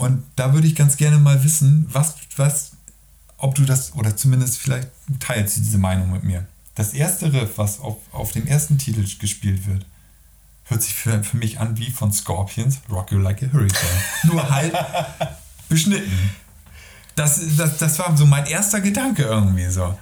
[0.00, 2.72] Und da würde ich ganz gerne mal wissen, was, was,
[3.36, 6.46] ob du das, oder zumindest vielleicht teilst du diese Meinung mit mir.
[6.74, 9.84] Das erste Riff, was auf, auf dem ersten Titel gespielt wird,
[10.64, 14.00] hört sich für, für mich an wie von Scorpions Rock You Like a Hurricane.
[14.22, 14.74] Nur halt
[15.68, 16.30] beschnitten.
[17.14, 19.98] Das, das, das war so mein erster Gedanke irgendwie so.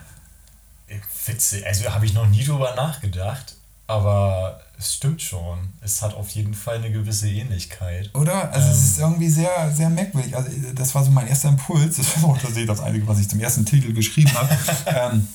[1.26, 3.56] Witzig, also habe ich noch nie drüber nachgedacht,
[3.88, 5.58] aber es stimmt schon.
[5.80, 8.14] Es hat auf jeden Fall eine gewisse Ähnlichkeit.
[8.14, 8.52] Oder?
[8.52, 10.36] Also es ist irgendwie sehr, sehr merkwürdig.
[10.36, 11.96] Also das war so mein erster Impuls.
[11.96, 14.56] Das war auch tatsächlich das Einzige, was ich zum ersten Titel geschrieben habe.
[14.86, 15.26] ähm,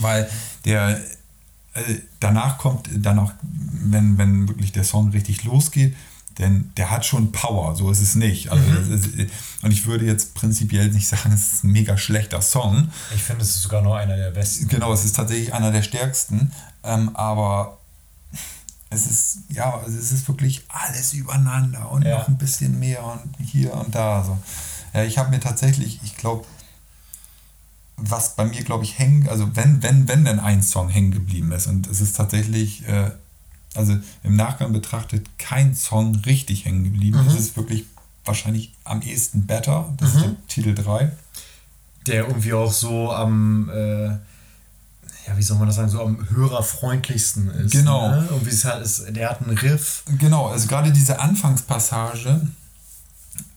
[0.00, 0.28] weil
[0.64, 0.98] der
[1.74, 1.80] äh,
[2.20, 5.94] danach kommt dann auch, wenn, wenn wirklich der Song richtig losgeht,
[6.38, 8.50] denn der hat schon Power, so ist es nicht.
[8.50, 9.30] Also das ist,
[9.62, 12.88] und ich würde jetzt prinzipiell nicht sagen, es ist ein mega schlechter Song.
[13.14, 14.66] Ich finde, es ist sogar noch einer der besten.
[14.68, 16.50] Genau, es ist tatsächlich einer der stärksten,
[16.84, 17.78] ähm, aber
[18.90, 22.18] es ist, ja, also es ist wirklich alles übereinander und Ja.
[22.18, 24.22] noch ein bisschen mehr und hier und da.
[24.22, 24.38] So.
[24.92, 26.44] Ja, ich habe mir tatsächlich, ich glaube,
[27.96, 31.52] was bei mir, glaube ich, hängen, also wenn, wenn, wenn denn ein Song hängen geblieben
[31.52, 33.10] ist und es ist tatsächlich, äh,
[33.74, 37.24] also im Nachgang betrachtet, kein Song richtig hängen geblieben.
[37.26, 37.84] Es ist wirklich
[38.24, 41.10] wahrscheinlich am ehesten Better, das ist der Titel 3.
[42.06, 44.16] Der irgendwie auch so am, äh,
[45.26, 47.72] ja, wie soll man das sagen, so am hörerfreundlichsten ist.
[47.72, 48.10] Genau.
[48.10, 48.28] Ne?
[48.30, 50.02] Irgendwie ist halt, ist, der hat einen Riff.
[50.18, 52.48] Genau, also gerade diese Anfangspassage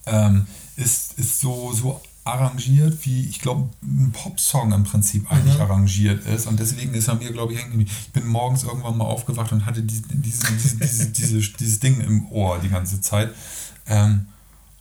[0.06, 6.26] ähm, ist, ist so, so arrangiert, wie ich glaube, ein Popsong im Prinzip eigentlich arrangiert
[6.26, 6.46] ist.
[6.46, 7.80] Und deswegen ist er mir, glaube ich, hängen.
[7.80, 10.48] Ich bin morgens irgendwann mal aufgewacht und hatte diese, diese,
[10.82, 13.34] diese, diese, dieses Ding im Ohr die ganze Zeit.
[13.88, 14.28] Ähm,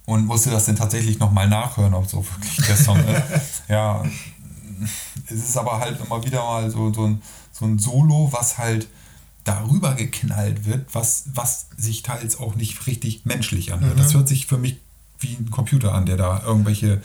[0.05, 3.63] und musste das dann tatsächlich nochmal nachhören, ob so wirklich der Song ist.
[3.69, 4.05] Ja,
[5.27, 7.23] es ist aber halt immer wieder mal so, so, ein,
[7.53, 8.87] so ein Solo, was halt
[9.45, 13.99] darüber geknallt wird, was, was sich teils auch nicht richtig menschlich anhört.
[13.99, 14.79] Das hört sich für mich
[15.21, 17.01] wie ein Computer an, der da irgendwelche.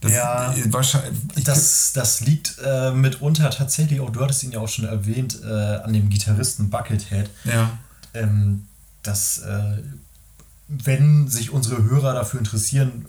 [0.00, 0.52] Das, Ja.
[0.52, 4.68] äh, wahrscheinlich, ich- Das, das liegt äh, mitunter tatsächlich auch, du hattest ihn ja auch
[4.68, 7.30] schon erwähnt, äh, an dem Gitarristen Buckethead.
[7.44, 7.78] ja,
[8.14, 8.66] ähm,
[9.02, 9.82] dass äh,
[10.68, 13.06] wenn sich unsere Hörer dafür interessieren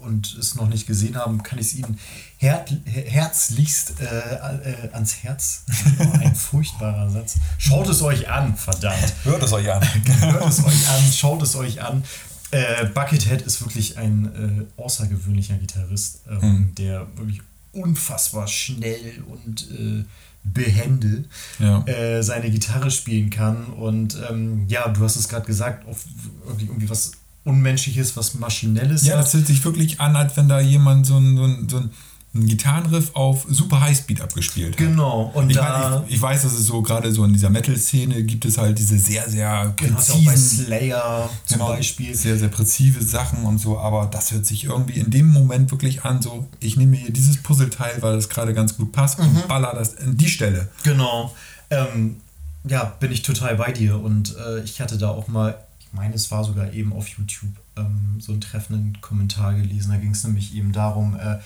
[0.00, 1.98] und es noch nicht gesehen haben, kann ich es ihnen
[2.36, 5.64] her herzlichst äh, äh, ans Herz.
[5.98, 7.36] Oh, ein furchtbarer Satz.
[7.58, 9.14] Schaut es euch an, verdammt.
[9.24, 9.82] hört es euch an.
[10.20, 12.04] Hört es euch an, schaut es euch an.
[12.50, 17.42] Äh, Buckethead ist wirklich ein äh, außergewöhnlicher gitarrist, ähm, der wirklich
[17.72, 20.04] unfassbar schnell und äh,
[20.44, 21.24] behende
[21.58, 21.84] Ja.
[21.86, 23.66] äh, seine Gitarre spielen kann.
[23.66, 26.04] Und ähm, ja, du hast es gerade gesagt, auf
[26.46, 27.12] irgendwie, irgendwie was
[27.48, 29.04] Unmenschliches, was Maschinelles.
[29.06, 31.76] Ja, das hört sich wirklich an, als wenn da jemand so ein, so ein, so
[31.78, 31.90] ein,
[32.34, 34.76] ein Gitarrenriff auf super Highspeed abgespielt hat.
[34.76, 35.30] Genau.
[35.34, 38.22] Und Ich, da meine, ich, ich weiß, dass es so gerade so in dieser Metal-Szene
[38.24, 42.14] gibt es halt diese sehr, sehr genau, du auch bei präzisen Slayer zum Genau, Beispiel.
[42.14, 46.04] Sehr, sehr präzise Sachen und so, aber das hört sich irgendwie in dem Moment wirklich
[46.04, 49.24] an, so, ich nehme hier dieses Puzzleteil, weil das gerade ganz gut passt Mhm.
[49.24, 50.68] und baller das in die Stelle.
[50.84, 51.34] Genau.
[51.70, 52.16] Ähm,
[52.64, 53.98] ja, bin ich total bei dir.
[53.98, 55.56] Und äh, ich hatte da auch mal,
[55.90, 59.90] ich meine, es war sogar eben auf YouTube, ähm, so einen treffenden Kommentar gelesen.
[59.90, 61.38] Da ging es nämlich eben darum, äh,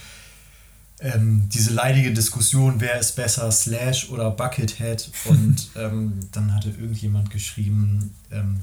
[1.00, 5.10] ähm, diese leidige Diskussion, wer ist besser, Slash oder Buckethead.
[5.26, 8.60] Und ähm, dann hatte irgendjemand geschrieben, ähm,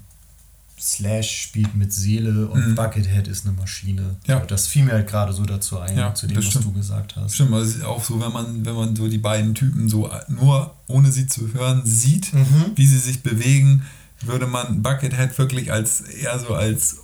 [0.82, 4.02] Slash spielt mit Seele und Buckethead ist eine Maschine.
[4.02, 4.16] Mhm.
[4.28, 4.40] Ja.
[4.40, 6.64] Das fiel mir halt gerade so dazu ein, Ja, zu dem, was stimmt.
[6.64, 7.36] du gesagt hast.
[7.36, 10.10] Stimmt, also es ist auch so, wenn man, wenn man so die beiden Typen so
[10.30, 12.72] nur ohne sie zu hören sieht, Mhm.
[12.76, 13.84] wie sie sich bewegen,
[14.22, 16.98] würde man Buckethead wirklich als eher so als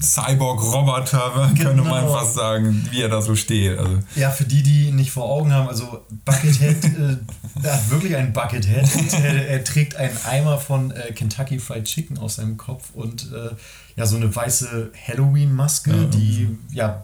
[0.00, 2.14] Cyborg-Roboter, könnte man Genau.
[2.18, 3.78] fast sagen, wie er da so steht.
[3.78, 7.16] Also, Ja, für die, die ihn nicht vor Augen haben, also Buckethead, äh,
[7.62, 9.14] er hat wirklich ein Buckethead.
[9.14, 13.50] Äh, er trägt einen Eimer von äh, Kentucky Fried Chicken aus seinem Kopf und äh,
[13.96, 17.02] ja, so eine weiße Halloween-Maske, Ja, die, ja,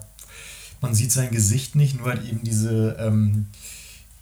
[0.81, 3.47] man sieht sein Gesicht nicht, nur halt eben diese, ähm,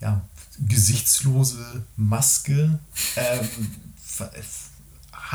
[0.02, 0.22] ja,
[0.68, 2.80] gesichtslose Maske.
[3.16, 3.48] Ähm,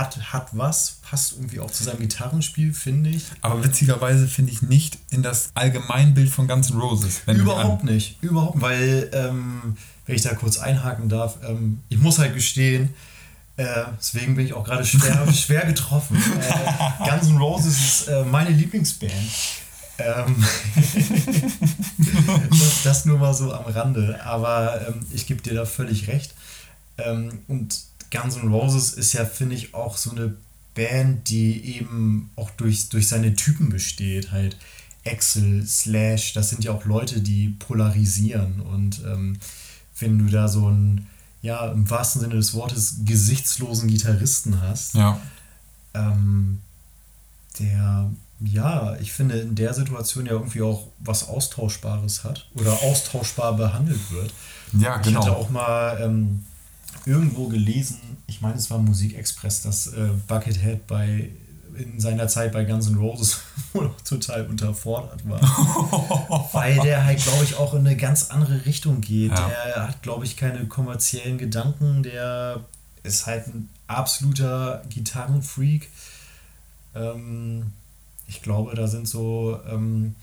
[0.01, 3.25] hat, hat was, passt irgendwie auch zu seinem Gitarrenspiel, finde ich.
[3.43, 7.23] aber witzigerweise finde ich nicht in das Allgemeinbild von Guns N' Roses.
[7.27, 11.39] Überhaupt nicht, überhaupt, weil ähm, wenn ich da kurz einhaken darf.
[11.47, 12.95] Ähm, ich muss halt gestehen,
[13.57, 16.17] äh, deswegen bin ich auch gerade schwer, schwer getroffen.
[16.17, 19.13] Äh, Guns N' Roses ist äh, meine Lieblingsband.
[19.99, 20.45] Ähm,
[22.51, 24.19] das, das, nur mal so am Rande.
[24.25, 26.35] Aber ähm, ich gebe dir da völlig recht.
[26.99, 27.79] Ähm, und
[28.11, 30.35] Guns N' Roses ist ja, finde ich, auch so eine
[30.75, 34.33] Band, die eben auch durch, durch seine Typen besteht.
[34.33, 34.57] Halt
[35.07, 38.61] Axel, Slash, das sind ja auch Leute, die polarisieren.
[38.61, 39.39] Und ähm,
[39.99, 41.07] wenn du da so einen,
[41.43, 45.21] ja, im wahrsten Sinne des Wortes, gesichtslosen Gitarristen hast, ja.
[45.95, 46.61] ähm,
[47.59, 48.11] der,
[48.41, 54.11] ja, ich finde, in der Situation ja irgendwie auch was Austauschbares hat oder austauschbar behandelt
[54.11, 54.33] wird.
[54.79, 55.21] Ja, genau.
[55.21, 56.45] Ich hatte auch mal ähm,
[57.07, 61.31] irgendwo gelesen, ich meine, es war Musikexpress, dass äh, Buckethead bei
[61.77, 63.41] in seiner Zeit bei Guns N' Roses
[63.73, 65.41] wohl total unterfordert war.
[66.53, 69.31] Weil der halt, glaube ich, auch in eine ganz andere Richtung geht.
[69.31, 69.51] Ja.
[69.67, 72.03] Der hat, glaube ich, keine kommerziellen Gedanken.
[72.03, 72.65] Der
[73.03, 75.91] ist halt ein absoluter Gitarrenfreak.
[76.95, 77.73] Ähm,
[78.27, 80.15] ich glaube, da sind so ähm,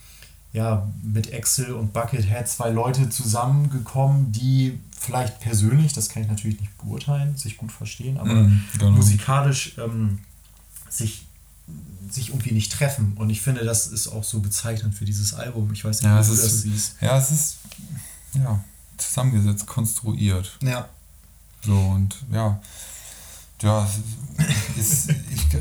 [0.53, 6.59] ja, mit Axel und Buckethead zwei Leute zusammengekommen, die vielleicht persönlich, das kann ich natürlich
[6.59, 8.91] nicht beurteilen, sich gut verstehen, aber mm, genau.
[8.91, 10.19] musikalisch ähm,
[10.89, 11.27] sich
[12.09, 13.13] sich irgendwie nicht treffen.
[13.17, 15.71] Und ich finde, das ist auch so bezeichnend für dieses Album.
[15.73, 16.95] Ich weiß nicht, ja, wie du ist, das siehst.
[17.01, 17.57] Ja, es ist
[18.33, 18.63] ja,
[18.97, 20.57] zusammengesetzt, konstruiert.
[20.61, 20.87] Ja.
[21.65, 22.61] So und ja.
[23.61, 23.89] Ja,
[24.77, 25.53] ist, ich,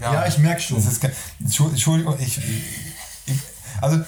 [0.00, 0.76] ja, ja, ich merke schon.
[0.76, 1.02] Ist,
[1.38, 2.38] Entschuldigung, ich,
[3.26, 3.38] ich,
[3.80, 4.04] also,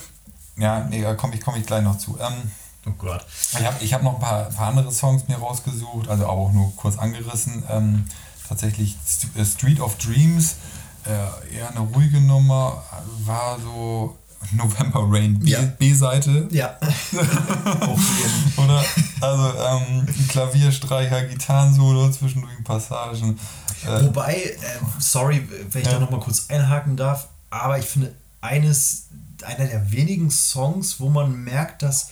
[0.56, 2.18] ja, nee, da komme ich, komm ich gleich noch zu.
[2.20, 2.50] Ähm,
[2.86, 3.24] oh Gott.
[3.52, 6.52] Ich habe ich hab noch ein paar, paar andere Songs mir rausgesucht, also aber auch
[6.52, 7.62] nur kurz angerissen.
[7.70, 8.04] Ähm,
[8.48, 8.96] tatsächlich
[9.44, 10.56] Street of Dreams
[11.04, 12.82] äh, eher eine ruhige Nummer,
[13.24, 14.16] war so
[14.52, 15.38] November Rain
[15.78, 16.48] B-Seite.
[16.50, 16.78] Ja.
[18.56, 18.84] Oder?
[19.20, 23.38] Also ähm, Klavierstreicher, Gitarrensolo, zwischendurch Passagen.
[23.84, 24.56] Äh, Wobei, äh,
[24.98, 25.94] sorry, wenn ich ja.
[25.94, 29.08] da nochmal kurz einhaken darf, aber ich finde, eines,
[29.42, 32.10] einer der wenigen Songs, wo man merkt, dass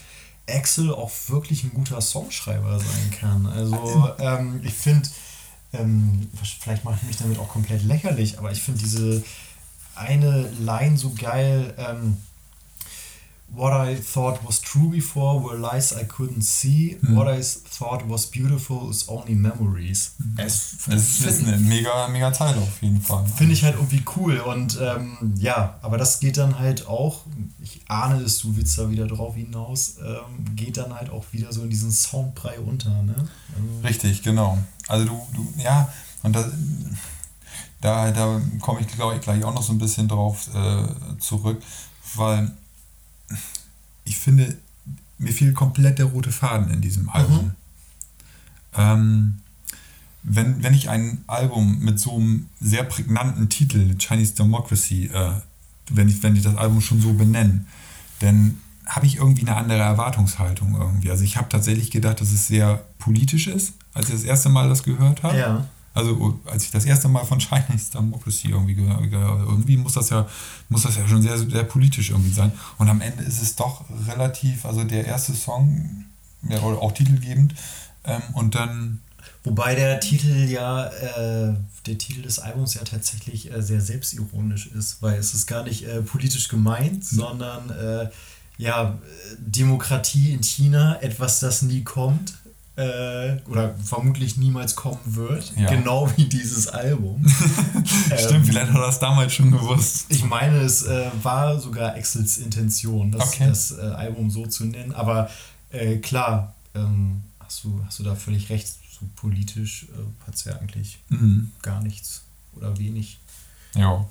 [0.50, 3.46] Axel auch wirklich ein guter Songschreiber sein kann.
[3.46, 5.08] Also ähm, ich finde
[5.72, 6.28] ähm,
[6.60, 9.22] vielleicht mache ich mich damit auch komplett lächerlich, aber ich finde diese
[9.94, 11.74] eine Line so geil.
[11.78, 12.16] Ähm,
[13.52, 16.98] What I thought was true before were lies I couldn't see.
[17.00, 17.16] Mhm.
[17.16, 20.12] What I thought was beautiful is only memories.
[20.18, 20.38] Mhm.
[20.38, 23.26] Es, es ist eine mega, mega Teil auf jeden Fall.
[23.26, 24.38] Finde ich halt irgendwie cool.
[24.38, 27.22] Und ähm, ja, aber das geht dann halt auch,
[27.60, 31.52] ich ahne es, du willst da wieder drauf hinaus, ähm, geht dann halt auch wieder
[31.52, 33.02] so in diesen Soundbrei unter.
[33.02, 33.16] Ne?
[33.16, 34.58] Also Richtig, genau.
[34.86, 36.48] Also du, du ja, und da,
[37.80, 41.60] da, da komme ich, glaube ich, gleich auch noch so ein bisschen drauf äh, zurück,
[42.14, 42.52] weil
[44.04, 44.56] ich finde,
[45.18, 47.44] mir fiel komplett der rote Faden in diesem Album.
[47.44, 47.52] Mhm.
[48.76, 49.40] Ähm,
[50.22, 55.32] wenn, wenn ich ein Album mit so einem sehr prägnanten Titel, Chinese Democracy, äh,
[55.90, 57.64] wenn, ich, wenn ich das Album schon so benenne,
[58.20, 61.10] dann habe ich irgendwie eine andere Erwartungshaltung irgendwie.
[61.10, 64.68] Also ich habe tatsächlich gedacht, dass es sehr politisch ist, als ich das erste Mal
[64.68, 65.38] das gehört habe.
[65.38, 65.66] Ja.
[65.92, 70.10] Also als ich das erste Mal von Chinese Democracy irgendwie gehört habe, irgendwie muss das
[70.10, 70.28] ja,
[70.68, 72.52] muss das ja schon sehr, sehr politisch irgendwie sein.
[72.78, 76.04] Und am Ende ist es doch relativ, also der erste Song,
[76.48, 77.54] ja, auch titelgebend,
[78.04, 79.00] ähm, und dann.
[79.42, 81.54] Wobei der Titel ja, äh,
[81.86, 85.86] der Titel des Albums ja tatsächlich äh, sehr selbstironisch ist, weil es ist gar nicht
[85.86, 87.16] äh, politisch gemeint, mhm.
[87.16, 88.10] sondern äh,
[88.58, 88.98] ja,
[89.38, 92.34] Demokratie in China, etwas, das nie kommt
[92.76, 95.52] äh, oder vermutlich niemals kommen wird.
[95.56, 95.68] Ja.
[95.68, 97.26] Genau wie dieses Album.
[98.16, 100.06] Stimmt, ähm, vielleicht hat er das damals schon gewusst.
[100.08, 103.48] Ich meine, es äh, war sogar Axels Intention, das, okay.
[103.48, 104.92] das äh, Album so zu nennen.
[104.92, 105.28] Aber
[105.70, 108.68] äh, klar, ähm, hast, du, hast du da völlig recht.
[108.68, 111.52] So politisch äh, hat es ja eigentlich mhm.
[111.62, 112.22] gar nichts
[112.54, 113.18] oder wenig.
[113.74, 114.06] Ja.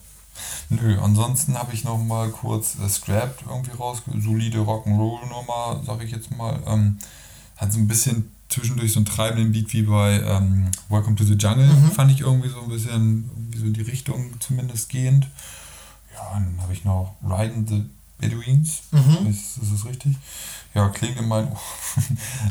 [0.70, 4.24] Nö, ansonsten habe ich noch mal kurz äh, Scrapped irgendwie rausgeholt.
[4.24, 6.60] Solide Rock'n'Roll-Nummer, sag ich jetzt mal.
[6.66, 6.98] Ähm,
[7.58, 11.36] hat so ein bisschen zwischendurch so einen treibenden Beat wie bei ähm, Welcome to the
[11.36, 11.68] Jungle.
[11.68, 11.92] Mhm.
[11.92, 15.28] Fand ich irgendwie so ein bisschen, so in die Richtung zumindest gehend.
[16.14, 17.86] Ja, dann habe ich noch Riding the
[18.18, 18.82] Bedouins.
[18.92, 19.28] Mhm.
[19.28, 20.18] Ist, ist das richtig?
[20.76, 21.48] Ja, klingt in meinen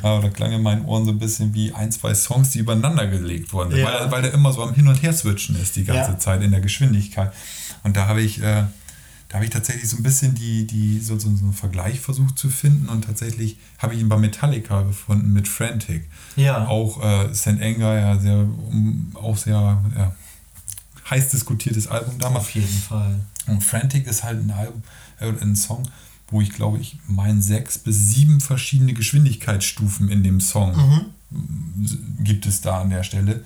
[0.03, 3.07] Ohren, oder klang in meinen Ohren so ein bisschen wie ein, zwei Songs, die übereinander
[3.07, 3.77] gelegt wurden.
[3.77, 3.87] Ja.
[3.87, 6.19] Weil, weil der immer so am Hin- und Her-Switchen ist die ganze ja.
[6.19, 7.33] Zeit in der Geschwindigkeit.
[7.83, 8.43] Und da habe ich.
[8.43, 8.65] Äh,
[9.29, 12.39] da habe ich tatsächlich so ein bisschen die, die, so, so, so einen Vergleich versucht
[12.39, 16.09] zu finden und tatsächlich habe ich ihn bei Metallica gefunden mit Frantic.
[16.37, 16.67] Ja.
[16.67, 17.61] Auch äh, St.
[17.61, 20.15] Anger, ja, sehr, um, auch sehr ja,
[21.11, 22.45] heiß diskutiertes Album damals.
[22.45, 23.21] Auf jeden Fall.
[23.47, 24.83] Und Frantic ist halt ein Album,
[25.21, 25.89] äh, ein Song,
[26.31, 30.75] wo ich glaube, ich meine sechs bis sieben verschiedene Geschwindigkeitsstufen in dem Song
[31.31, 32.25] Mhm.
[32.25, 33.45] gibt es da an der Stelle.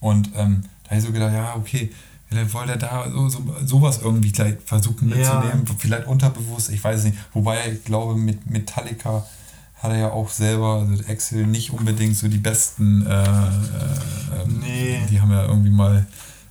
[0.00, 1.90] Und ähm, da habe ich so gedacht, ja, okay,
[2.28, 5.16] vielleicht wollte er da so, so, sowas irgendwie gleich versuchen Ja.
[5.16, 7.18] mitzunehmen, vielleicht unterbewusst, ich weiß es nicht.
[7.32, 9.24] Wobei ich glaube, mit Metallica
[9.82, 13.26] hat er ja auch selber, also Axel, nicht unbedingt so die besten, äh, äh,
[14.42, 15.00] ähm, Nee.
[15.08, 16.04] die haben ja irgendwie mal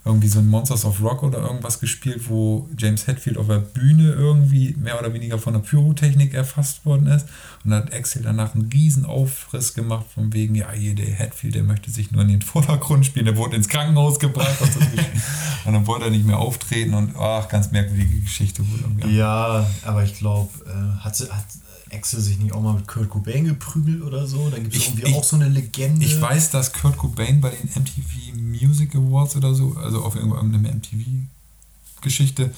[0.07, 4.11] irgendwie so ein Monsters of Rock oder irgendwas gespielt, wo James Hetfield auf der Bühne
[4.13, 7.27] irgendwie mehr oder weniger von der Pyrotechnik erfasst worden ist.
[7.63, 11.55] Und da hat Axel danach einen riesen Aufriss gemacht, von wegen, ja, hier der Hetfield,
[11.55, 14.79] der möchte sich nur in den Vordergrund spielen, der wurde ins Krankenhaus gebracht und, so.
[15.65, 18.63] und dann wollte er nicht mehr auftreten und ach, ganz merkwürdige Geschichte.
[19.09, 21.45] Ja, aber ich glaube, äh, hat, sie- hat
[21.93, 24.49] Axel sich nicht auch mal mit Kurt Cobain geprügelt oder so?
[24.49, 26.05] Da gibt es irgendwie ich- auch so eine Legende.
[26.05, 30.69] Ich weiß, dass Kurt Cobain bei den MTV Music Awards oder so, also auf irgendeiner
[30.73, 32.51] MTV-Geschichte,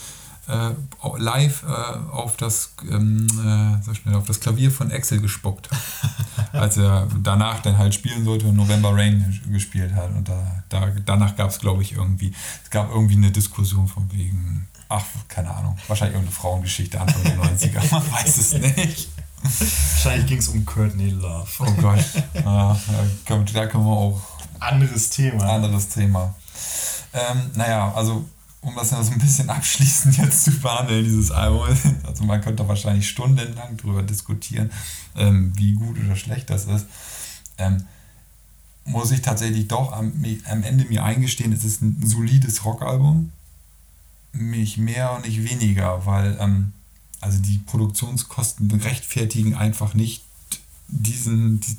[0.48, 0.72] äh,
[1.18, 1.68] live äh,
[2.12, 5.80] auf, das, ähm, äh, schnell, auf das Klavier von Axel gespuckt hat.
[6.54, 10.10] als er danach dann halt spielen sollte und November Rain gespielt hat.
[10.16, 12.34] Und da, da, danach gab es, glaube ich, irgendwie,
[12.64, 17.38] es gab irgendwie eine Diskussion von wegen, ach, keine Ahnung, wahrscheinlich irgendeine Frauengeschichte Anfang der
[17.38, 19.10] 90er, man weiß es nicht.
[19.44, 21.48] Wahrscheinlich ging es um Courtney Love.
[21.60, 22.04] Oh Gott,
[22.34, 22.80] ja,
[23.24, 24.22] da können- wir auch
[24.60, 25.44] Anderes Thema.
[25.46, 26.36] anderes Thema.
[27.14, 28.28] Ähm, naja, also
[28.62, 31.62] um das noch so ein bisschen abschließend jetzt zu behandeln, dieses Album,
[32.06, 34.72] also man könnte wahrscheinlich stundenlang darüber diskutieren,
[35.16, 36.86] ähm, wie gut oder schlecht das ist.
[37.58, 37.86] Ähm,
[38.86, 40.12] muss ich tatsächlich doch am,
[40.50, 43.32] am Ende mir eingestehen, es ist ein solides Rockalbum.
[44.34, 46.74] Nicht mehr und nicht weniger, weil ähm,
[47.22, 50.24] also die Produktionskosten rechtfertigen einfach nicht
[50.88, 51.78] diesen, die,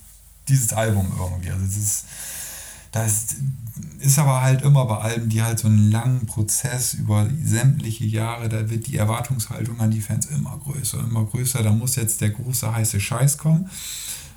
[0.49, 1.51] dieses Album irgendwie.
[1.51, 2.05] Also es ist,
[2.93, 3.37] das
[4.01, 8.49] ist aber halt immer bei Alben, die halt so einen langen Prozess über sämtliche Jahre,
[8.49, 11.63] da wird die Erwartungshaltung an die Fans immer größer, immer größer.
[11.63, 13.71] Da muss jetzt der große heiße Scheiß kommen,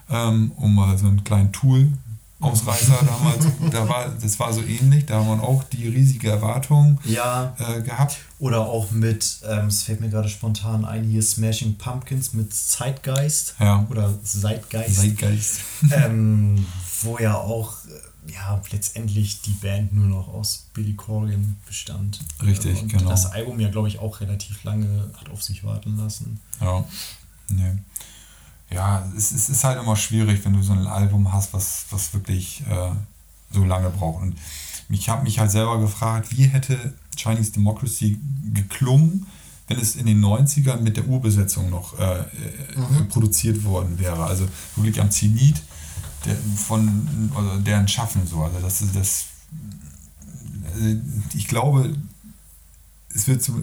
[0.10, 1.92] ähm, um mal so einen kleinen Tool
[2.44, 7.00] Ausreißer damals, da war, das war so ähnlich, da haben wir auch die riesige Erwartung
[7.06, 8.18] Ja, äh, gehabt.
[8.40, 13.56] oder auch mit, ähm, es fällt mir gerade spontan ein, hier Smashing Pumpkins mit Zeitgeist.
[13.60, 13.86] Ja.
[13.90, 14.96] Oder Zeitgeist.
[14.96, 15.62] Zeitgeist.
[15.92, 16.66] ähm,
[17.02, 22.20] wo ja auch äh, ja, letztendlich die Band nur noch aus Billy Corgan bestand.
[22.42, 23.10] Richtig, und genau.
[23.10, 26.40] das Album ja, glaube ich, auch relativ lange hat auf sich warten lassen.
[26.62, 26.86] Ja.
[27.50, 27.78] Nee.
[28.70, 32.14] Ja, es, es ist halt immer schwierig, wenn du so ein Album hast, was, was
[32.14, 32.92] wirklich äh,
[33.52, 34.22] so lange braucht.
[34.24, 34.36] Und
[34.90, 38.20] ich habe mich halt selber gefragt, wie hätte Chinese Democracy
[38.54, 39.28] geklungen,
[39.68, 42.24] wenn es in den 90ern mit der Urbesetzung noch äh, äh,
[43.10, 44.26] produziert worden wäre.
[44.26, 45.62] Also wirklich am Zenit
[46.26, 48.42] der, von also deren Schaffen so.
[48.44, 49.26] Also das ist das.
[50.74, 50.98] Also
[51.34, 51.96] ich glaube,
[53.16, 53.62] es wird zum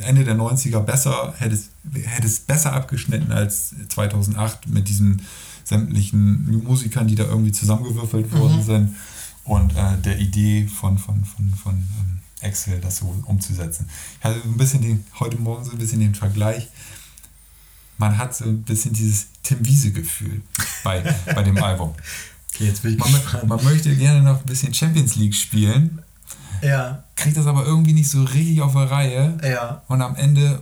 [0.00, 1.70] Ende der 90er besser, hätte es,
[2.04, 5.22] hätte es besser abgeschnitten als 2008 mit diesen
[5.64, 8.96] sämtlichen Musikern, die da irgendwie zusammengewürfelt worden sind
[9.44, 13.88] und äh, der Idee von, von, von, von ähm, Excel, das so umzusetzen.
[14.18, 16.68] Ich hatte so ein bisschen den, heute Morgen so ein bisschen den Vergleich.
[17.98, 20.42] Man hat so ein bisschen dieses Tim Wiese-Gefühl
[20.84, 21.02] bei,
[21.34, 21.94] bei dem Album.
[22.54, 26.02] Okay, jetzt bin ich Man, man möchte gerne noch ein bisschen Champions League spielen,
[26.62, 29.38] Ja, kriegt das aber irgendwie nicht so richtig auf der Reihe.
[29.42, 29.82] ja.
[29.88, 30.60] Und am Ende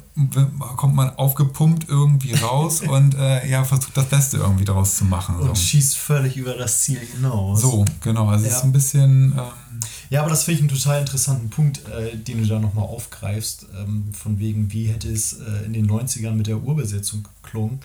[0.76, 5.36] kommt man aufgepumpt irgendwie raus und äh, ja, versucht das Beste irgendwie daraus zu machen.
[5.36, 7.60] Und So, schießt völlig über das Ziel hinaus.
[7.60, 8.28] so genau.
[8.28, 8.58] Also es Ja.
[8.58, 9.32] ist ein bisschen.
[9.32, 12.84] Ähm, Ja, aber das finde ich einen total interessanten Punkt, äh, den du da nochmal
[12.84, 17.80] aufgreifst, ähm, von wegen, wie hätte es äh, in den 90ern mit der Urbesetzung geklungen.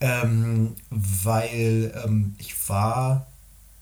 [0.00, 3.26] Ähm, weil ähm, ich war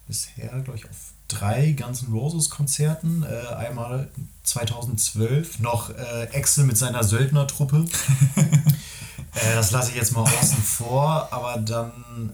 [0.07, 0.95] bisher, glaube ich, auf
[1.39, 3.23] drei Guns N' Roses Konzerten.
[3.23, 4.09] Äh, einmal
[4.43, 7.85] 2012 noch äh, Axel mit seiner Söldnertruppe.
[8.35, 11.91] äh, das lasse ich jetzt mal außen vor, aber dann,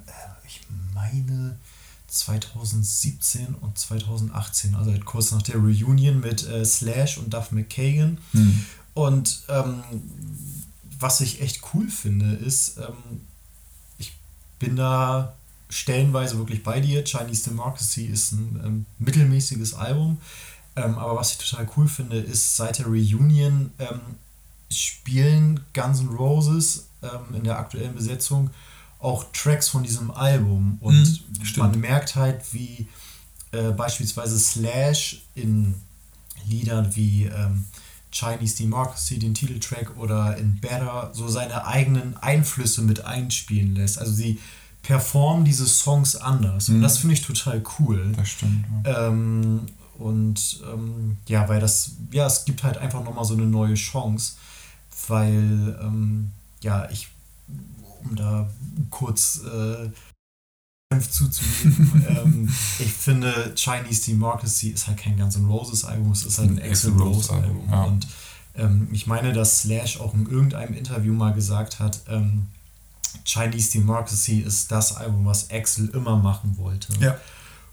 [0.07, 0.61] äh, ich
[0.93, 1.57] meine,
[2.07, 8.17] 2017 und 2018, also halt kurz nach der Reunion mit äh, Slash und Duff McKagan.
[8.31, 8.65] hm.
[8.93, 9.83] Und ähm,
[10.99, 13.21] was ich echt cool finde, ist, ähm,
[13.97, 14.13] ich
[14.59, 15.33] bin da
[15.71, 17.03] stellenweise wirklich bei dir.
[17.03, 20.19] Chinese Democracy ist ein ähm, mittelmäßiges Album.
[20.75, 23.99] Ähm, aber was ich total cool finde, ist, seit der Reunion ähm,
[24.69, 28.51] spielen Guns N' Roses ähm, in der aktuellen Besetzung
[28.99, 30.77] auch Tracks von diesem Album.
[30.79, 32.87] Und Mhm, man merkt halt, wie
[33.51, 35.75] äh, beispielsweise Slash in
[36.45, 37.65] Liedern wie ähm,
[38.11, 43.97] Chinese Democracy, den Titeltrack oder in Better so seine eigenen Einflüsse mit einspielen lässt.
[43.99, 44.39] Also sie
[44.81, 46.69] performen diese Songs anders.
[46.69, 46.81] Und Mhm.
[46.81, 48.11] das finde ich total cool.
[48.15, 48.65] Das stimmt.
[48.85, 49.07] Ja.
[49.07, 49.61] Ähm,
[49.99, 54.33] und ähm, ja, weil das, ja, es gibt halt einfach nochmal so eine neue Chance,
[55.07, 56.31] weil, ähm,
[56.61, 57.07] ja, ich
[58.03, 58.49] um da
[58.89, 59.91] kurz äh,
[60.99, 62.49] zuzugeben, ähm,
[62.79, 66.61] ich finde Chinese Democracy ist halt kein Guns N' Roses Album, es ist halt ein
[66.61, 67.69] Axel Rose Album.
[67.69, 67.83] Ja.
[67.83, 68.07] Und
[68.55, 72.47] ähm, ich meine, dass Slash auch in irgendeinem Interview mal gesagt hat, ähm,
[73.25, 76.93] Chinese Democracy ist das Album, was Axel immer machen wollte.
[76.99, 77.17] Ja.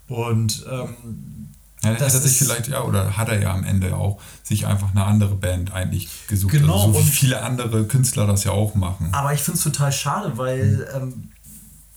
[0.07, 1.49] Und ähm,
[1.83, 4.91] ja, das hat sich vielleicht, ja, oder hat er ja am Ende auch sich einfach
[4.91, 6.51] eine andere Band eigentlich gesucht.
[6.51, 9.09] Genau, also so wie viele andere Künstler das ja auch machen.
[9.13, 11.31] Aber ich finde es total schade, weil ähm,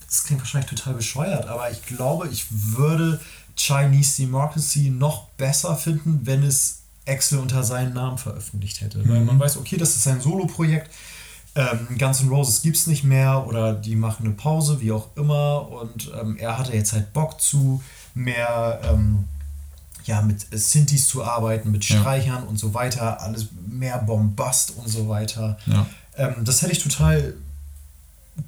[0.06, 3.20] das klingt wahrscheinlich total bescheuert, aber ich glaube, ich würde
[3.56, 8.98] Chinese Democracy noch besser finden, wenn es Axel unter seinen Namen veröffentlicht hätte.
[8.98, 9.08] Mhm.
[9.08, 10.90] Weil man weiß, okay, das ist ein Solo-Projekt.
[11.54, 15.08] Ähm, Guns N' Roses gibt es nicht mehr oder die machen eine Pause, wie auch
[15.16, 15.68] immer.
[15.70, 17.82] Und ähm, er hatte jetzt halt Bock zu
[18.14, 19.24] mehr ähm,
[20.04, 22.48] ja, mit Synthes zu arbeiten, mit Streichern ja.
[22.48, 25.58] und so weiter, alles mehr Bombast und so weiter.
[25.66, 25.86] Ja.
[26.16, 27.34] Ähm, das hätte ich total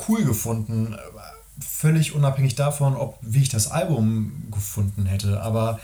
[0.09, 0.97] cool gefunden,
[1.61, 5.43] völlig unabhängig davon, ob wie ich das Album gefunden hätte.
[5.43, 5.79] Aber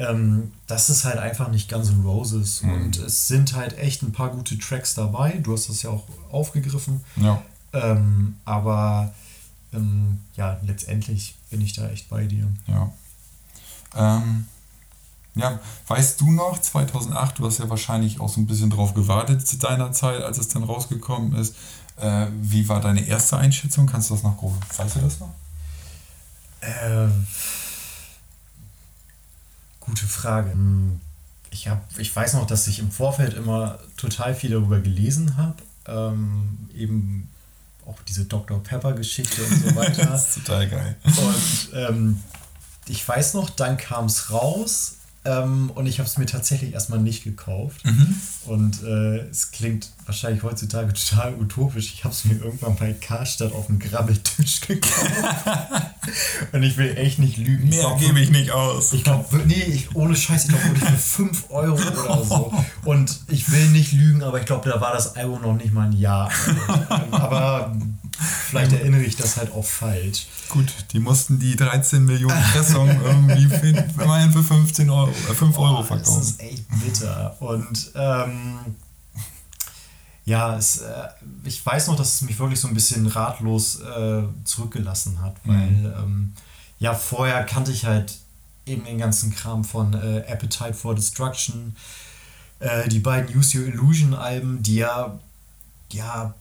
[0.00, 2.72] ähm, das ist halt einfach nicht Guns N' Roses mhm.
[2.72, 5.38] und es sind halt echt ein paar gute Tracks dabei.
[5.42, 7.04] Du hast das ja auch aufgegriffen.
[7.16, 7.42] Ja.
[7.72, 9.12] Ähm, aber
[9.74, 12.48] ähm, ja, letztendlich bin ich da echt bei dir.
[12.66, 12.90] Ja.
[13.94, 14.46] Ähm,
[15.34, 19.46] ja, weißt du noch, 2008, du hast ja wahrscheinlich auch so ein bisschen drauf gewartet
[19.46, 21.54] zu deiner Zeit, als es dann rausgekommen ist.
[22.00, 23.86] Äh, wie war deine erste Einschätzung?
[23.86, 24.54] Kannst du das noch grob?
[24.78, 25.34] Weißt du das noch?
[26.62, 27.08] Äh,
[29.90, 30.52] gute Frage.
[30.52, 31.00] Hm,
[31.50, 35.56] ich, hab, ich weiß noch, dass ich im Vorfeld immer total viel darüber gelesen habe.
[35.86, 37.28] Ähm, eben
[37.86, 38.62] auch diese Dr.
[38.62, 40.06] Pepper-Geschichte und so weiter.
[40.06, 40.96] das ist total geil.
[41.04, 42.22] Und ähm,
[42.86, 46.98] ich weiß noch, dann kam es raus ähm, und ich habe es mir tatsächlich erstmal
[46.98, 47.84] nicht gekauft.
[47.84, 48.14] Mhm.
[48.46, 51.92] Und äh, es klingt wahrscheinlich heutzutage total utopisch.
[51.92, 55.12] Ich habe es mir irgendwann bei Karstadt auf dem Grabbeltisch gekauft.
[56.52, 57.68] und ich will echt nicht lügen.
[57.68, 58.94] Mehr gebe ich nicht aus.
[58.94, 62.54] Ich glaube, nee, ich, ohne Scheiß, ich glaube wirklich für 5 Euro oder so.
[62.84, 65.86] Und ich will nicht lügen, aber ich glaube, da war das Album noch nicht mal
[65.86, 66.30] ein Jahr.
[67.10, 67.76] aber
[68.20, 70.26] vielleicht erinnere ich das halt auch falsch.
[70.48, 75.58] Gut, die mussten die 13 Millionen Pressungen irgendwie für, immerhin für 15 Euro, äh 5
[75.58, 76.18] Euro oh, verkaufen.
[76.18, 77.36] Das ist echt bitter.
[77.40, 78.58] Und ähm,
[80.24, 81.08] ja, es, äh,
[81.44, 85.70] ich weiß noch, dass es mich wirklich so ein bisschen ratlos äh, zurückgelassen hat, weil
[85.70, 85.86] mhm.
[85.86, 86.32] ähm,
[86.78, 88.18] ja, vorher kannte ich halt
[88.66, 91.76] eben den ganzen Kram von äh, Appetite for Destruction,
[92.60, 95.18] äh, die beiden Use Your Illusion Alben, die ja,
[95.92, 96.34] ja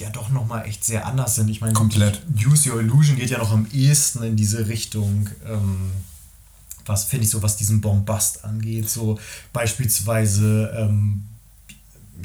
[0.00, 1.48] ja doch nochmal echt sehr anders sind.
[1.48, 2.22] Ich meine, komplett.
[2.34, 5.92] Use Your Illusion geht ja noch am ehesten in diese Richtung, ähm,
[6.86, 8.88] was finde ich so, was diesen Bombast angeht.
[8.90, 9.18] So
[9.52, 11.22] beispielsweise ähm,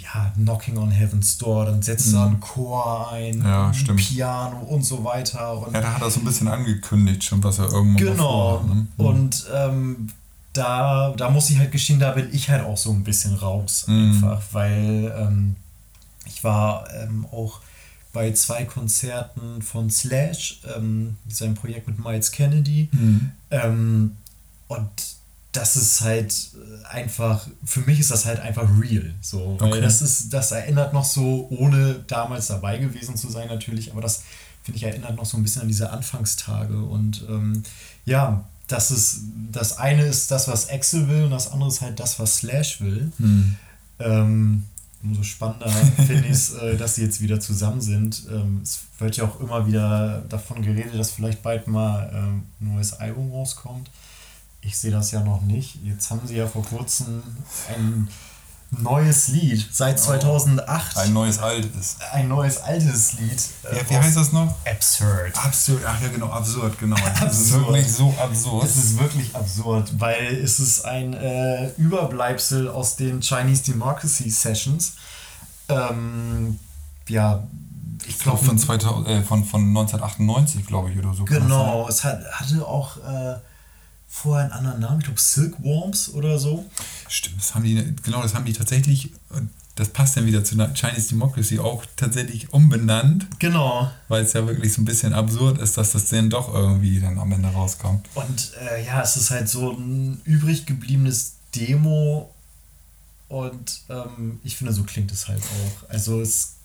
[0.01, 2.15] ja, Knocking on Heaven's Door, dann setzt mhm.
[2.15, 5.57] er einen Chor ein, ja, ein Piano und so weiter.
[5.57, 8.59] Und ja, da hat er so ein bisschen angekündigt schon, was er irgendwann Genau.
[8.59, 8.73] Vorhat, ne?
[8.75, 9.05] Mhm.
[9.05, 10.07] Und ähm,
[10.53, 13.85] da, da muss ich halt gestehen, da bin ich halt auch so ein bisschen raus,
[13.87, 14.13] mhm.
[14.13, 15.55] einfach, weil ähm,
[16.25, 17.61] ich war ähm, auch
[18.15, 22.87] bei zwei Konzerten von Slash, ähm, sein Projekt mit Miles Kennedy.
[22.93, 23.31] Mhm.
[23.51, 24.17] Ähm,
[24.69, 24.89] und
[25.51, 26.33] das ist halt
[26.89, 29.13] einfach, für mich ist das halt einfach real.
[29.21, 29.81] So, okay.
[29.81, 34.23] das ist, das erinnert noch so, ohne damals dabei gewesen zu sein natürlich, aber das
[34.63, 36.81] finde ich erinnert noch so ein bisschen an diese Anfangstage.
[36.81, 37.63] Und ähm,
[38.05, 41.99] ja, das ist, das eine ist das, was Axel will, und das andere ist halt
[41.99, 43.11] das, was Slash will.
[43.17, 43.55] Mhm.
[43.99, 44.63] Ähm,
[45.05, 45.69] umso spannender
[46.07, 48.27] finde ich es, äh, dass sie jetzt wieder zusammen sind.
[48.31, 52.75] Ähm, es wird ja auch immer wieder davon geredet, dass vielleicht bald mal ähm, ein
[52.75, 53.89] neues Album rauskommt.
[54.61, 55.77] Ich sehe das ja noch nicht.
[55.83, 57.21] Jetzt haben sie ja vor kurzem
[57.75, 58.07] ein
[58.71, 60.97] neues Lied seit 2008.
[60.97, 61.97] Ein neues altes.
[62.11, 63.41] Ein neues altes Lied.
[63.63, 64.53] Äh, ja, wie heißt das noch?
[64.65, 65.35] Absurd.
[65.35, 66.97] Absurd, ach ja genau, absurd, genau.
[67.19, 68.65] Das ist wirklich so absurd.
[68.65, 74.93] Es ist wirklich absurd, weil es ist ein äh, Überbleibsel aus den Chinese Democracy Sessions.
[75.69, 76.59] Ähm,
[77.07, 77.43] ja,
[78.07, 81.25] ich glaube von, äh, von, von 1998, glaube ich, oder so.
[81.25, 83.35] Genau, es hat, hatte auch äh,
[84.07, 86.65] vorher einen anderen Namen, ich glaube Silkworms oder so.
[87.07, 89.11] Stimmt, das haben die, genau, das haben die tatsächlich,
[89.75, 93.27] das passt dann wieder zu Chinese Democracy, auch tatsächlich umbenannt.
[93.39, 93.91] Genau.
[94.07, 97.19] Weil es ja wirklich so ein bisschen absurd ist, dass das denn doch irgendwie dann
[97.19, 98.07] am Ende rauskommt.
[98.15, 102.33] Und äh, ja, es ist halt so ein übrig gebliebenes Demo
[103.27, 105.89] und ähm, ich finde, so klingt es halt auch.
[105.89, 106.55] Also es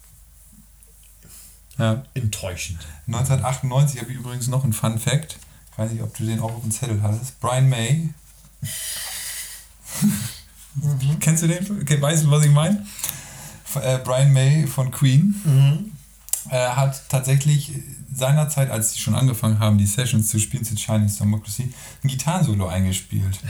[1.78, 2.04] ja.
[2.14, 2.78] enttäuschend.
[3.06, 5.38] 1998 habe ich übrigens noch einen Fun Fact.
[5.80, 7.40] Ich weiß nicht, ob du den auch auf dem Zettel hattest.
[7.40, 8.10] Brian May.
[10.74, 11.16] mhm.
[11.20, 11.80] Kennst du den?
[11.80, 12.84] Okay, weißt du, was ich meine?
[13.76, 15.34] Äh, Brian May von Queen.
[15.42, 15.92] Mhm.
[16.50, 17.72] äh, hat tatsächlich
[18.14, 21.72] seinerzeit, als sie schon angefangen haben, die Sessions zu spielen zu Chinese Democracy,
[22.04, 23.40] ein Gitarrensolo eingespielt.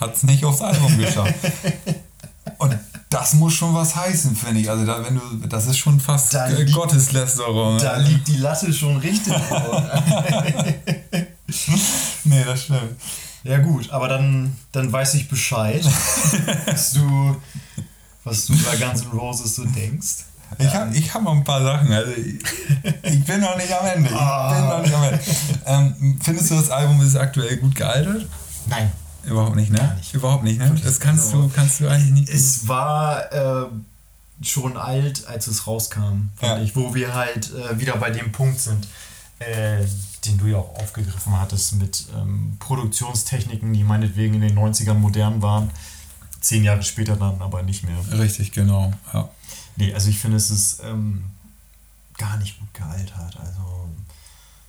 [0.00, 1.34] Hat es nicht aufs Album geschafft.
[2.56, 2.78] Und
[3.10, 4.70] das muss schon was heißen, finde ich.
[4.70, 7.76] Also da, wenn du, das ist schon fast Da Gotteslästerung.
[7.76, 9.82] Da liegt die Latte schon richtig hoch.
[12.24, 13.00] nee, das stimmt.
[13.44, 15.84] Ja gut, aber dann, dann weiß ich Bescheid,
[16.66, 17.36] was du,
[18.24, 20.24] was du über Guns N' Roses so denkst.
[20.58, 21.92] Ich habe ich hab noch ein paar Sachen.
[21.92, 22.42] Also ich,
[23.02, 24.08] ich bin noch nicht am Ende.
[24.08, 25.20] Ich bin noch nicht am Ende.
[25.66, 28.26] Ähm, findest du, das Album ist aktuell gut gealtert?
[28.66, 28.90] Nein.
[29.24, 29.94] Überhaupt nicht, ne?
[29.98, 30.14] Nicht.
[30.14, 30.74] Überhaupt nicht, ne?
[30.82, 32.28] Das kannst du, kannst du eigentlich nicht.
[32.30, 33.66] Es war äh,
[34.42, 36.58] schon alt, als es rauskam, fand Ja.
[36.62, 38.88] ich, wo wir halt äh, wieder bei dem Punkt sind,
[39.38, 39.84] äh,
[40.24, 45.42] den du ja auch aufgegriffen hattest mit ähm, Produktionstechniken, die meinetwegen in den 90ern modern
[45.42, 45.70] waren,
[46.40, 47.96] zehn Jahre später dann aber nicht mehr.
[48.18, 48.92] Richtig, genau.
[49.12, 49.28] Ja.
[49.76, 51.24] Nee, also ich finde, es ist ähm,
[52.16, 53.38] gar nicht gut gealtert.
[53.38, 53.88] Also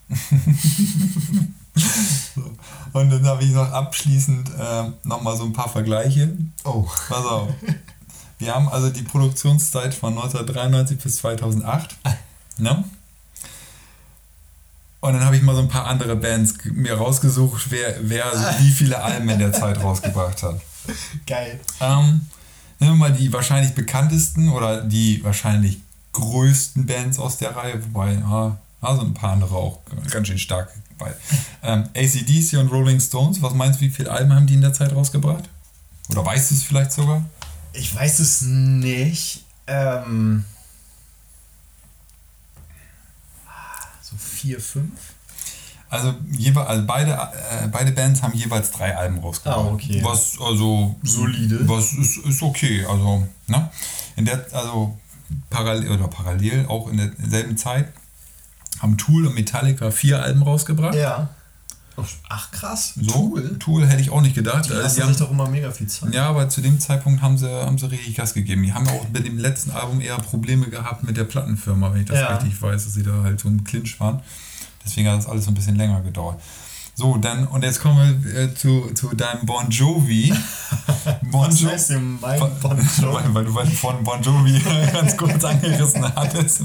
[2.93, 6.35] Und dann habe ich noch abschließend äh, nochmal so ein paar Vergleiche.
[6.63, 6.87] Oh.
[7.07, 7.49] Pass auf.
[8.39, 11.95] Wir haben also die Produktionszeit von 1993 bis 2008.
[12.61, 12.83] Ne?
[15.01, 18.25] Und dann habe ich mal so ein paar andere Bands mir rausgesucht, wer, wer
[18.59, 20.59] wie viele Alben in der Zeit rausgebracht hat.
[21.25, 21.59] Geil.
[21.79, 22.21] Ähm,
[22.79, 25.79] nehmen wir mal die wahrscheinlich bekanntesten oder die wahrscheinlich
[26.11, 30.39] größten Bands aus der Reihe, wobei ja, ja, so ein paar andere auch ganz schön
[30.39, 31.13] stark bei.
[31.63, 34.73] Ähm, ACDC und Rolling Stones, was meinst du, wie viele Alben haben die in der
[34.73, 35.45] Zeit rausgebracht?
[36.09, 37.23] Oder weißt du es vielleicht sogar?
[37.73, 39.45] Ich weiß es nicht.
[39.67, 40.45] Ähm,
[44.09, 44.91] so vier, fünf?
[45.91, 49.57] Also, jewe- also beide, äh, beide Bands haben jeweils drei Alben rausgebracht.
[49.57, 50.01] Ah, okay.
[50.03, 51.67] Was also Solide.
[51.67, 52.85] Was ist, ist okay.
[52.85, 53.69] Also, ne?
[54.15, 54.97] In der, also
[55.49, 57.91] parallel oder parallel auch in derselben Zeit
[58.79, 60.95] haben Tool und Metallica vier Alben rausgebracht.
[60.95, 61.29] Ja.
[62.29, 62.93] Ach krass.
[62.95, 63.57] So, Tool.
[63.59, 64.65] Tool hätte ich auch nicht gedacht.
[64.69, 66.13] Die Also, die sich haben, doch immer mega viel Zeit.
[66.13, 68.63] ja, aber zu dem Zeitpunkt haben sie, haben sie richtig Gas gegeben.
[68.63, 72.01] Die haben ja auch mit dem letzten Album eher Probleme gehabt mit der Plattenfirma, wenn
[72.01, 72.35] ich das Ja.
[72.37, 74.19] richtig weiß, dass sie da halt so im Clinch waren.
[74.85, 76.39] Deswegen hat das alles so ein bisschen länger gedauert.
[76.99, 80.33] So, dann, und jetzt kommen wir äh, zu, zu deinem Bon Jovi.
[81.31, 83.13] Bon Was Jo- heißt denn mein Bon Jovi?
[83.13, 84.59] Weil, weil du weil von Bon Jovi
[84.93, 86.59] ganz kurz angerissen hattest.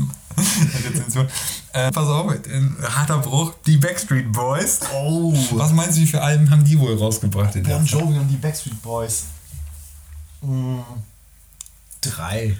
[1.72, 3.54] äh, pass auf, ein harter Bruch.
[3.64, 4.80] Die Backstreet Boys.
[4.92, 5.32] Oh.
[5.52, 7.86] Was meinst du, wie viele Alben haben die wohl rausgebracht in der Bon?
[7.86, 9.26] Jovi und die Backstreet Boys.
[10.42, 10.78] Mm,
[12.00, 12.56] drei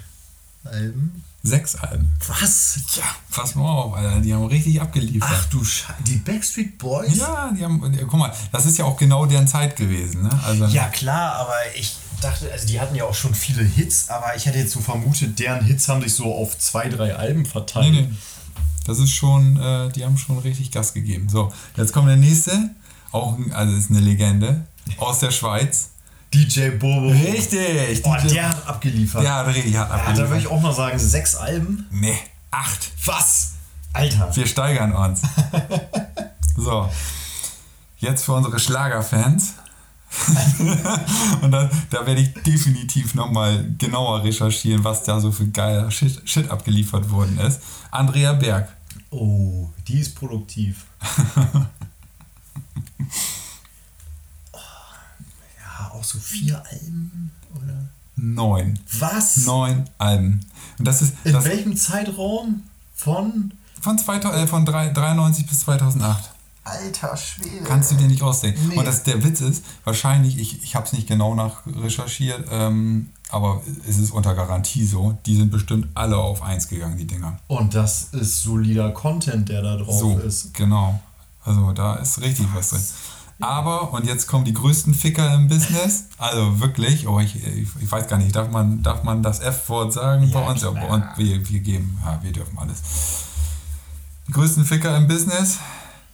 [0.63, 1.21] Alben.
[1.45, 2.11] Sechs Alben.
[2.27, 2.79] Was?
[2.95, 4.19] Ja, pass mal auf, Alter.
[4.19, 5.29] Die haben richtig abgeliefert.
[5.31, 6.01] Ach du Scheiße.
[6.07, 7.17] Die Backstreet Boys?
[7.17, 10.23] Ja, die haben, guck mal, das ist ja auch genau deren Zeit gewesen.
[10.23, 10.39] Ne?
[10.43, 14.35] Also, Ja, klar, aber ich dachte, also die hatten ja auch schon viele Hits, aber
[14.35, 17.91] ich hätte jetzt so vermutet, deren Hits haben sich so auf zwei, drei Alben verteilt.
[17.91, 18.09] Nee, nee.
[18.85, 21.29] Das ist schon, äh, die haben schon richtig Gas gegeben.
[21.29, 22.71] So, jetzt kommt der nächste.
[23.11, 24.65] Auch, also ist eine Legende.
[24.97, 25.89] Aus der Schweiz.
[26.35, 27.07] DJ Bobo.
[27.07, 28.01] Richtig.
[28.03, 29.23] Oh, DJ der hat abgeliefert.
[29.23, 30.51] Der hat richtig hart ja, da würde ich abgeliefert.
[30.51, 31.87] auch mal sagen, sechs Alben.
[31.91, 32.17] Nee,
[32.51, 32.91] acht.
[33.05, 33.53] Was?
[33.93, 34.35] Alter.
[34.35, 35.21] Wir steigern uns.
[36.57, 36.89] so.
[37.99, 39.53] Jetzt für unsere Schlagerfans.
[41.41, 46.21] Und dann, da werde ich definitiv nochmal genauer recherchieren, was da so für geiler Shit,
[46.25, 47.61] Shit abgeliefert worden ist.
[47.91, 48.69] Andrea Berg.
[49.09, 50.85] Oh, die ist produktiv.
[56.05, 57.89] so vier Alben, oder?
[58.15, 58.79] Neun.
[58.99, 59.37] Was?
[59.45, 60.45] Neun Alben.
[60.79, 62.63] Und das ist In das welchem Zeitraum?
[62.95, 63.53] Von?
[63.81, 66.31] von, 2000, äh, von drei- 93 bis 2008.
[66.63, 67.63] Alter Schwede.
[67.63, 68.69] Kannst du dir nicht ausdenken.
[68.69, 68.77] Nee.
[68.77, 73.09] Und das, der Witz ist, wahrscheinlich, ich, ich habe es nicht genau nach recherchiert, ähm,
[73.29, 77.37] aber es ist unter Garantie so, die sind bestimmt alle auf 1 gegangen, die Dinger.
[77.47, 80.53] Und das ist solider Content, der da drauf so, ist.
[80.55, 80.99] genau.
[81.43, 82.81] Also da ist richtig was drin.
[83.39, 86.05] Aber, und jetzt kommen die größten Ficker im Business.
[86.17, 89.91] Also wirklich, oh, ich, ich, ich weiß gar nicht, darf man, darf man das F-Wort
[89.93, 90.61] sagen bei Ja, uns?
[90.61, 92.81] Ja, bei uns wir, wir geben, ja, wir dürfen alles.
[94.27, 95.59] Die größten Ficker im Business,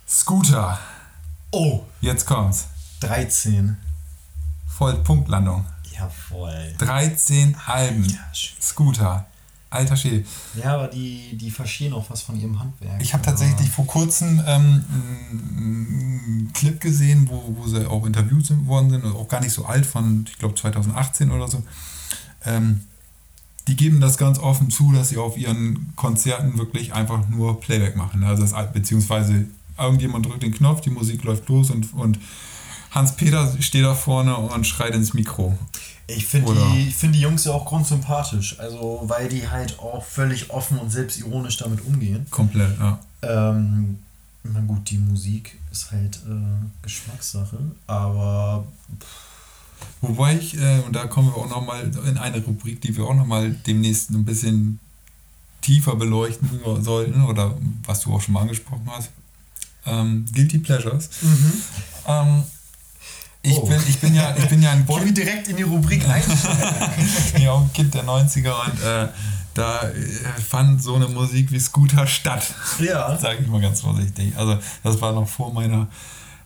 [0.07, 0.79] Scooter.
[1.51, 2.67] Oh, Jetzt kommt's.
[3.01, 3.77] 13.
[4.67, 5.65] Voll Punktlandung.
[5.91, 6.73] Jawohl.
[6.79, 8.03] 13 Alben.
[8.03, 8.19] Alter.
[8.61, 9.25] Scooter.
[9.71, 10.25] Alter Schädel.
[10.61, 13.01] Ja, aber die, die verstehen auch was von ihrem Handwerk.
[13.01, 14.83] Ich habe Aber- tatsächlich vor kurzem ähm,
[15.57, 19.85] einen Clip gesehen, wo, wo sie auch interviewt worden sind, auch gar nicht so alt,
[19.85, 21.63] von, ich glaube, 2018 oder so.
[22.45, 22.81] Ähm,
[23.67, 27.95] die geben das ganz offen zu, dass sie auf ihren Konzerten wirklich einfach nur Playback
[27.95, 28.23] machen.
[28.23, 29.45] Also das, beziehungsweise
[29.77, 32.19] irgendjemand drückt den Knopf, die Musik läuft los und, und
[32.91, 35.57] Hans-Peter steht da vorne und schreit ins Mikro.
[36.07, 38.59] Ich finde die, find die Jungs ja auch grundsympathisch.
[38.59, 42.25] Also, weil die halt auch völlig offen und selbstironisch damit umgehen.
[42.29, 42.99] Komplett, ja.
[43.21, 43.99] Ähm,
[44.43, 47.57] na gut, die Musik ist halt äh, Geschmackssache,
[47.87, 48.65] aber
[50.01, 53.13] Wobei ich, äh, und da kommen wir auch nochmal in eine Rubrik, die wir auch
[53.13, 54.79] nochmal demnächst ein bisschen
[55.61, 56.49] tiefer beleuchten
[56.81, 57.55] sollten, oder
[57.85, 59.11] was du auch schon mal angesprochen hast.
[59.85, 61.09] Ähm, Guilty Pleasures.
[62.07, 62.43] Ähm,
[63.43, 63.65] ich, Oh.
[63.65, 67.09] bin, ich, bin ja, ich bin ja ein wir direkt in die Rubrik einsteigen?
[67.39, 69.07] ja, ein Kind der 90er und äh,
[69.53, 72.53] da äh, fand so eine Musik wie Scooter statt.
[72.79, 73.17] ja.
[73.19, 74.35] Sage ich mal ganz vorsichtig.
[74.37, 75.87] Also das war noch vor meiner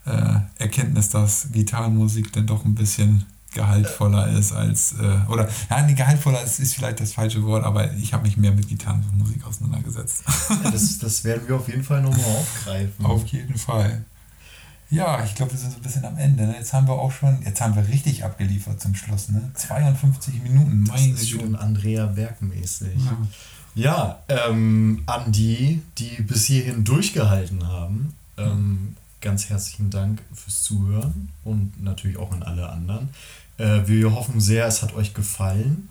[0.05, 5.93] äh, Erkenntnis, dass Gitarrenmusik dann doch ein bisschen gehaltvoller ist als, äh, oder, ja, nee,
[5.93, 10.23] gehaltvoller ist, ist vielleicht das falsche Wort, aber ich habe mich mehr mit Gitarrenmusik auseinandergesetzt.
[10.49, 13.05] Ja, das, das werden wir auf jeden Fall nochmal aufgreifen.
[13.05, 14.03] Auf jeden Fall.
[14.89, 16.45] Ja, ich glaube, wir sind so ein bisschen am Ende.
[16.45, 16.55] Ne?
[16.57, 19.29] Jetzt haben wir auch schon, jetzt haben wir richtig abgeliefert zum Schluss.
[19.29, 19.51] Ne?
[19.55, 21.43] 52 Minuten, das meine ist Güte.
[21.43, 23.03] schon Andrea Bergmäßig.
[23.03, 23.17] Ja.
[23.77, 31.27] Ja, ähm, an die, die bis hierhin durchgehalten haben, ähm, ganz herzlichen Dank fürs Zuhören
[31.43, 33.09] und natürlich auch an alle anderen.
[33.57, 35.89] Äh, wir hoffen sehr, es hat euch gefallen.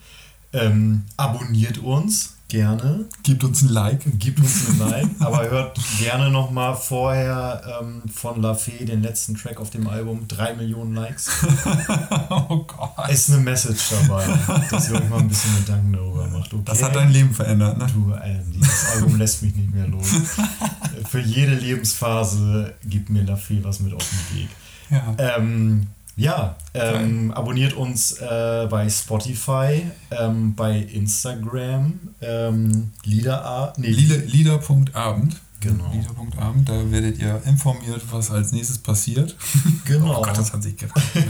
[0.54, 4.18] Ähm, abonniert uns gerne, Gebt uns ein Like.
[4.20, 9.34] gibt uns ein Like, aber hört gerne nochmal vorher ähm, von La Fee den letzten
[9.34, 10.28] Track auf dem Album.
[10.28, 11.30] 3 Millionen Likes.
[12.30, 13.10] oh Gott.
[13.10, 14.24] Ist eine Message dabei,
[14.70, 16.54] dass ihr euch mal ein bisschen Gedanken darüber macht.
[16.54, 16.62] Okay?
[16.64, 17.86] Das hat dein Leben verändert, ne?
[17.92, 20.06] Du, Alter, dieses Album lässt mich nicht mehr los.
[21.10, 24.48] Für jede Lebensphase gibt mir Lafay was mit auf den Weg.
[24.90, 25.36] Ja.
[25.38, 34.24] Ähm, ja, ähm, abonniert uns äh, bei Spotify, ähm, bei Instagram, ähm, Lieder, nee, Lieder-
[34.24, 35.40] Lieder.abend.
[35.60, 35.90] Genau.
[35.92, 39.34] Lieder.abend, da werdet ihr informiert, was als nächstes passiert.
[39.86, 40.18] Genau.
[40.20, 40.74] Oh Gott, das hat sich.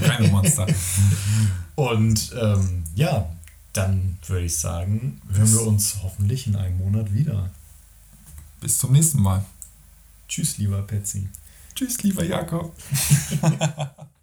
[0.03, 0.67] Reine Monster.
[1.77, 3.29] Und ähm, ja,
[3.73, 7.51] dann würde ich sagen, hören wir uns hoffentlich in einem Monat wieder.
[8.61, 9.45] Bis zum nächsten Mal.
[10.29, 11.29] Tschüss, lieber Petsy.
[11.75, 12.73] Tschüss, lieber Jakob.